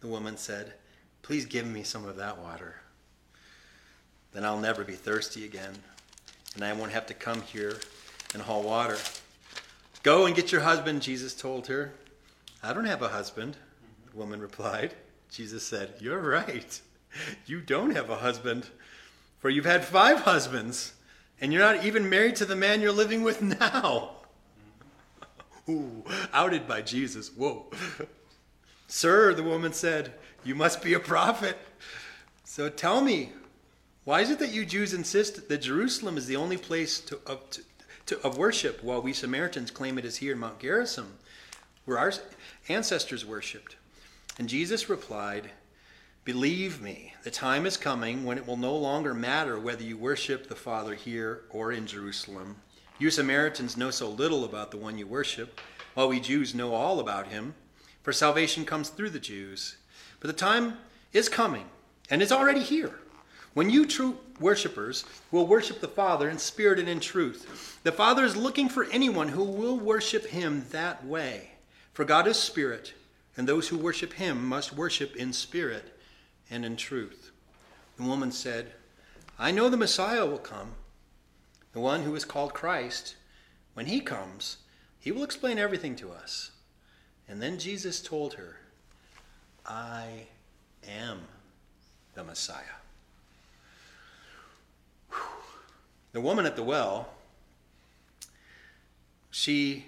the 0.00 0.08
woman 0.08 0.36
said, 0.36 0.74
please 1.22 1.44
give 1.44 1.66
me 1.66 1.82
some 1.82 2.04
of 2.04 2.16
that 2.16 2.38
water. 2.38 2.76
Then 4.32 4.44
I'll 4.44 4.58
never 4.58 4.84
be 4.84 4.94
thirsty 4.94 5.44
again, 5.44 5.74
and 6.54 6.64
I 6.64 6.72
won't 6.72 6.92
have 6.92 7.06
to 7.06 7.14
come 7.14 7.42
here 7.42 7.78
and 8.34 8.42
haul 8.42 8.62
water. 8.62 8.98
Go 10.02 10.26
and 10.26 10.34
get 10.34 10.52
your 10.52 10.60
husband, 10.60 11.02
Jesus 11.02 11.34
told 11.34 11.66
her. 11.66 11.92
I 12.62 12.72
don't 12.72 12.84
have 12.84 13.02
a 13.02 13.08
husband, 13.08 13.56
the 14.10 14.16
woman 14.16 14.40
replied. 14.40 14.94
Jesus 15.30 15.62
said, 15.62 15.94
You're 16.00 16.20
right. 16.20 16.80
You 17.46 17.60
don't 17.60 17.96
have 17.96 18.10
a 18.10 18.16
husband, 18.16 18.68
for 19.38 19.50
you've 19.50 19.64
had 19.64 19.84
five 19.84 20.20
husbands, 20.20 20.92
and 21.40 21.52
you're 21.52 21.62
not 21.62 21.84
even 21.84 22.10
married 22.10 22.36
to 22.36 22.44
the 22.44 22.56
man 22.56 22.80
you're 22.80 22.92
living 22.92 23.22
with 23.22 23.40
now. 23.40 24.10
Ooh, 25.68 26.04
outed 26.32 26.68
by 26.68 26.82
Jesus. 26.82 27.28
Whoa. 27.34 27.66
Sir, 28.88 29.34
the 29.34 29.42
woman 29.42 29.72
said, 29.72 30.14
You 30.44 30.54
must 30.54 30.82
be 30.82 30.94
a 30.94 31.00
prophet. 31.00 31.58
So 32.44 32.68
tell 32.68 33.00
me, 33.00 33.32
why 34.04 34.22
is 34.22 34.30
it 34.30 34.38
that 34.38 34.52
you 34.52 34.64
Jews 34.64 34.94
insist 34.94 35.48
that 35.48 35.58
Jerusalem 35.58 36.16
is 36.16 36.26
the 36.26 36.36
only 36.36 36.56
place 36.56 37.00
to, 37.00 37.20
uh, 37.26 37.36
to, 37.50 37.62
to, 38.08 38.20
of 38.26 38.38
worship, 38.38 38.82
while 38.82 39.02
we 39.02 39.12
Samaritans 39.12 39.70
claim 39.70 39.98
it 39.98 40.04
is 40.04 40.16
here 40.16 40.32
in 40.32 40.38
Mount 40.38 40.58
Gerizim, 40.58 41.18
where 41.84 41.98
our 41.98 42.12
ancestors 42.68 43.24
worshipped. 43.24 43.76
And 44.38 44.48
Jesus 44.48 44.88
replied, 44.88 45.50
Believe 46.24 46.82
me, 46.82 47.14
the 47.22 47.30
time 47.30 47.66
is 47.66 47.76
coming 47.76 48.24
when 48.24 48.38
it 48.38 48.46
will 48.46 48.56
no 48.56 48.74
longer 48.74 49.14
matter 49.14 49.58
whether 49.58 49.82
you 49.82 49.96
worship 49.96 50.48
the 50.48 50.54
Father 50.54 50.94
here 50.94 51.42
or 51.50 51.72
in 51.72 51.86
Jerusalem. 51.86 52.56
You 52.98 53.10
Samaritans 53.10 53.76
know 53.76 53.90
so 53.90 54.08
little 54.08 54.44
about 54.44 54.70
the 54.70 54.76
one 54.76 54.98
you 54.98 55.06
worship, 55.06 55.60
while 55.94 56.08
we 56.08 56.20
Jews 56.20 56.54
know 56.54 56.74
all 56.74 57.00
about 57.00 57.28
him, 57.28 57.54
for 58.02 58.12
salvation 58.12 58.64
comes 58.64 58.88
through 58.88 59.10
the 59.10 59.18
Jews. 59.18 59.76
But 60.20 60.28
the 60.28 60.34
time 60.34 60.78
is 61.12 61.28
coming, 61.28 61.66
and 62.10 62.22
is 62.22 62.32
already 62.32 62.60
here, 62.60 63.00
when 63.54 63.68
you 63.70 63.84
true 63.86 64.18
worshippers 64.40 65.04
will 65.30 65.46
worship 65.46 65.80
the 65.80 65.88
Father 65.88 66.28
in 66.28 66.38
spirit 66.38 66.78
and 66.78 66.88
in 66.88 67.00
truth. 67.00 67.78
The 67.82 67.92
Father 67.92 68.24
is 68.24 68.36
looking 68.36 68.68
for 68.68 68.84
anyone 68.84 69.28
who 69.28 69.44
will 69.44 69.78
worship 69.78 70.26
him 70.26 70.66
that 70.70 71.04
way. 71.04 71.50
For 71.92 72.04
God 72.04 72.26
is 72.26 72.36
spirit, 72.36 72.94
and 73.36 73.48
those 73.48 73.68
who 73.68 73.78
worship 73.78 74.14
him 74.14 74.46
must 74.46 74.74
worship 74.74 75.16
in 75.16 75.32
spirit 75.32 75.98
and 76.50 76.64
in 76.64 76.76
truth. 76.76 77.30
The 77.96 78.04
woman 78.04 78.32
said, 78.32 78.72
I 79.38 79.50
know 79.50 79.68
the 79.68 79.76
Messiah 79.76 80.26
will 80.26 80.38
come 80.38 80.72
the 81.72 81.80
one 81.80 82.02
who 82.02 82.14
is 82.14 82.24
called 82.24 82.54
Christ, 82.54 83.14
when 83.74 83.86
he 83.86 84.00
comes, 84.00 84.56
he 84.98 85.12
will 85.12 85.22
explain 85.22 85.58
everything 85.58 85.94
to 85.96 86.10
us. 86.10 86.50
And 87.28 87.40
then 87.40 87.58
Jesus 87.58 88.02
told 88.02 88.34
her, 88.34 88.56
I 89.64 90.26
am 90.88 91.20
the 92.14 92.24
Messiah. 92.24 92.77
The 96.12 96.20
woman 96.20 96.46
at 96.46 96.56
the 96.56 96.62
well, 96.62 97.08
she 99.30 99.86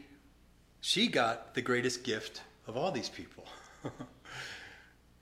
she 0.80 1.08
got 1.08 1.54
the 1.54 1.62
greatest 1.62 2.04
gift 2.04 2.42
of 2.66 2.76
all 2.76 2.90
these 2.90 3.08
people. 3.08 3.44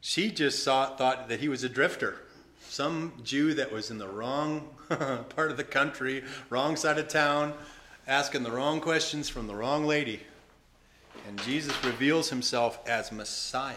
she 0.01 0.31
just 0.31 0.63
saw, 0.63 0.95
thought 0.97 1.29
that 1.29 1.41
he 1.41 1.49
was 1.49 1.65
a 1.65 1.69
drifter 1.69 2.21
some 2.69 3.13
Jew 3.25 3.55
that 3.55 3.73
was 3.73 3.91
in 3.91 3.99
the 3.99 4.07
wrong 4.09 4.69
part 4.89 5.51
of 5.51 5.57
the 5.57 5.65
country, 5.65 6.23
wrong 6.51 6.77
side 6.77 6.99
of 6.99 7.09
town, 7.09 7.55
asking 8.07 8.43
the 8.43 8.51
wrong 8.51 8.81
questions 8.81 9.29
from 9.29 9.47
the 9.47 9.55
wrong 9.55 9.85
lady. 9.85 10.21
And 11.27 11.41
Jesus 11.43 11.85
reveals 11.85 12.31
himself 12.31 12.79
as 12.87 13.11
Messiah 13.11 13.75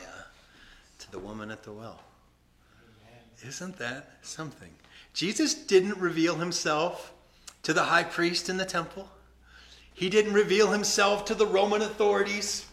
to 1.00 1.12
the 1.12 1.20
woman 1.20 1.52
at 1.52 1.64
the 1.64 1.72
well. 1.72 2.02
Isn't 3.44 3.78
that 3.80 4.20
something? 4.22 4.70
Jesus 5.14 5.54
didn't 5.54 5.98
reveal 5.98 6.36
himself 6.36 7.14
to 7.64 7.74
the 7.74 7.84
high 7.84 8.04
priest 8.04 8.50
in 8.50 8.58
the 8.58 8.66
temple. 8.66 9.10
He 9.94 10.10
didn't 10.10 10.34
reveal 10.34 10.72
himself 10.72 11.26
to 11.26 11.36
the 11.36 11.46
Roman 11.46 11.82
authorities. 11.82 12.66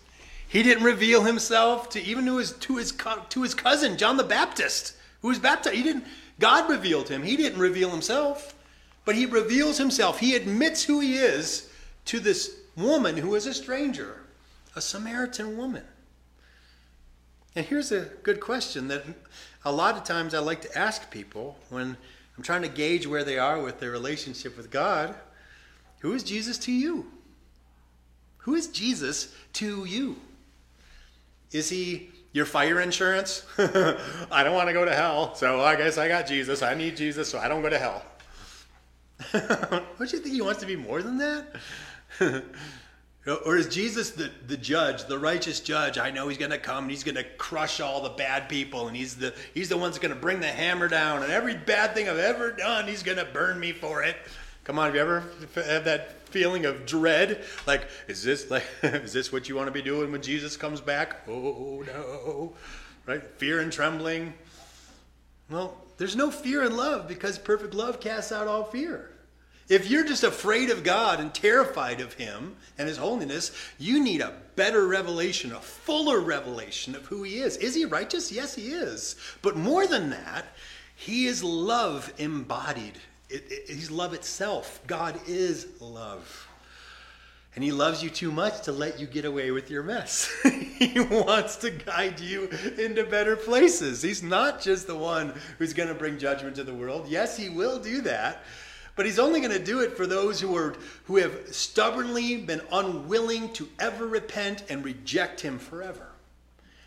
He 0.49 0.63
didn't 0.63 0.85
reveal 0.85 1.25
himself 1.25 1.91
to 1.91 2.03
even 2.03 2.25
to 2.27 2.39
his, 2.39 2.53
to 2.53 2.77
his, 2.77 2.93
to 3.31 3.43
his 3.43 3.55
cousin, 3.55 3.99
John 3.99 4.17
the 4.17 4.25
Baptist 4.25 4.95
who 5.23 5.29
was 5.29 5.39
baptized. 5.39 5.77
He 5.77 5.83
didn't, 5.83 6.05
God 6.39 6.71
revealed 6.71 7.09
him. 7.09 7.23
He 7.23 7.37
didn't 7.37 7.59
reveal 7.59 7.91
himself, 7.91 8.55
but 9.05 9.15
he 9.15 9.27
reveals 9.27 9.79
himself. 9.79 10.21
He 10.21 10.37
admits 10.37 10.85
who 10.85 11.01
he 11.01 11.17
is 11.17 11.71
to 12.07 12.21
this 12.21 12.57
woman 12.77 13.17
who 13.17 13.35
is 13.35 13.47
a 13.47 13.55
stranger, 13.55 14.21
a 14.77 14.81
Samaritan 14.81 15.57
woman. 15.57 15.85
And 17.55 17.67
here's 17.67 17.91
a 17.91 18.11
good 18.23 18.41
question 18.41 18.89
that 18.89 19.05
a 19.65 19.73
lot 19.73 19.97
of 19.97 20.05
times 20.05 20.35
I 20.35 20.39
like 20.39 20.63
to 20.63 20.79
ask 20.79 21.11
people 21.11 21.59
when 21.71 21.97
I'm 22.39 22.45
trying 22.45 22.63
to 22.63 22.69
gauge 22.69 23.07
where 23.07 23.25
they 23.25 23.39
are 23.39 23.61
with 23.61 23.81
their 23.81 23.91
relationship 23.91 24.57
with 24.57 24.71
God. 24.71 25.15
Who 25.99 26.15
is 26.15 26.23
Jesus 26.23 26.57
to 26.59 26.73
you? 26.73 27.11
Who 28.39 28.55
is 28.55 28.69
Jesus 28.69 29.35
to 29.55 29.85
you? 29.85 30.17
Is 31.53 31.69
he 31.69 32.11
your 32.33 32.47
fire 32.47 32.81
insurance. 32.81 33.45
I 33.59 34.43
don't 34.45 34.55
want 34.55 34.69
to 34.69 34.73
go 34.73 34.85
to 34.85 34.95
hell, 34.95 35.35
so 35.35 35.61
I 35.61 35.77
guess 35.77 35.99
I 35.99 36.09
got 36.09 36.27
Jesus. 36.27 36.63
I 36.63 36.75
need 36.75 36.97
Jesus, 36.97 37.29
so 37.29 37.39
I 37.39 37.49
don't 37.49 37.63
go 37.63 37.69
to 37.69 37.79
hell. 37.79 38.05
don't 39.33 40.13
you 40.13 40.21
think 40.21 40.35
he 40.35 40.41
wants 40.41 40.61
to 40.61 40.67
be 40.67 40.77
more 40.77 41.03
than 41.03 41.19
that? 41.19 41.47
or 43.37 43.57
is 43.57 43.69
Jesus 43.69 44.11
the, 44.11 44.31
the 44.47 44.57
judge, 44.57 45.05
the 45.07 45.19
righteous 45.19 45.61
judge? 45.61 45.99
I 45.99 46.11
know 46.11 46.29
he's 46.29 46.39
going 46.39 46.51
to 46.51 46.59
come 46.59 46.85
and 46.85 46.91
he's 46.91 47.05
going 47.05 47.17
to 47.17 47.25
crush 47.37 47.81
all 47.81 48.03
the 48.03 48.11
bad 48.11 48.49
people 48.49 48.89
and 48.89 48.97
he's 48.97 49.17
the, 49.17 49.35
he's 49.55 49.69
the 49.69 49.77
one 49.77 49.91
that's 49.91 49.99
going 49.99 50.15
to 50.15 50.21
bring 50.21 50.41
the 50.41 50.47
hammer 50.47 50.89
down 50.89 51.23
and 51.23 51.33
every 51.33 51.55
bad 51.55 51.95
thing 51.95 52.09
I've 52.09 52.19
ever 52.19 52.53
done, 52.53 52.87
he's 52.87 53.03
going 53.03 53.19
to 53.19 53.25
burn 53.25 53.59
me 53.59 53.73
for 53.73 54.03
it. 54.03 54.17
Come 54.65 54.79
on, 54.79 54.87
have 54.87 54.95
you 54.95 55.01
ever 55.01 55.25
had 55.55 55.85
that 55.87 56.23
feeling 56.29 56.67
of 56.67 56.87
dread? 56.87 57.45
Like, 57.67 57.89
is 58.07 58.23
this 58.23 58.51
like 58.51 58.65
is 58.83 59.13
this 59.13 59.33
what 59.33 59.49
you 59.49 59.57
want 59.57 59.67
to 59.67 59.73
be 59.73 59.83
doing 59.83 60.13
when 60.13 60.23
Jesus 60.23 60.57
comes 60.57 60.81
back? 60.81 61.27
Oh 61.27 61.83
no. 61.87 62.53
Right? 63.07 63.23
Fear 63.23 63.61
and 63.61 63.73
trembling. 63.73 64.35
Well, 65.51 65.75
there's 65.97 66.17
no 66.17 66.31
fear 66.31 66.65
in 66.65 66.77
love 66.77 67.09
because 67.09 67.39
perfect 67.39 67.73
love 67.73 68.01
casts 68.01 68.31
out 68.31 68.47
all 68.47 68.65
fear. 68.65 69.11
If 69.69 69.91
you're 69.91 70.05
just 70.05 70.25
afraid 70.25 70.71
of 70.71 70.85
God 70.85 71.21
and 71.21 71.35
terrified 71.35 72.01
of 72.01 72.15
Him 72.15 72.57
and 72.79 72.89
His 72.89 72.97
holiness, 72.97 73.53
you 73.79 74.03
need 74.03 74.21
a 74.21 74.35
better 74.57 74.87
revelation, 74.87 75.53
a 75.53 75.61
fuller 75.61 76.21
revelation 76.21 76.95
of 76.95 77.07
who 77.07 77.23
He 77.23 77.39
is. 77.39 77.57
Is 77.59 77.75
He 77.75 77.85
righteous? 77.85 78.33
Yes, 78.33 78.55
He 78.55 78.69
is. 78.69 79.17
But 79.43 79.57
more 79.57 79.87
than 79.87 80.11
that, 80.11 80.47
He 80.95 81.27
is 81.27 81.45
love 81.45 82.13
embodied 82.19 82.99
it, 83.31 83.45
it, 83.51 83.71
he's 83.71 83.91
love 83.91 84.15
itself. 84.15 84.81
God 84.87 85.19
is 85.27 85.67
love. 85.81 86.47
And 87.55 87.65
he 87.65 87.73
loves 87.73 88.03
you 88.03 88.11
too 88.11 88.31
much 88.31 88.63
to 88.63 88.73
let 88.73 89.01
you 89.01 89.07
get 89.07 89.25
away 89.25 89.51
with 89.51 89.71
your 89.71 89.83
mess. 89.83 90.31
he 90.79 91.01
wants 91.01 91.57
to 91.57 91.71
guide 91.71 92.21
you 92.21 92.49
into 92.79 93.05
better 93.05 93.35
places. 93.37 94.01
He's 94.01 94.23
not 94.23 94.61
just 94.61 94.87
the 94.87 94.97
one 94.97 95.35
who's 95.59 95.73
going 95.73 95.89
to 95.89 95.95
bring 95.95 96.19
judgment 96.19 96.57
to 96.57 96.65
the 96.65 96.75
world. 96.75 97.09
Yes, 97.09 97.37
he 97.37 97.49
will 97.49 97.81
do 97.81 98.01
that. 98.03 98.45
But 98.99 99.07
he's 99.07 99.21
only 99.21 99.39
going 99.39 99.53
to 99.53 99.65
do 99.65 99.79
it 99.79 99.97
for 99.97 100.09
those 100.09 100.41
who 100.41 100.57
are 100.57 100.75
who 101.05 101.19
have 101.19 101.55
stubbornly 101.55 102.39
been 102.39 102.61
unwilling 102.73 103.53
to 103.53 103.69
ever 103.79 104.09
repent 104.09 104.65
and 104.69 104.85
reject 104.85 105.41
him 105.41 105.61
forever. 105.61 106.09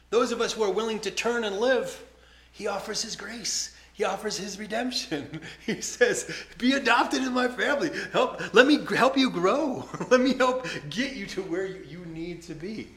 Those 0.10 0.34
of 0.34 0.42
us 0.42 0.52
who 0.52 0.62
are 0.64 0.70
willing 0.70 1.00
to 1.00 1.10
turn 1.10 1.46
and 1.46 1.58
live, 1.58 2.04
he 2.52 2.68
offers 2.68 3.02
his 3.02 3.16
grace. 3.16 3.74
He 3.94 4.04
offers 4.04 4.38
his 4.38 4.60
redemption. 4.60 5.40
He 5.66 5.80
says, 5.80 6.30
"Be 6.58 6.74
adopted 6.74 7.24
in 7.24 7.32
my 7.32 7.48
family. 7.48 7.92
Help. 8.12 8.54
Let 8.54 8.68
me 8.68 8.86
help 8.94 9.18
you 9.18 9.30
grow. 9.30 9.88
let 10.10 10.20
me 10.20 10.34
help 10.34 10.68
get 10.90 11.14
you 11.14 11.26
to 11.28 11.42
where 11.44 11.66
you, 11.66 12.04
need 12.08 12.42
to 12.42 12.54
be." 12.54 12.90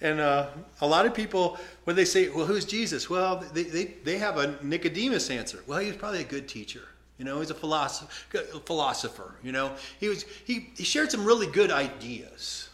And 0.00 0.20
uh, 0.20 0.50
a 0.80 0.86
lot 0.86 1.04
of 1.04 1.14
people, 1.14 1.58
when 1.82 1.96
they 1.96 2.04
say, 2.04 2.28
"Well, 2.28 2.46
who's 2.46 2.64
Jesus?" 2.64 3.10
Well, 3.10 3.44
they, 3.52 3.64
they, 3.64 3.84
they 4.04 4.18
have 4.18 4.38
a 4.38 4.56
Nicodemus 4.62 5.30
answer. 5.30 5.64
Well, 5.66 5.80
he's 5.80 5.96
probably 5.96 6.20
a 6.20 6.30
good 6.36 6.46
teacher. 6.46 6.82
You 7.18 7.24
know, 7.24 7.40
he's 7.40 7.50
a 7.50 7.54
philosopher. 7.54 9.34
you 9.42 9.52
know, 9.52 9.72
he 10.00 10.08
was 10.08 10.24
he, 10.44 10.70
he 10.76 10.84
shared 10.84 11.10
some 11.10 11.24
really 11.24 11.46
good 11.46 11.70
ideas. 11.70 12.68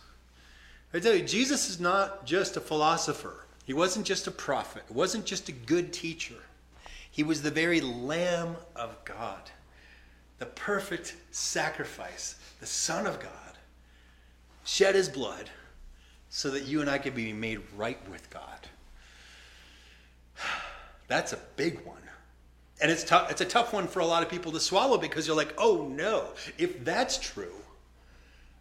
I 0.92 0.98
tell 0.98 1.14
you, 1.14 1.22
Jesus 1.22 1.68
is 1.68 1.78
not 1.78 2.24
just 2.24 2.56
a 2.56 2.60
philosopher. 2.60 3.44
He 3.64 3.72
wasn't 3.72 4.06
just 4.06 4.26
a 4.26 4.32
prophet. 4.32 4.82
He 4.88 4.94
wasn't 4.94 5.24
just 5.24 5.48
a 5.48 5.52
good 5.52 5.92
teacher. 5.92 6.34
He 7.10 7.22
was 7.22 7.42
the 7.42 7.50
very 7.50 7.80
Lamb 7.80 8.56
of 8.74 8.96
God, 9.04 9.50
the 10.38 10.46
perfect 10.46 11.16
sacrifice, 11.30 12.36
the 12.60 12.66
Son 12.66 13.06
of 13.06 13.20
God, 13.20 13.58
shed 14.64 14.94
his 14.94 15.08
blood 15.08 15.50
so 16.30 16.50
that 16.50 16.64
you 16.64 16.80
and 16.80 16.88
I 16.88 16.98
could 16.98 17.14
be 17.14 17.32
made 17.32 17.60
right 17.76 17.98
with 18.08 18.30
God. 18.30 18.68
That's 21.08 21.32
a 21.32 21.38
big 21.56 21.84
one. 21.84 21.99
And 22.82 22.90
it's 22.90 23.04
tough 23.04 23.30
it's 23.30 23.40
a 23.40 23.46
tough 23.46 23.72
one 23.72 23.86
for 23.86 24.00
a 24.00 24.06
lot 24.06 24.22
of 24.22 24.28
people 24.28 24.52
to 24.52 24.60
swallow 24.60 24.98
because 24.98 25.26
you're 25.26 25.36
like, 25.36 25.54
"Oh 25.58 25.86
no, 25.88 26.28
if 26.58 26.84
that's 26.84 27.18
true, 27.18 27.62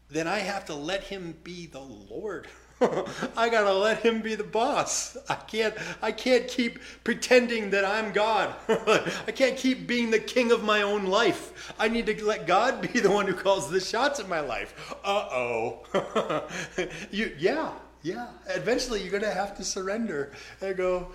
then 0.09 0.27
I 0.27 0.39
have 0.39 0.65
to 0.65 0.75
let 0.75 1.03
him 1.03 1.35
be 1.43 1.65
the 1.65 1.79
Lord 1.79 2.47
I 3.37 3.49
gotta 3.49 3.73
let 3.73 3.99
him 3.99 4.21
be 4.21 4.35
the 4.35 4.43
boss. 4.43 5.17
I 5.27 5.35
can't 5.35 5.73
I 6.01 6.11
can't 6.11 6.47
keep 6.47 6.79
pretending 7.03 7.71
that 7.71 7.83
I'm 7.83 8.13
God. 8.13 8.55
I 8.69 9.31
can't 9.33 9.57
keep 9.57 9.85
being 9.85 10.11
the 10.11 10.19
king 10.19 10.51
of 10.51 10.63
my 10.63 10.81
own 10.81 11.05
life. 11.05 11.73
I 11.77 11.89
need 11.89 12.05
to 12.05 12.25
let 12.25 12.47
God 12.47 12.81
be 12.93 12.99
the 12.99 13.11
one 13.11 13.27
who 13.27 13.33
calls 13.33 13.69
the 13.69 13.81
shots 13.81 14.19
in 14.19 14.29
my 14.29 14.39
life. 14.39 14.95
Uh-oh. 15.03 16.47
you 17.11 17.35
yeah, 17.37 17.71
yeah. 18.01 18.27
Eventually 18.47 19.01
you're 19.01 19.11
gonna 19.11 19.33
have 19.33 19.57
to 19.57 19.63
surrender 19.63 20.31
and 20.61 20.77
go, 20.77 21.09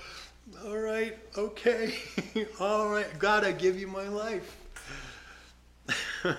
all 0.64 0.76
right, 0.76 1.18
okay, 1.36 1.94
all 2.60 2.88
right, 2.90 3.18
God, 3.18 3.44
I 3.44 3.52
give 3.52 3.78
you 3.78 3.86
my 3.86 4.08
life. 4.08 4.56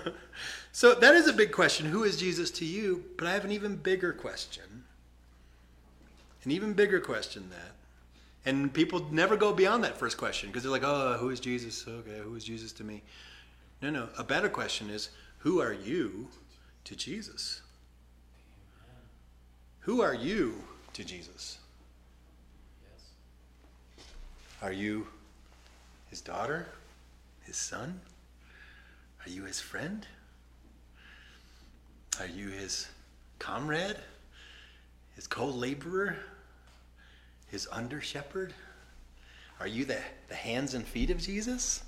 so 0.72 0.94
that 0.94 1.14
is 1.14 1.26
a 1.28 1.32
big 1.32 1.52
question. 1.52 1.86
Who 1.86 2.04
is 2.04 2.16
Jesus 2.16 2.50
to 2.52 2.64
you? 2.64 3.04
But 3.16 3.26
I 3.26 3.32
have 3.32 3.44
an 3.44 3.52
even 3.52 3.76
bigger 3.76 4.12
question 4.12 4.84
an 6.46 6.52
even 6.52 6.72
bigger 6.72 7.00
question 7.00 7.50
that. 7.50 7.72
And 8.48 8.72
people 8.72 9.08
never 9.10 9.36
go 9.36 9.52
beyond 9.52 9.82
that 9.82 9.98
first 9.98 10.16
question 10.16 10.48
because 10.48 10.62
they're 10.62 10.72
like, 10.72 10.84
oh, 10.84 11.16
who 11.18 11.30
is 11.30 11.40
Jesus? 11.40 11.84
Okay, 11.86 12.20
who 12.22 12.34
is 12.36 12.44
Jesus 12.44 12.72
to 12.74 12.84
me? 12.84 13.02
No, 13.82 13.90
no. 13.90 14.08
A 14.16 14.22
better 14.22 14.48
question 14.48 14.88
is, 14.88 15.10
who 15.38 15.60
are 15.60 15.72
you 15.72 16.28
to 16.84 16.94
Jesus? 16.94 17.62
Who 19.80 20.00
are 20.00 20.14
you 20.14 20.62
to 20.92 21.04
Jesus? 21.04 21.58
Are 24.62 24.72
you 24.72 25.06
his 26.08 26.20
daughter? 26.20 26.66
His 27.44 27.56
son? 27.56 28.00
Are 29.24 29.30
you 29.30 29.44
his 29.44 29.60
friend? 29.60 30.06
Are 32.18 32.26
you 32.26 32.48
his 32.48 32.88
comrade? 33.38 33.96
His 35.14 35.26
co 35.26 35.46
laborer? 35.46 36.16
His 37.48 37.68
under 37.70 38.00
shepherd? 38.00 38.54
Are 39.60 39.66
you 39.66 39.84
the, 39.84 39.98
the 40.28 40.34
hands 40.34 40.74
and 40.74 40.86
feet 40.86 41.10
of 41.10 41.18
Jesus? 41.18 41.82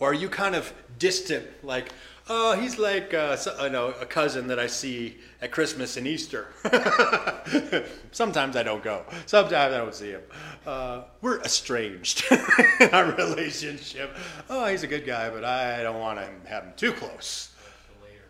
Or 0.00 0.10
are 0.10 0.14
you 0.14 0.28
kind 0.28 0.54
of 0.54 0.72
distant, 0.98 1.46
like, 1.64 1.92
oh, 2.28 2.58
he's 2.60 2.78
like 2.78 3.14
uh, 3.14 3.36
so, 3.36 3.68
know, 3.68 3.94
a 4.00 4.06
cousin 4.06 4.46
that 4.48 4.58
I 4.58 4.66
see 4.66 5.18
at 5.42 5.50
Christmas 5.50 5.96
and 5.96 6.06
Easter? 6.06 6.48
Sometimes 8.12 8.56
I 8.56 8.62
don't 8.62 8.82
go. 8.82 9.04
Sometimes 9.26 9.74
I 9.74 9.76
don't 9.76 9.94
see 9.94 10.10
him. 10.10 10.22
Uh, 10.66 11.02
we're 11.20 11.40
estranged 11.40 12.24
in 12.80 12.90
our 12.90 13.12
relationship. 13.12 14.14
Oh, 14.48 14.66
he's 14.66 14.82
a 14.82 14.86
good 14.86 15.06
guy, 15.06 15.30
but 15.30 15.44
I 15.44 15.82
don't 15.82 16.00
want 16.00 16.18
to 16.18 16.50
have 16.50 16.64
him 16.64 16.72
too 16.76 16.92
close. 16.92 17.50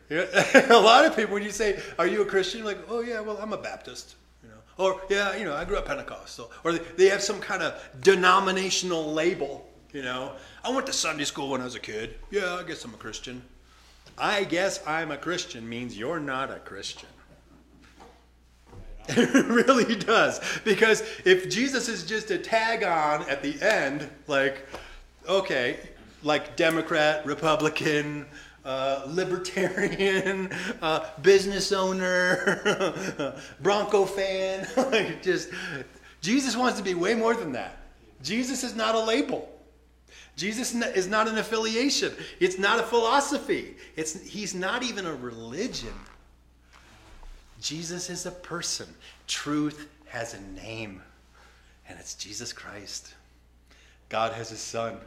a 0.10 0.68
lot 0.70 1.04
of 1.04 1.14
people, 1.14 1.34
when 1.34 1.42
you 1.42 1.50
say, 1.50 1.78
"Are 1.98 2.06
you 2.06 2.22
a 2.22 2.24
Christian?" 2.24 2.64
like, 2.64 2.78
"Oh 2.88 3.00
yeah, 3.00 3.20
well, 3.20 3.36
I'm 3.42 3.52
a 3.52 3.58
Baptist." 3.58 4.16
You 4.42 4.48
know, 4.48 4.56
or 4.78 5.02
yeah, 5.10 5.36
you 5.36 5.44
know, 5.44 5.54
I 5.54 5.66
grew 5.66 5.76
up 5.76 5.84
Pentecostal, 5.84 6.50
or 6.64 6.72
they 6.72 7.10
have 7.10 7.22
some 7.22 7.40
kind 7.40 7.62
of 7.62 7.78
denominational 8.00 9.12
label. 9.12 9.68
You 9.92 10.02
know, 10.02 10.32
I 10.68 10.70
went 10.70 10.86
to 10.88 10.92
Sunday 10.92 11.24
school 11.24 11.48
when 11.48 11.62
I 11.62 11.64
was 11.64 11.76
a 11.76 11.80
kid. 11.80 12.16
Yeah, 12.30 12.56
I 12.56 12.62
guess 12.62 12.84
I'm 12.84 12.92
a 12.92 12.98
Christian. 12.98 13.40
I 14.18 14.44
guess 14.44 14.86
I'm 14.86 15.10
a 15.10 15.16
Christian 15.16 15.66
means 15.66 15.96
you're 15.96 16.20
not 16.20 16.50
a 16.50 16.58
Christian. 16.58 17.08
It 19.08 19.46
really 19.46 19.96
does. 19.96 20.42
Because 20.64 21.02
if 21.24 21.48
Jesus 21.48 21.88
is 21.88 22.04
just 22.04 22.30
a 22.30 22.36
tag 22.36 22.84
on 22.84 23.22
at 23.30 23.42
the 23.42 23.58
end, 23.62 24.10
like, 24.26 24.66
okay, 25.26 25.78
like 26.22 26.54
Democrat, 26.56 27.24
Republican, 27.24 28.26
uh, 28.66 29.04
libertarian, 29.06 30.50
uh, 30.82 31.06
business 31.22 31.72
owner, 31.72 33.34
Bronco 33.62 34.04
fan, 34.04 34.68
like 34.76 35.22
just, 35.22 35.48
Jesus 36.20 36.58
wants 36.58 36.76
to 36.76 36.84
be 36.84 36.92
way 36.92 37.14
more 37.14 37.32
than 37.32 37.52
that. 37.52 37.78
Jesus 38.22 38.62
is 38.62 38.76
not 38.76 38.94
a 38.94 39.00
label. 39.00 39.57
Jesus 40.38 40.72
is 40.72 41.08
not 41.08 41.26
an 41.26 41.36
affiliation. 41.36 42.12
It's 42.38 42.58
not 42.58 42.78
a 42.78 42.84
philosophy. 42.84 43.74
It's, 43.96 44.22
he's 44.22 44.54
not 44.54 44.84
even 44.84 45.04
a 45.04 45.12
religion. 45.12 45.92
Jesus 47.60 48.08
is 48.08 48.24
a 48.24 48.30
person. 48.30 48.86
Truth 49.26 49.88
has 50.06 50.34
a 50.34 50.40
name, 50.62 51.02
and 51.88 51.98
it's 51.98 52.14
Jesus 52.14 52.52
Christ. 52.52 53.14
God 54.10 54.32
has 54.32 54.48
his 54.48 54.60
son, 54.60 54.98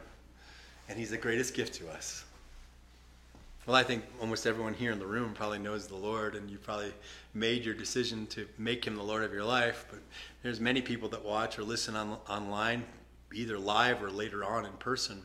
and 0.90 0.98
he's 0.98 1.10
the 1.10 1.16
greatest 1.16 1.54
gift 1.54 1.72
to 1.76 1.88
us. 1.88 2.26
Well, 3.64 3.74
I 3.74 3.84
think 3.84 4.04
almost 4.20 4.46
everyone 4.46 4.74
here 4.74 4.92
in 4.92 4.98
the 4.98 5.06
room 5.06 5.32
probably 5.32 5.60
knows 5.60 5.86
the 5.86 5.96
Lord, 5.96 6.34
and 6.34 6.50
you 6.50 6.58
probably 6.58 6.92
made 7.32 7.64
your 7.64 7.74
decision 7.74 8.26
to 8.26 8.46
make 8.58 8.84
him 8.84 8.96
the 8.96 9.02
Lord 9.02 9.22
of 9.22 9.32
your 9.32 9.44
life. 9.44 9.86
But 9.88 10.00
there's 10.42 10.60
many 10.60 10.82
people 10.82 11.08
that 11.08 11.24
watch 11.24 11.58
or 11.58 11.62
listen 11.62 11.96
on, 11.96 12.18
online 12.28 12.84
either 13.34 13.58
live 13.58 14.02
or 14.02 14.10
later 14.10 14.44
on 14.44 14.64
in 14.64 14.72
person. 14.72 15.22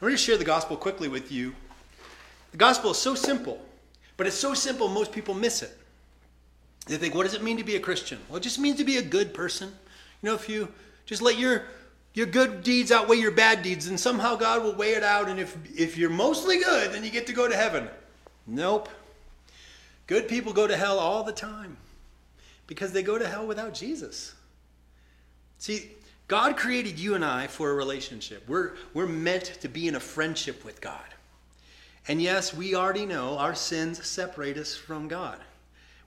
We're 0.00 0.08
going 0.08 0.16
to 0.16 0.22
share 0.22 0.36
the 0.36 0.44
gospel 0.44 0.76
quickly 0.76 1.08
with 1.08 1.32
you. 1.32 1.54
The 2.52 2.56
gospel 2.56 2.92
is 2.92 2.98
so 2.98 3.14
simple, 3.14 3.60
but 4.16 4.26
it's 4.26 4.36
so 4.36 4.54
simple 4.54 4.88
most 4.88 5.12
people 5.12 5.34
miss 5.34 5.62
it. 5.62 5.76
They 6.86 6.96
think, 6.96 7.14
what 7.14 7.24
does 7.24 7.34
it 7.34 7.42
mean 7.42 7.58
to 7.58 7.64
be 7.64 7.76
a 7.76 7.80
Christian? 7.80 8.18
Well, 8.28 8.38
it 8.38 8.42
just 8.42 8.58
means 8.58 8.78
to 8.78 8.84
be 8.84 8.96
a 8.96 9.02
good 9.02 9.34
person. 9.34 9.68
You 10.22 10.30
know, 10.30 10.34
if 10.34 10.48
you 10.48 10.68
just 11.06 11.22
let 11.22 11.38
your 11.38 11.64
your 12.14 12.26
good 12.26 12.62
deeds 12.64 12.90
outweigh 12.90 13.18
your 13.18 13.30
bad 13.30 13.62
deeds, 13.62 13.86
and 13.86 14.00
somehow 14.00 14.34
God 14.34 14.64
will 14.64 14.74
weigh 14.74 14.94
it 14.94 15.04
out, 15.04 15.28
and 15.28 15.38
if 15.38 15.56
if 15.78 15.98
you're 15.98 16.10
mostly 16.10 16.58
good, 16.58 16.92
then 16.92 17.04
you 17.04 17.10
get 17.10 17.26
to 17.26 17.32
go 17.32 17.46
to 17.46 17.54
heaven. 17.54 17.88
Nope. 18.46 18.88
Good 20.06 20.26
people 20.26 20.54
go 20.54 20.66
to 20.66 20.76
hell 20.76 20.98
all 20.98 21.22
the 21.22 21.32
time 21.32 21.76
because 22.66 22.92
they 22.92 23.02
go 23.02 23.18
to 23.18 23.28
hell 23.28 23.46
without 23.46 23.74
Jesus. 23.74 24.34
See, 25.58 25.90
God 26.28 26.58
created 26.58 26.98
you 26.98 27.14
and 27.14 27.24
I 27.24 27.46
for 27.46 27.70
a 27.70 27.74
relationship. 27.74 28.46
We're, 28.46 28.72
we're 28.92 29.06
meant 29.06 29.44
to 29.62 29.68
be 29.68 29.88
in 29.88 29.94
a 29.94 30.00
friendship 30.00 30.62
with 30.62 30.80
God. 30.80 31.00
And 32.06 32.20
yes, 32.20 32.54
we 32.54 32.74
already 32.74 33.06
know 33.06 33.38
our 33.38 33.54
sins 33.54 34.06
separate 34.06 34.58
us 34.58 34.76
from 34.76 35.08
God. 35.08 35.38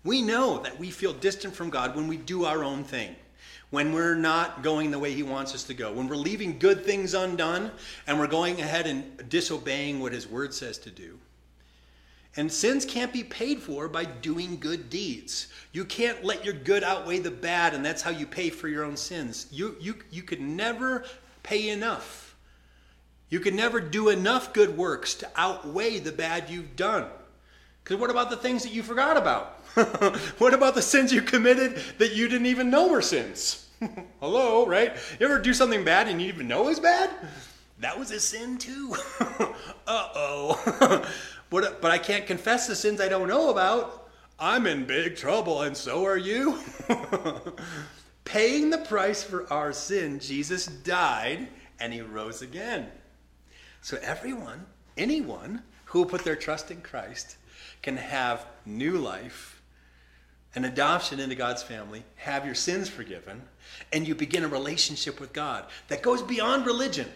We 0.03 0.21
know 0.21 0.59
that 0.59 0.79
we 0.79 0.91
feel 0.91 1.13
distant 1.13 1.55
from 1.55 1.71
God 1.71 1.95
when 1.95 2.07
we 2.07 2.17
do 2.17 2.45
our 2.45 2.63
own 2.63 2.83
thing, 2.83 3.15
when 3.71 3.93
we're 3.93 4.15
not 4.15 4.63
going 4.63 4.91
the 4.91 4.99
way 4.99 5.11
He 5.13 5.23
wants 5.23 5.53
us 5.55 5.63
to 5.65 5.73
go, 5.73 5.91
when 5.91 6.07
we're 6.07 6.15
leaving 6.15 6.59
good 6.59 6.83
things 6.83 7.13
undone 7.13 7.71
and 8.07 8.19
we're 8.19 8.27
going 8.27 8.61
ahead 8.61 8.87
and 8.87 9.29
disobeying 9.29 9.99
what 9.99 10.13
His 10.13 10.27
Word 10.27 10.53
says 10.53 10.77
to 10.79 10.91
do. 10.91 11.19
And 12.37 12.51
sins 12.51 12.85
can't 12.85 13.11
be 13.11 13.23
paid 13.23 13.61
for 13.61 13.89
by 13.89 14.05
doing 14.05 14.57
good 14.57 14.89
deeds. 14.89 15.47
You 15.73 15.83
can't 15.83 16.23
let 16.23 16.45
your 16.45 16.53
good 16.53 16.83
outweigh 16.83 17.19
the 17.19 17.31
bad, 17.31 17.73
and 17.73 17.83
that's 17.83 18.01
how 18.01 18.11
you 18.11 18.25
pay 18.25 18.49
for 18.49 18.69
your 18.69 18.85
own 18.85 18.95
sins. 18.95 19.47
You, 19.51 19.75
you, 19.81 19.95
you 20.11 20.23
could 20.23 20.39
never 20.39 21.03
pay 21.43 21.69
enough. 21.69 22.35
You 23.29 23.39
could 23.41 23.53
never 23.53 23.79
do 23.81 24.09
enough 24.09 24.53
good 24.53 24.77
works 24.77 25.13
to 25.15 25.29
outweigh 25.35 25.99
the 25.99 26.11
bad 26.11 26.49
you've 26.49 26.75
done. 26.75 27.07
Because 27.83 27.97
what 27.97 28.09
about 28.09 28.29
the 28.29 28.37
things 28.37 28.63
that 28.63 28.71
you 28.71 28.83
forgot 28.83 29.17
about? 29.17 29.59
what 30.37 30.53
about 30.53 30.75
the 30.75 30.81
sins 30.81 31.11
you 31.11 31.21
committed 31.21 31.81
that 31.97 32.13
you 32.13 32.27
didn't 32.27 32.47
even 32.47 32.69
know 32.69 32.87
were 32.87 33.01
sins? 33.01 33.69
Hello, 34.19 34.65
right? 34.65 34.95
You 35.19 35.25
ever 35.25 35.39
do 35.39 35.53
something 35.53 35.83
bad 35.83 36.07
and 36.07 36.21
you 36.21 36.27
didn't 36.27 36.35
even 36.35 36.47
know 36.47 36.63
it 36.63 36.69
was 36.69 36.79
bad? 36.79 37.09
That 37.79 37.97
was 37.97 38.11
a 38.11 38.19
sin 38.19 38.57
too. 38.57 38.95
uh 39.19 39.53
oh. 39.87 41.09
But, 41.51 41.81
but 41.81 41.91
I 41.91 41.99
can't 41.99 42.25
confess 42.25 42.65
the 42.65 42.75
sins 42.75 42.99
I 42.99 43.09
don't 43.09 43.27
know 43.27 43.51
about. 43.51 44.09
I'm 44.39 44.65
in 44.65 44.85
big 44.85 45.17
trouble, 45.17 45.61
and 45.61 45.77
so 45.77 46.03
are 46.05 46.17
you. 46.17 46.57
Paying 48.23 48.71
the 48.71 48.79
price 48.79 49.21
for 49.21 49.51
our 49.53 49.73
sin, 49.73 50.19
Jesus 50.19 50.65
died 50.65 51.47
and 51.79 51.93
he 51.93 52.01
rose 52.01 52.41
again. 52.41 52.87
So, 53.81 53.99
everyone, 54.01 54.65
anyone 54.97 55.61
who 55.85 55.99
will 55.99 56.05
put 56.05 56.23
their 56.23 56.35
trust 56.35 56.71
in 56.71 56.81
Christ 56.81 57.35
can 57.81 57.97
have 57.97 58.45
new 58.65 58.97
life, 58.97 59.61
an 60.55 60.65
adoption 60.65 61.19
into 61.19 61.35
God's 61.35 61.63
family, 61.63 62.03
have 62.15 62.45
your 62.45 62.55
sins 62.55 62.87
forgiven, 62.87 63.41
and 63.91 64.07
you 64.07 64.15
begin 64.15 64.43
a 64.43 64.47
relationship 64.47 65.19
with 65.19 65.33
God 65.33 65.65
that 65.89 66.01
goes 66.01 66.21
beyond 66.21 66.65
religion. 66.65 67.09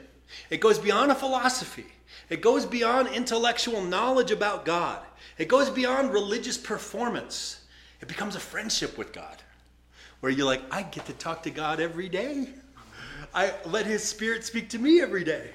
It 0.49 0.59
goes 0.59 0.79
beyond 0.79 1.11
a 1.11 1.15
philosophy. 1.15 1.85
It 2.29 2.41
goes 2.41 2.65
beyond 2.65 3.09
intellectual 3.09 3.83
knowledge 3.83 4.31
about 4.31 4.65
God. 4.65 4.99
It 5.37 5.47
goes 5.47 5.69
beyond 5.69 6.11
religious 6.11 6.57
performance. 6.57 7.61
It 8.01 8.07
becomes 8.07 8.35
a 8.35 8.39
friendship 8.39 8.97
with 8.97 9.13
God 9.13 9.41
where 10.19 10.31
you're 10.31 10.45
like, 10.45 10.61
I 10.71 10.83
get 10.83 11.05
to 11.05 11.13
talk 11.13 11.43
to 11.43 11.51
God 11.51 11.79
every 11.79 12.09
day. 12.09 12.49
I 13.33 13.53
let 13.65 13.85
His 13.85 14.03
Spirit 14.03 14.43
speak 14.43 14.69
to 14.69 14.79
me 14.79 15.01
every 15.01 15.23
day. 15.23 15.49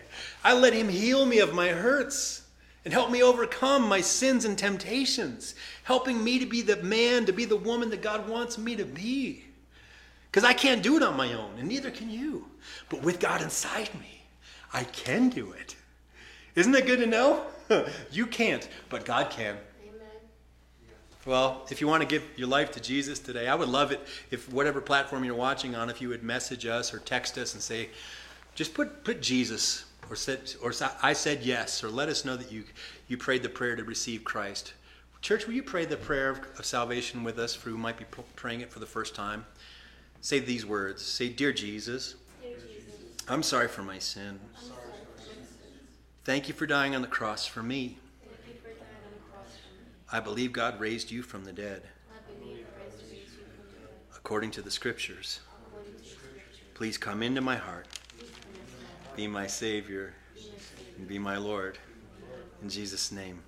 I 0.44 0.52
let 0.54 0.72
Him 0.72 0.88
heal 0.88 1.24
me 1.26 1.38
of 1.38 1.54
my 1.54 1.68
hurts 1.68 2.42
and 2.84 2.94
help 2.94 3.10
me 3.10 3.22
overcome 3.22 3.88
my 3.88 4.00
sins 4.00 4.44
and 4.44 4.56
temptations, 4.56 5.54
helping 5.82 6.22
me 6.22 6.38
to 6.38 6.46
be 6.46 6.62
the 6.62 6.76
man, 6.82 7.26
to 7.26 7.32
be 7.32 7.44
the 7.44 7.56
woman 7.56 7.90
that 7.90 8.02
God 8.02 8.28
wants 8.28 8.58
me 8.58 8.76
to 8.76 8.84
be. 8.84 9.44
Because 10.30 10.44
I 10.44 10.52
can't 10.52 10.82
do 10.82 10.96
it 10.96 11.02
on 11.02 11.16
my 11.16 11.32
own, 11.32 11.58
and 11.58 11.68
neither 11.68 11.90
can 11.90 12.08
you. 12.08 12.46
But 12.88 13.02
with 13.02 13.18
God 13.18 13.42
inside 13.42 13.90
me, 13.94 14.22
I 14.72 14.84
can 14.84 15.28
do 15.28 15.52
it. 15.52 15.74
Isn't 16.54 16.72
that 16.72 16.86
good 16.86 16.98
to 17.00 17.06
know? 17.06 17.44
you 18.10 18.26
can't, 18.26 18.68
but 18.88 19.04
God 19.04 19.30
can. 19.30 19.56
Amen. 19.86 20.08
Well, 21.26 21.66
if 21.70 21.80
you 21.80 21.86
want 21.86 22.02
to 22.02 22.08
give 22.08 22.24
your 22.36 22.48
life 22.48 22.70
to 22.72 22.80
Jesus 22.80 23.18
today, 23.18 23.48
I 23.48 23.54
would 23.54 23.68
love 23.68 23.92
it 23.92 24.00
if 24.30 24.52
whatever 24.52 24.80
platform 24.80 25.24
you're 25.24 25.34
watching 25.34 25.74
on, 25.74 25.90
if 25.90 26.00
you 26.00 26.08
would 26.08 26.22
message 26.22 26.66
us 26.66 26.92
or 26.92 26.98
text 26.98 27.38
us 27.38 27.54
and 27.54 27.62
say, 27.62 27.90
just 28.54 28.74
put 28.74 29.04
put 29.04 29.22
Jesus 29.22 29.84
or 30.08 30.16
said 30.16 30.52
or 30.62 30.72
I 31.02 31.12
said 31.12 31.42
yes, 31.42 31.84
or 31.84 31.88
let 31.88 32.08
us 32.08 32.24
know 32.24 32.36
that 32.36 32.50
you 32.50 32.64
you 33.08 33.16
prayed 33.16 33.42
the 33.42 33.48
prayer 33.48 33.76
to 33.76 33.84
receive 33.84 34.24
Christ. 34.24 34.74
Church, 35.22 35.46
will 35.46 35.54
you 35.54 35.62
pray 35.62 35.84
the 35.84 35.98
prayer 35.98 36.30
of, 36.30 36.40
of 36.58 36.64
salvation 36.64 37.22
with 37.22 37.38
us 37.38 37.54
for 37.54 37.68
who 37.68 37.76
might 37.76 37.98
be 37.98 38.06
praying 38.36 38.62
it 38.62 38.72
for 38.72 38.78
the 38.78 38.86
first 38.86 39.14
time? 39.14 39.44
Say 40.22 40.38
these 40.38 40.64
words. 40.64 41.02
Say, 41.02 41.28
Dear 41.28 41.52
Jesus, 41.52 42.14
Dear 42.42 42.56
Jesus 42.56 42.94
I'm 43.28 43.42
sorry 43.42 43.68
for 43.68 43.82
my 43.82 43.98
sin. 43.98 44.40
Thank 46.24 46.48
you 46.48 46.54
for 46.54 46.66
dying 46.66 46.94
on 46.94 47.02
the 47.02 47.08
cross 47.08 47.46
for 47.46 47.62
me. 47.62 47.98
I 50.12 50.20
believe 50.20 50.52
God 50.52 50.78
raised 50.78 51.10
you 51.10 51.22
from 51.22 51.44
the 51.44 51.52
dead. 51.52 51.82
According 54.16 54.50
to 54.52 54.62
the 54.62 54.70
scriptures. 54.70 55.40
Please 56.74 56.98
come 56.98 57.22
into 57.22 57.40
my 57.40 57.56
heart. 57.56 57.86
Be 59.16 59.26
my 59.26 59.46
Savior. 59.46 60.14
And 60.98 61.08
be 61.08 61.18
my 61.18 61.36
Lord. 61.36 61.78
In 62.62 62.68
Jesus' 62.68 63.10
name. 63.10 63.42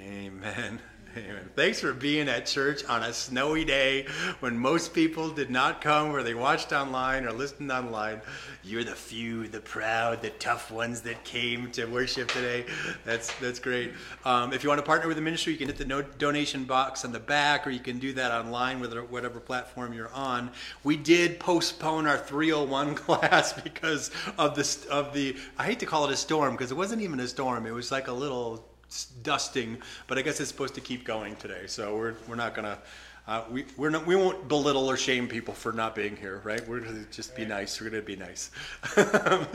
Amen. 0.00 0.80
Amen. 1.14 1.50
Thanks 1.54 1.78
for 1.78 1.92
being 1.92 2.26
at 2.30 2.46
church 2.46 2.86
on 2.86 3.02
a 3.02 3.12
snowy 3.12 3.66
day 3.66 4.06
when 4.40 4.56
most 4.56 4.94
people 4.94 5.28
did 5.28 5.50
not 5.50 5.82
come 5.82 6.10
or 6.10 6.22
they 6.22 6.32
watched 6.32 6.72
online 6.72 7.26
or 7.26 7.32
listened 7.32 7.70
online. 7.70 8.22
You're 8.64 8.84
the 8.84 8.94
few, 8.94 9.46
the 9.46 9.60
proud, 9.60 10.22
the 10.22 10.30
tough 10.30 10.70
ones 10.70 11.02
that 11.02 11.22
came 11.24 11.70
to 11.72 11.84
worship 11.84 12.30
today. 12.30 12.64
That's 13.04 13.30
that's 13.40 13.58
great. 13.58 13.92
Um, 14.24 14.54
if 14.54 14.62
you 14.62 14.70
want 14.70 14.78
to 14.78 14.86
partner 14.86 15.06
with 15.06 15.18
the 15.18 15.22
ministry, 15.22 15.52
you 15.52 15.58
can 15.58 15.68
hit 15.68 15.76
the 15.76 15.84
no- 15.84 16.00
donation 16.00 16.64
box 16.64 17.04
on 17.04 17.12
the 17.12 17.20
back 17.20 17.66
or 17.66 17.70
you 17.70 17.80
can 17.80 17.98
do 17.98 18.14
that 18.14 18.32
online 18.32 18.80
with 18.80 18.96
whatever 19.10 19.38
platform 19.38 19.92
you're 19.92 20.12
on. 20.14 20.50
We 20.82 20.96
did 20.96 21.38
postpone 21.38 22.06
our 22.06 22.16
301 22.16 22.94
class 22.94 23.52
because 23.52 24.10
of 24.38 24.54
the, 24.54 24.86
of 24.90 25.12
the 25.12 25.36
I 25.58 25.66
hate 25.66 25.80
to 25.80 25.86
call 25.86 26.06
it 26.06 26.10
a 26.10 26.16
storm 26.16 26.54
because 26.54 26.70
it 26.70 26.76
wasn't 26.76 27.02
even 27.02 27.20
a 27.20 27.28
storm. 27.28 27.66
It 27.66 27.74
was 27.74 27.92
like 27.92 28.08
a 28.08 28.12
little 28.12 28.71
dusting, 29.22 29.78
but 30.06 30.18
I 30.18 30.22
guess 30.22 30.40
it's 30.40 30.50
supposed 30.50 30.74
to 30.74 30.80
keep 30.80 31.04
going 31.04 31.36
today. 31.36 31.66
So 31.66 31.96
we're, 31.96 32.14
we're 32.28 32.36
not 32.36 32.54
going 32.54 32.66
to, 32.66 32.78
uh, 33.28 33.44
we, 33.50 33.64
we're 33.76 33.90
not, 33.90 34.04
we 34.04 34.16
won't 34.16 34.48
belittle 34.48 34.90
or 34.90 34.96
shame 34.96 35.28
people 35.28 35.54
for 35.54 35.72
not 35.72 35.94
being 35.94 36.16
here, 36.16 36.40
right? 36.42 36.66
We're 36.66 36.80
going 36.80 37.04
to 37.04 37.10
just 37.12 37.36
be 37.36 37.44
nice. 37.44 37.80
We're 37.80 37.88
going 37.88 38.02
to 38.02 38.06
be 38.06 38.16
nice. 38.16 38.50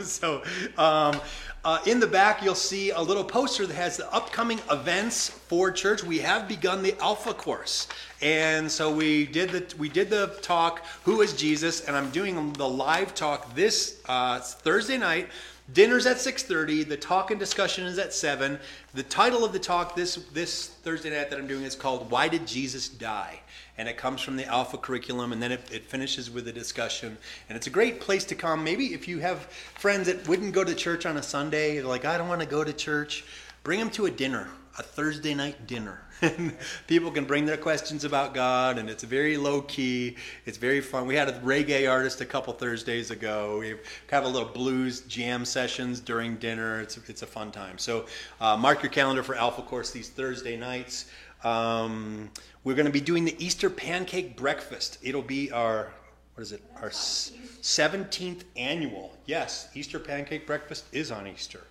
so 0.00 0.42
um, 0.78 1.20
uh, 1.64 1.78
in 1.86 2.00
the 2.00 2.06
back, 2.06 2.42
you'll 2.42 2.54
see 2.54 2.90
a 2.90 3.00
little 3.00 3.24
poster 3.24 3.66
that 3.66 3.74
has 3.74 3.98
the 3.98 4.10
upcoming 4.12 4.58
events 4.70 5.28
for 5.28 5.70
church. 5.70 6.02
We 6.02 6.18
have 6.20 6.48
begun 6.48 6.82
the 6.82 6.98
Alpha 6.98 7.34
course. 7.34 7.88
And 8.22 8.70
so 8.70 8.90
we 8.90 9.26
did 9.26 9.50
the 9.50 9.74
we 9.76 9.88
did 9.88 10.08
the 10.08 10.38
talk, 10.40 10.84
Who 11.04 11.20
is 11.20 11.34
Jesus? 11.34 11.82
And 11.82 11.94
I'm 11.94 12.10
doing 12.10 12.54
the 12.54 12.68
live 12.68 13.14
talk 13.14 13.54
this 13.54 14.00
uh, 14.08 14.40
Thursday 14.40 14.96
night 14.96 15.28
Dinner's 15.70 16.06
at 16.06 16.16
6:30. 16.16 16.88
The 16.88 16.96
talk 16.96 17.30
and 17.30 17.38
discussion 17.38 17.84
is 17.84 17.98
at 17.98 18.14
7. 18.14 18.58
The 18.94 19.02
title 19.02 19.44
of 19.44 19.52
the 19.52 19.58
talk 19.58 19.94
this 19.94 20.16
this 20.32 20.66
Thursday 20.66 21.10
night 21.10 21.28
that 21.28 21.38
I'm 21.38 21.46
doing 21.46 21.64
is 21.64 21.76
called 21.76 22.10
"Why 22.10 22.28
Did 22.28 22.46
Jesus 22.46 22.88
Die?" 22.88 23.40
and 23.76 23.88
it 23.88 23.96
comes 23.98 24.20
from 24.22 24.36
the 24.36 24.44
Alpha 24.46 24.78
curriculum, 24.78 25.32
and 25.32 25.42
then 25.42 25.52
it, 25.52 25.60
it 25.70 25.84
finishes 25.84 26.30
with 26.30 26.48
a 26.48 26.52
discussion. 26.52 27.16
And 27.48 27.56
it's 27.56 27.66
a 27.66 27.70
great 27.70 28.00
place 28.00 28.24
to 28.24 28.34
come. 28.34 28.64
Maybe 28.64 28.94
if 28.94 29.06
you 29.06 29.18
have 29.18 29.42
friends 29.74 30.06
that 30.06 30.26
wouldn't 30.26 30.52
go 30.52 30.64
to 30.64 30.74
church 30.74 31.04
on 31.04 31.18
a 31.18 31.22
Sunday, 31.22 31.76
they're 31.76 31.84
like 31.84 32.06
I 32.06 32.16
don't 32.16 32.28
want 32.28 32.40
to 32.40 32.46
go 32.46 32.64
to 32.64 32.72
church, 32.72 33.24
bring 33.62 33.78
them 33.78 33.90
to 33.90 34.06
a 34.06 34.10
dinner, 34.10 34.48
a 34.78 34.82
Thursday 34.82 35.34
night 35.34 35.66
dinner 35.66 36.00
and 36.22 36.56
people 36.86 37.10
can 37.10 37.24
bring 37.24 37.46
their 37.46 37.56
questions 37.56 38.04
about 38.04 38.34
God, 38.34 38.78
and 38.78 38.90
it's 38.90 39.04
very 39.04 39.36
low 39.36 39.62
key. 39.62 40.16
It's 40.46 40.58
very 40.58 40.80
fun. 40.80 41.06
We 41.06 41.14
had 41.14 41.28
a 41.28 41.32
reggae 41.40 41.90
artist 41.90 42.20
a 42.20 42.24
couple 42.26 42.52
Thursdays 42.52 43.10
ago. 43.10 43.58
We 43.58 43.76
have 44.10 44.24
a 44.24 44.28
little 44.28 44.48
blues 44.48 45.02
jam 45.02 45.44
sessions 45.44 46.00
during 46.00 46.36
dinner. 46.36 46.80
It's 46.80 46.96
it's 47.08 47.22
a 47.22 47.26
fun 47.26 47.52
time. 47.52 47.78
So 47.78 48.06
uh, 48.40 48.56
mark 48.56 48.82
your 48.82 48.90
calendar 48.90 49.22
for 49.22 49.34
Alpha 49.36 49.62
Course 49.62 49.90
these 49.90 50.08
Thursday 50.08 50.56
nights. 50.56 51.06
Um, 51.44 52.30
we're 52.64 52.74
going 52.74 52.86
to 52.86 52.92
be 52.92 53.00
doing 53.00 53.24
the 53.24 53.36
Easter 53.42 53.70
pancake 53.70 54.36
breakfast. 54.36 54.98
It'll 55.02 55.22
be 55.22 55.52
our 55.52 55.92
what 56.34 56.42
is 56.42 56.52
it? 56.52 56.62
Our 56.82 56.90
17th 56.90 58.42
annual. 58.56 59.16
Yes, 59.26 59.68
Easter 59.74 59.98
pancake 59.98 60.46
breakfast 60.46 60.84
is 60.92 61.10
on 61.10 61.26
Easter. 61.26 61.64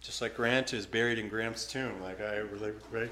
Just 0.00 0.22
like 0.22 0.36
Grant 0.36 0.72
is 0.72 0.86
buried 0.86 1.18
in 1.18 1.28
Graham's 1.28 1.66
tomb, 1.66 2.00
like 2.02 2.20
I 2.20 2.36
really, 2.36 2.72
right? 2.90 3.10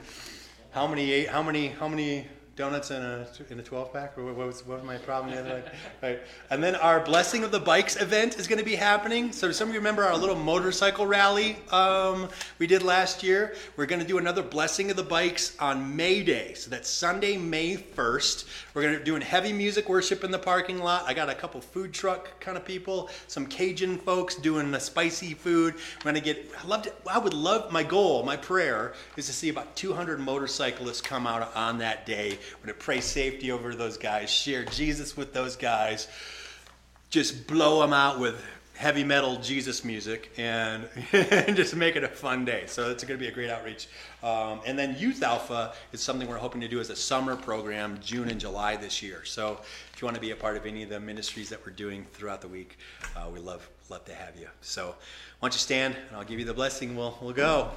How 0.72 0.86
many 0.86 1.26
how 1.26 1.42
many 1.42 1.68
how 1.68 1.86
many 1.86 2.26
donuts 2.54 2.90
in 2.90 3.00
a 3.00 3.26
in 3.48 3.58
a 3.58 3.62
12 3.62 3.92
pack 3.94 4.16
what 4.18 4.36
was, 4.36 4.66
what 4.66 4.78
was 4.78 4.86
my 4.86 4.98
problem 4.98 5.34
the 5.34 5.40
other 5.40 5.64
night 6.02 6.20
and 6.50 6.62
then 6.62 6.74
our 6.74 7.00
blessing 7.00 7.44
of 7.44 7.50
the 7.50 7.58
bikes 7.58 7.96
event 8.00 8.38
is 8.38 8.46
going 8.46 8.58
to 8.58 8.64
be 8.64 8.74
happening. 8.74 9.32
So 9.32 9.50
some 9.52 9.68
of 9.68 9.74
you 9.74 9.80
remember 9.80 10.04
our 10.04 10.16
little 10.16 10.36
motorcycle 10.36 11.06
rally 11.06 11.56
um, 11.70 12.28
we 12.58 12.66
did 12.66 12.82
last 12.82 13.22
year? 13.22 13.54
We're 13.76 13.86
going 13.86 14.02
to 14.02 14.06
do 14.06 14.18
another 14.18 14.42
blessing 14.42 14.90
of 14.90 14.96
the 14.96 15.02
bikes 15.02 15.56
on 15.58 15.96
may 15.96 16.22
day. 16.22 16.52
So 16.54 16.68
that's 16.68 16.90
sunday 16.90 17.38
may 17.38 17.76
1st 17.76 18.44
we're 18.74 18.82
going 18.82 18.94
to 18.94 19.00
be 19.00 19.04
doing 19.04 19.22
heavy 19.22 19.52
music 19.52 19.88
worship 19.88 20.24
in 20.24 20.30
the 20.30 20.38
parking 20.38 20.78
lot. 20.78 21.04
I 21.06 21.14
got 21.14 21.30
a 21.30 21.34
couple 21.34 21.60
food 21.60 21.92
truck 21.92 22.38
kind 22.40 22.56
of 22.56 22.64
people 22.64 23.08
some 23.28 23.46
cajun 23.46 23.96
folks 23.96 24.34
doing 24.34 24.70
the 24.70 24.80
spicy 24.80 25.32
food. 25.32 25.74
We're 26.04 26.12
going 26.12 26.14
to 26.16 26.20
get 26.20 26.50
i 26.62 26.66
love 26.66 26.82
to, 26.82 26.92
i 27.10 27.18
would 27.18 27.34
love 27.34 27.72
my 27.72 27.82
goal 27.82 28.22
my 28.24 28.36
prayer 28.36 28.92
is 29.16 29.26
to 29.26 29.32
see 29.32 29.48
about 29.48 29.74
200 29.76 30.20
motorcyclists 30.20 31.00
come 31.00 31.26
out 31.26 31.54
on 31.56 31.78
that 31.78 32.04
day 32.04 32.38
we're 32.60 32.72
to 32.72 32.78
pray 32.78 33.00
safety 33.00 33.50
over 33.50 33.74
those 33.74 33.96
guys, 33.96 34.30
share 34.30 34.64
Jesus 34.64 35.16
with 35.16 35.32
those 35.32 35.56
guys, 35.56 36.08
just 37.10 37.46
blow 37.46 37.80
them 37.80 37.92
out 37.92 38.18
with 38.18 38.42
heavy 38.74 39.04
metal 39.04 39.36
Jesus 39.36 39.84
music 39.84 40.32
and, 40.38 40.88
just 41.54 41.76
make 41.76 41.94
it 41.96 42.04
a 42.04 42.08
fun 42.08 42.44
day. 42.44 42.64
So 42.66 42.90
it's 42.90 43.04
going 43.04 43.18
to 43.18 43.22
be 43.22 43.28
a 43.28 43.32
great 43.32 43.50
outreach. 43.50 43.88
Um, 44.22 44.60
and 44.66 44.78
then 44.78 44.96
Youth 44.98 45.22
Alpha 45.22 45.74
is 45.92 46.00
something 46.00 46.28
we're 46.28 46.38
hoping 46.38 46.60
to 46.62 46.68
do 46.68 46.80
as 46.80 46.90
a 46.90 46.96
summer 46.96 47.36
program, 47.36 47.98
June 48.02 48.28
and 48.28 48.40
July 48.40 48.76
this 48.76 49.02
year. 49.02 49.24
So 49.24 49.58
if 49.92 50.00
you 50.00 50.06
want 50.06 50.16
to 50.16 50.20
be 50.20 50.30
a 50.30 50.36
part 50.36 50.56
of 50.56 50.66
any 50.66 50.82
of 50.82 50.88
the 50.88 51.00
ministries 51.00 51.48
that 51.50 51.64
we're 51.64 51.72
doing 51.72 52.06
throughout 52.12 52.40
the 52.40 52.48
week, 52.48 52.78
uh, 53.14 53.28
we 53.32 53.40
love 53.40 53.68
love 53.90 54.04
to 54.06 54.14
have 54.14 54.36
you. 54.36 54.48
So 54.62 54.94
why 55.38 55.48
don't 55.48 55.54
you 55.54 55.58
stand 55.58 55.94
and 56.08 56.16
I'll 56.16 56.24
give 56.24 56.38
you 56.38 56.46
the 56.46 56.54
blessing. 56.54 56.96
We'll 56.96 57.16
we'll 57.20 57.34
go. 57.34 57.70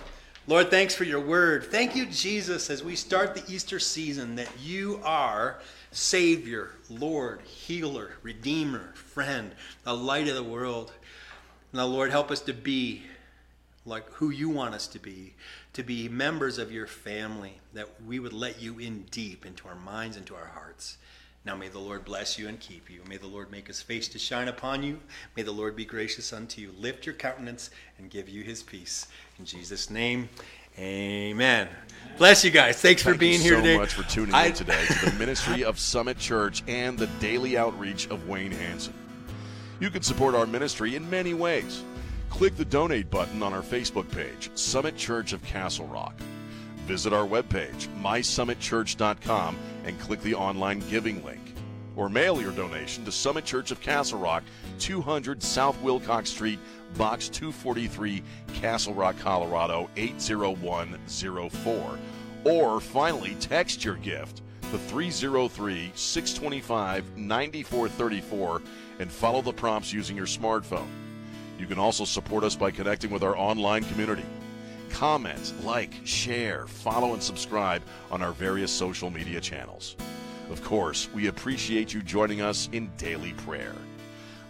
Lord, 0.47 0.69
thanks 0.69 0.93
for 0.93 1.05
your 1.05 1.21
word. 1.21 1.63
Thank 1.71 1.95
you, 1.95 2.05
Jesus, 2.05 2.69
as 2.69 2.83
we 2.83 2.95
start 2.95 3.33
the 3.33 3.51
Easter 3.51 3.79
season, 3.79 4.35
that 4.35 4.49
you 4.61 5.01
are 5.03 5.57
Savior, 5.91 6.69
Lord, 6.87 7.41
Healer, 7.41 8.11
Redeemer, 8.21 8.93
Friend, 8.93 9.51
the 9.83 9.95
light 9.95 10.27
of 10.27 10.35
the 10.35 10.43
world. 10.43 10.91
Now, 11.73 11.87
Lord, 11.87 12.11
help 12.11 12.29
us 12.29 12.41
to 12.41 12.53
be 12.53 13.01
like 13.87 14.07
who 14.11 14.29
you 14.29 14.49
want 14.49 14.75
us 14.75 14.85
to 14.89 14.99
be, 14.99 15.33
to 15.73 15.81
be 15.81 16.07
members 16.09 16.59
of 16.59 16.71
your 16.71 16.85
family, 16.85 17.59
that 17.73 17.89
we 18.05 18.19
would 18.19 18.33
let 18.33 18.61
you 18.61 18.77
in 18.77 19.05
deep 19.09 19.47
into 19.47 19.67
our 19.67 19.75
minds, 19.75 20.15
into 20.15 20.35
our 20.35 20.51
hearts. 20.53 20.97
Now 21.45 21.55
may 21.55 21.67
the 21.67 21.79
Lord 21.79 22.03
bless 22.05 22.39
you 22.39 22.47
and 22.47 22.59
keep 22.59 22.89
you. 22.89 23.01
May 23.07 23.17
the 23.17 23.27
Lord 23.27 23.51
make 23.51 23.67
his 23.67 23.81
face 23.81 24.07
to 24.09 24.19
shine 24.19 24.47
upon 24.47 24.81
you. 24.81 24.99
May 25.35 25.43
the 25.43 25.51
Lord 25.51 25.75
be 25.75 25.85
gracious 25.85 26.33
unto 26.33 26.59
you. 26.59 26.71
Lift 26.79 27.05
your 27.05 27.13
countenance 27.13 27.69
and 27.99 28.09
give 28.09 28.27
you 28.27 28.43
his 28.43 28.63
peace. 28.63 29.07
In 29.37 29.45
Jesus' 29.45 29.91
name, 29.91 30.27
amen. 30.79 31.67
Bless 32.17 32.43
you 32.43 32.49
guys. 32.49 32.81
Thanks 32.81 33.03
Thank 33.03 33.15
for 33.15 33.19
being 33.19 33.33
you 33.41 33.43
here 33.43 33.53
so 33.57 33.61
today. 33.61 33.75
So 33.75 33.79
much 33.79 33.93
for 33.93 34.03
tuning 34.03 34.33
I- 34.33 34.45
in 34.47 34.53
today 34.53 34.85
to 34.85 35.11
the 35.11 35.15
ministry 35.19 35.63
of 35.63 35.77
Summit 35.77 36.17
Church 36.17 36.63
and 36.67 36.97
the 36.97 37.07
daily 37.19 37.57
outreach 37.57 38.07
of 38.09 38.27
Wayne 38.27 38.51
Hanson. 38.51 38.93
You 39.79 39.91
can 39.91 40.01
support 40.01 40.33
our 40.33 40.47
ministry 40.47 40.95
in 40.95 41.07
many 41.09 41.33
ways. 41.35 41.83
Click 42.29 42.55
the 42.57 42.65
donate 42.65 43.11
button 43.11 43.43
on 43.43 43.53
our 43.53 43.61
Facebook 43.61 44.09
page, 44.11 44.49
Summit 44.55 44.97
Church 44.97 45.31
of 45.31 45.43
Castle 45.43 45.85
Rock. 45.87 46.15
Visit 46.85 47.13
our 47.13 47.25
webpage, 47.25 47.87
mysummitchurch.com, 48.01 49.57
and 49.85 49.99
click 49.99 50.21
the 50.21 50.35
online 50.35 50.79
giving 50.81 51.25
link. 51.25 51.41
Or 51.95 52.09
mail 52.09 52.39
your 52.39 52.51
donation 52.51 53.03
to 53.05 53.11
Summit 53.11 53.43
Church 53.43 53.71
of 53.71 53.81
Castle 53.81 54.19
Rock, 54.19 54.43
200 54.79 55.41
South 55.41 55.81
Wilcox 55.81 56.29
Street, 56.29 56.59
Box 56.95 57.27
243, 57.29 58.21
Castle 58.53 58.93
Rock, 58.93 59.15
Colorado 59.19 59.89
80104. 59.95 61.99
Or 62.43 62.79
finally, 62.79 63.35
text 63.39 63.83
your 63.83 63.95
gift 63.95 64.43
to 64.71 64.77
303 64.77 65.91
625 65.95 67.17
9434 67.17 68.61
and 68.99 69.11
follow 69.11 69.41
the 69.41 69.53
prompts 69.53 69.91
using 69.91 70.15
your 70.15 70.27
smartphone. 70.27 70.87
You 71.57 71.65
can 71.65 71.79
also 71.79 72.05
support 72.05 72.43
us 72.43 72.55
by 72.55 72.69
connecting 72.69 73.09
with 73.09 73.23
our 73.23 73.37
online 73.37 73.83
community. 73.85 74.25
Comment, 74.95 75.53
like, 75.65 75.91
share, 76.05 76.67
follow, 76.67 77.11
and 77.11 77.21
subscribe 77.21 77.81
on 78.09 78.21
our 78.21 78.31
various 78.31 78.71
social 78.71 79.09
media 79.09 79.41
channels. 79.41 79.97
Of 80.49 80.63
course, 80.63 81.09
we 81.13 81.27
appreciate 81.27 81.93
you 81.93 82.01
joining 82.01 82.39
us 82.39 82.69
in 82.71 82.89
daily 82.95 83.33
prayer. 83.33 83.75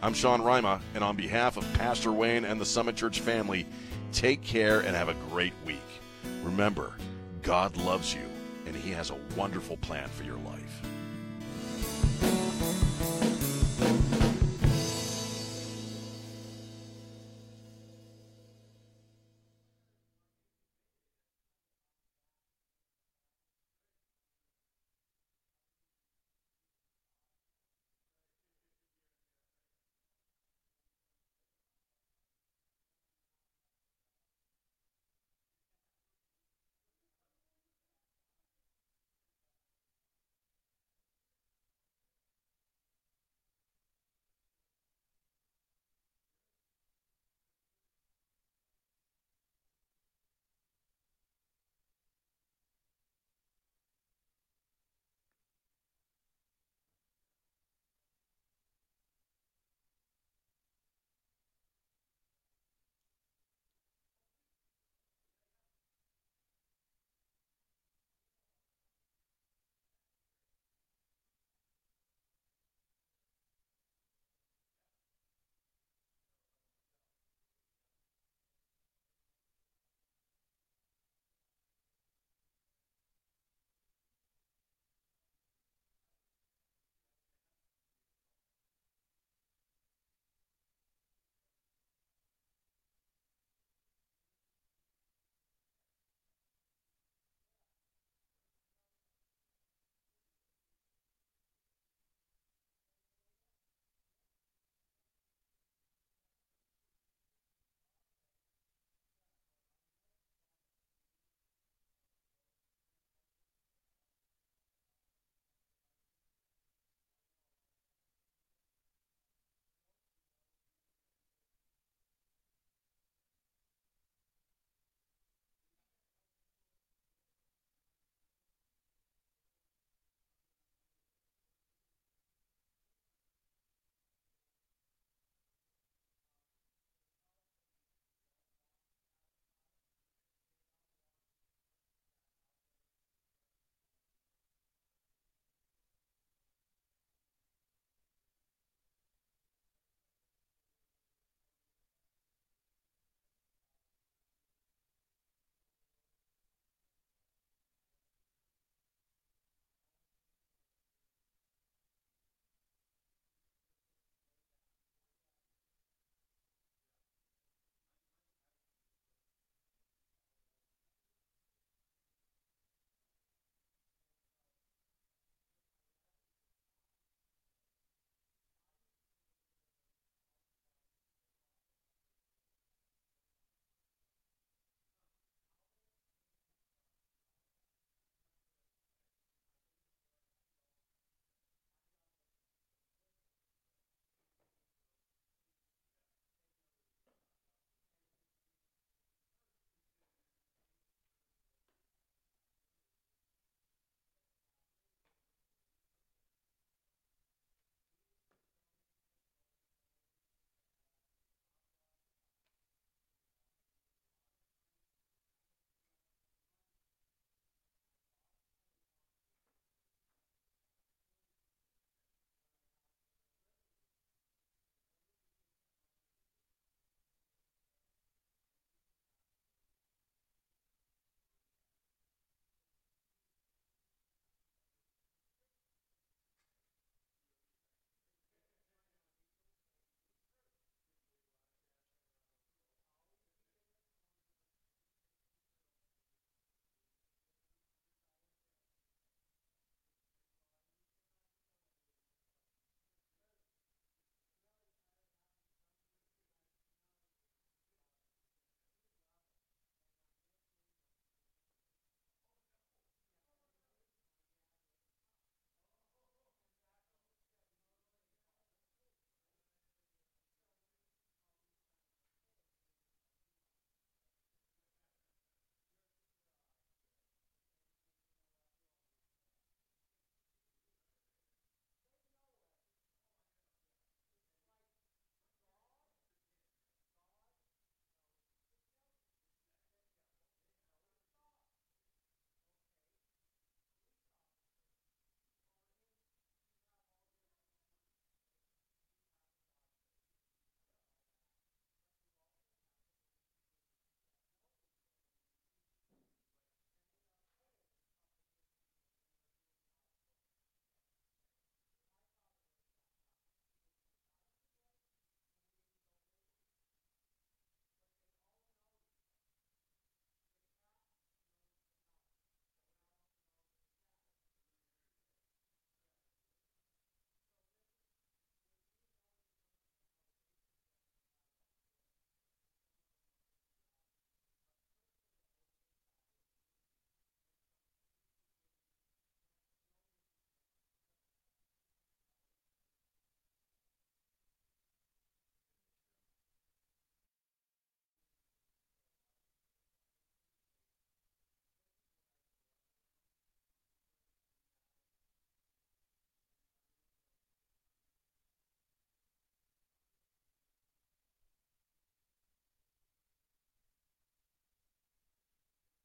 I'm 0.04 0.14
Sean 0.14 0.44
Rima, 0.44 0.82
and 0.94 1.04
on 1.04 1.16
behalf 1.16 1.58
of 1.58 1.74
Pastor 1.74 2.12
Wayne 2.12 2.46
and 2.46 2.62
the 2.62 2.66
Summit 2.66 2.96
Church 2.96 3.22
family, 3.22 3.66
take 4.12 4.44
care 4.44 4.82
and 4.82 4.96
have 4.96 5.10
a 5.10 5.16
great 5.32 5.54
week. 5.66 5.82
Remember, 6.44 6.94
God 7.42 7.76
loves 7.78 8.14
you, 8.14 8.30
and 8.68 8.76
He 8.76 8.92
has 8.92 9.10
a 9.10 9.18
wonderful 9.36 9.78
plan 9.78 10.10
for 10.10 10.26
your 10.26 10.38
life. 10.38 10.45